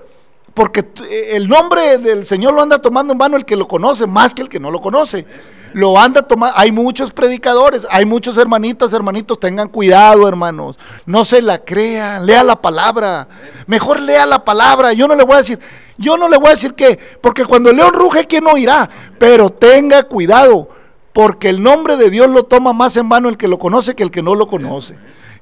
Porque 0.54 0.86
el 1.30 1.48
nombre 1.48 1.98
del 1.98 2.24
Señor 2.24 2.54
lo 2.54 2.62
anda 2.62 2.80
tomando 2.80 3.12
en 3.12 3.18
vano 3.18 3.36
el 3.36 3.44
que 3.44 3.56
lo 3.56 3.68
conoce, 3.68 4.06
más 4.06 4.32
que 4.32 4.42
el 4.42 4.48
que 4.48 4.60
no 4.60 4.70
lo 4.70 4.80
conoce 4.80 5.26
lo 5.72 5.98
anda 5.98 6.22
tomando. 6.22 6.56
Hay 6.58 6.72
muchos 6.72 7.12
predicadores, 7.12 7.86
hay 7.90 8.04
muchos 8.04 8.38
hermanitas, 8.38 8.92
hermanitos, 8.92 9.38
tengan 9.38 9.68
cuidado, 9.68 10.28
hermanos. 10.28 10.78
No 11.04 11.24
se 11.24 11.42
la 11.42 11.58
crean, 11.58 12.26
lea 12.26 12.42
la 12.42 12.60
palabra. 12.60 13.28
Mejor 13.66 14.00
lea 14.00 14.26
la 14.26 14.44
palabra. 14.44 14.92
Yo 14.92 15.08
no 15.08 15.14
le 15.14 15.24
voy 15.24 15.34
a 15.34 15.38
decir, 15.38 15.58
yo 15.98 16.16
no 16.16 16.28
le 16.28 16.36
voy 16.36 16.48
a 16.48 16.52
decir 16.52 16.74
que, 16.74 16.98
porque 17.20 17.44
cuando 17.44 17.70
el 17.70 17.76
león 17.76 17.92
ruge, 17.94 18.26
¿quién 18.26 18.46
oirá? 18.46 18.88
Pero 19.18 19.50
tenga 19.50 20.04
cuidado, 20.04 20.68
porque 21.12 21.48
el 21.48 21.62
nombre 21.62 21.96
de 21.96 22.10
Dios 22.10 22.28
lo 22.28 22.44
toma 22.44 22.72
más 22.72 22.96
en 22.96 23.08
vano 23.08 23.28
el 23.28 23.36
que 23.36 23.48
lo 23.48 23.58
conoce 23.58 23.94
que 23.94 24.02
el 24.02 24.10
que 24.10 24.22
no 24.22 24.34
lo 24.34 24.46
conoce. 24.46 24.96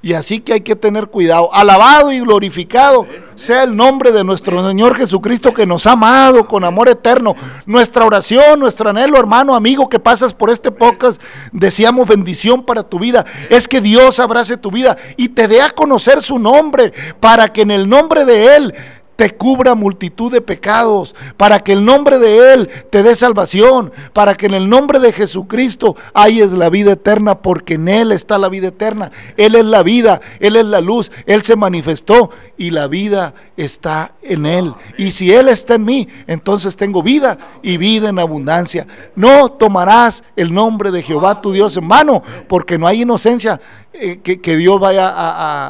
Y 0.05 0.13
así 0.13 0.41
que 0.41 0.53
hay 0.53 0.61
que 0.61 0.77
tener 0.77 1.07
cuidado. 1.07 1.49
Alabado 1.55 2.13
y 2.13 2.21
glorificado 2.21 3.07
sea 3.37 3.63
el 3.63 3.75
nombre 3.75 4.13
de 4.13 4.23
nuestro 4.23 4.69
Señor 4.69 4.95
Jesucristo 4.97 5.55
que 5.55 5.65
nos 5.65 5.87
ha 5.87 5.93
amado 5.93 6.47
con 6.47 6.63
amor 6.63 6.91
eterno. 6.91 7.35
Nuestra 7.65 8.05
oración, 8.05 8.61
nuestro 8.61 8.91
anhelo, 8.91 9.17
hermano, 9.17 9.55
amigo 9.55 9.89
que 9.89 9.99
pasas 9.99 10.35
por 10.35 10.51
este 10.51 10.71
podcast, 10.71 11.23
deseamos 11.53 12.07
bendición 12.07 12.65
para 12.65 12.83
tu 12.83 12.99
vida. 12.99 13.25
Es 13.49 13.67
que 13.67 13.81
Dios 13.81 14.21
abrace 14.21 14.59
tu 14.59 14.71
vida 14.71 14.99
y 15.17 15.31
te 15.31 15.49
dé 15.49 15.63
a 15.63 15.71
conocer 15.71 16.21
su 16.21 16.39
nombre 16.39 16.93
para 17.19 17.55
que 17.55 17.63
en 17.63 17.71
el 17.71 17.89
nombre 17.89 18.27
de 18.27 18.57
Él 18.57 18.75
te 19.17 19.31
cubra 19.31 19.75
multitud 19.75 20.33
de 20.33 20.41
pecados, 20.41 21.15
para 21.37 21.61
que 21.61 21.73
el 21.73 21.85
nombre 21.85 22.19
de 22.19 22.53
Él 22.53 22.69
te 22.91 23.03
dé 23.03 23.15
salvación, 23.15 23.93
para 24.13 24.35
que 24.35 24.47
en 24.47 24.55
el 24.55 24.69
nombre 24.69 24.99
de 24.99 25.13
Jesucristo 25.13 25.97
hayes 26.15 26.53
la 26.53 26.69
vida 26.69 26.93
eterna, 26.93 27.41
porque 27.41 27.75
en 27.75 27.89
Él 27.89 28.13
está 28.13 28.39
la 28.39 28.49
vida 28.49 28.69
eterna. 28.69 29.13
Él 29.37 29.55
es 29.55 29.65
la 29.65 29.83
vida, 29.83 30.21
Él 30.41 30.57
es 30.57 30.65
la 30.65 30.81
luz, 30.81 31.13
Él 31.27 31.43
se 31.43 31.57
manifestó 31.57 32.31
y 32.57 32.71
la 32.71 32.89
vida 32.89 33.35
está 33.57 34.13
en 34.23 34.47
Él. 34.47 34.75
Y 34.99 35.13
si 35.13 35.33
Él 35.33 35.49
está 35.49 35.75
en 35.75 35.85
mí, 35.85 36.09
entonces 36.27 36.77
tengo 36.77 37.03
vida 37.03 37.39
y 37.63 37.77
vida 37.77 38.09
en 38.09 38.19
abundancia. 38.19 38.87
No 39.15 39.51
tomarás 39.51 40.25
el 40.35 40.53
nombre 40.53 40.91
de 40.91 41.03
Jehová 41.03 41.41
tu 41.41 41.53
Dios 41.53 41.77
en 41.77 41.87
mano, 41.87 42.23
porque 42.49 42.79
no 42.79 42.87
hay 42.87 43.03
inocencia 43.03 43.61
eh, 43.93 44.19
que, 44.21 44.57
Dios 44.57 44.81
vaya 44.81 45.13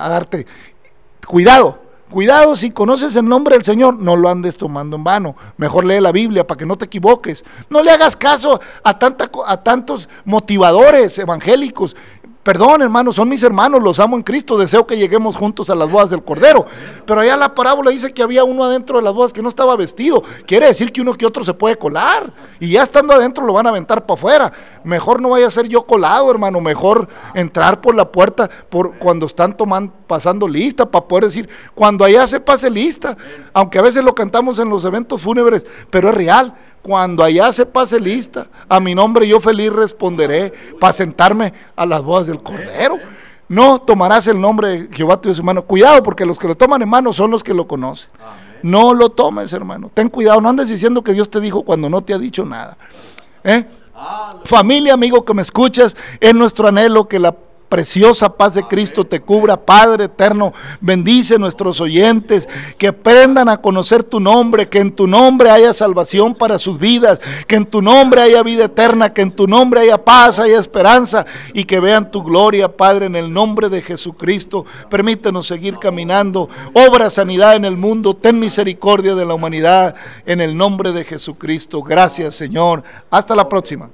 a 0.04 0.08
darte. 0.08 0.46
Cuidado 1.26 1.83
Cuidado, 2.14 2.54
si 2.54 2.70
conoces 2.70 3.16
el 3.16 3.26
nombre 3.26 3.56
del 3.56 3.64
Señor, 3.64 3.98
no 3.98 4.14
lo 4.14 4.28
andes 4.28 4.56
tomando 4.56 4.94
en 4.94 5.02
vano. 5.02 5.34
Mejor 5.56 5.84
lee 5.84 5.98
la 5.98 6.12
Biblia 6.12 6.46
para 6.46 6.56
que 6.56 6.64
no 6.64 6.78
te 6.78 6.84
equivoques. 6.84 7.44
No 7.68 7.82
le 7.82 7.90
hagas 7.90 8.14
caso 8.14 8.60
a, 8.84 8.90
a 9.46 9.62
tantos 9.64 10.08
motivadores 10.24 11.18
evangélicos. 11.18 11.96
Perdón, 12.44 12.82
hermano, 12.82 13.10
son 13.10 13.30
mis 13.30 13.42
hermanos, 13.42 13.82
los 13.82 13.98
amo 13.98 14.18
en 14.18 14.22
Cristo, 14.22 14.58
deseo 14.58 14.86
que 14.86 14.98
lleguemos 14.98 15.34
juntos 15.34 15.70
a 15.70 15.74
las 15.74 15.90
bodas 15.90 16.10
del 16.10 16.22
Cordero. 16.22 16.66
Pero 17.06 17.22
allá 17.22 17.38
la 17.38 17.54
parábola 17.54 17.90
dice 17.90 18.12
que 18.12 18.22
había 18.22 18.44
uno 18.44 18.64
adentro 18.64 18.98
de 18.98 19.02
las 19.02 19.14
bodas 19.14 19.32
que 19.32 19.40
no 19.40 19.48
estaba 19.48 19.74
vestido. 19.76 20.22
Quiere 20.46 20.66
decir 20.66 20.92
que 20.92 21.00
uno 21.00 21.14
que 21.14 21.24
otro 21.24 21.42
se 21.42 21.54
puede 21.54 21.78
colar. 21.78 22.30
Y 22.60 22.68
ya 22.68 22.82
estando 22.82 23.14
adentro 23.14 23.46
lo 23.46 23.54
van 23.54 23.66
a 23.66 23.70
aventar 23.70 24.04
para 24.04 24.18
afuera. 24.18 24.52
Mejor 24.84 25.22
no 25.22 25.30
vaya 25.30 25.46
a 25.46 25.50
ser 25.50 25.68
yo 25.68 25.86
colado, 25.86 26.30
hermano. 26.30 26.60
Mejor 26.60 27.08
entrar 27.32 27.80
por 27.80 27.94
la 27.94 28.12
puerta 28.12 28.50
por 28.68 28.98
cuando 28.98 29.24
están 29.24 29.56
tomando, 29.56 29.94
pasando 30.06 30.46
lista, 30.46 30.84
para 30.84 31.08
poder 31.08 31.24
decir, 31.24 31.48
cuando 31.74 32.04
allá 32.04 32.26
se 32.26 32.40
pase 32.40 32.68
lista. 32.68 33.16
Aunque 33.54 33.78
a 33.78 33.82
veces 33.82 34.04
lo 34.04 34.14
cantamos 34.14 34.58
en 34.58 34.68
los 34.68 34.84
eventos 34.84 35.22
fúnebres, 35.22 35.64
pero 35.88 36.10
es 36.10 36.14
real 36.14 36.54
cuando 36.84 37.24
allá 37.24 37.50
se 37.50 37.64
pase 37.64 37.98
lista, 37.98 38.46
a 38.68 38.78
mi 38.78 38.94
nombre 38.94 39.26
yo 39.26 39.40
feliz 39.40 39.72
responderé 39.72 40.52
para 40.78 40.92
sentarme 40.92 41.54
a 41.74 41.86
las 41.86 42.02
bodas 42.02 42.26
del 42.26 42.42
Cordero. 42.42 42.98
No 43.48 43.80
tomarás 43.80 44.26
el 44.26 44.38
nombre 44.38 44.68
de 44.68 44.94
Jehová 44.94 45.18
tu 45.18 45.30
Dios, 45.30 45.38
hermano. 45.38 45.62
Cuidado, 45.62 46.02
porque 46.02 46.26
los 46.26 46.38
que 46.38 46.46
lo 46.46 46.54
toman 46.54 46.82
en 46.82 46.90
mano 46.90 47.10
son 47.14 47.30
los 47.30 47.42
que 47.42 47.54
lo 47.54 47.66
conocen. 47.66 48.10
No 48.62 48.92
lo 48.92 49.08
tomes, 49.08 49.54
hermano. 49.54 49.90
Ten 49.94 50.10
cuidado, 50.10 50.42
no 50.42 50.50
andes 50.50 50.68
diciendo 50.68 51.02
que 51.02 51.14
Dios 51.14 51.30
te 51.30 51.40
dijo 51.40 51.62
cuando 51.62 51.88
no 51.88 52.02
te 52.02 52.12
ha 52.12 52.18
dicho 52.18 52.44
nada. 52.44 52.76
¿Eh? 53.42 53.64
Familia, 54.44 54.92
amigo 54.92 55.24
que 55.24 55.32
me 55.32 55.40
escuchas, 55.40 55.96
es 56.20 56.34
nuestro 56.34 56.68
anhelo 56.68 57.08
que 57.08 57.18
la 57.18 57.34
preciosa 57.74 58.36
paz 58.36 58.54
de 58.54 58.62
Cristo 58.68 59.04
te 59.04 59.18
cubra, 59.18 59.56
Padre 59.56 60.04
eterno. 60.04 60.52
Bendice 60.80 61.40
nuestros 61.40 61.80
oyentes, 61.80 62.48
que 62.78 62.86
aprendan 62.86 63.48
a 63.48 63.56
conocer 63.56 64.04
tu 64.04 64.20
nombre, 64.20 64.68
que 64.68 64.78
en 64.78 64.92
tu 64.92 65.08
nombre 65.08 65.50
haya 65.50 65.72
salvación 65.72 66.36
para 66.36 66.60
sus 66.60 66.78
vidas, 66.78 67.18
que 67.48 67.56
en 67.56 67.66
tu 67.66 67.82
nombre 67.82 68.22
haya 68.22 68.44
vida 68.44 68.66
eterna, 68.66 69.12
que 69.12 69.22
en 69.22 69.32
tu 69.32 69.48
nombre 69.48 69.80
haya 69.80 70.04
paz, 70.04 70.38
haya 70.38 70.60
esperanza 70.60 71.26
y 71.52 71.64
que 71.64 71.80
vean 71.80 72.12
tu 72.12 72.22
gloria, 72.22 72.76
Padre, 72.76 73.06
en 73.06 73.16
el 73.16 73.32
nombre 73.32 73.68
de 73.68 73.82
Jesucristo. 73.82 74.64
Permítenos 74.88 75.48
seguir 75.48 75.80
caminando. 75.80 76.48
Obra 76.74 77.10
sanidad 77.10 77.56
en 77.56 77.64
el 77.64 77.76
mundo, 77.76 78.14
ten 78.14 78.38
misericordia 78.38 79.16
de 79.16 79.26
la 79.26 79.34
humanidad 79.34 79.96
en 80.26 80.40
el 80.40 80.56
nombre 80.56 80.92
de 80.92 81.02
Jesucristo. 81.02 81.82
Gracias, 81.82 82.36
Señor. 82.36 82.84
Hasta 83.10 83.34
la 83.34 83.48
próxima. 83.48 83.90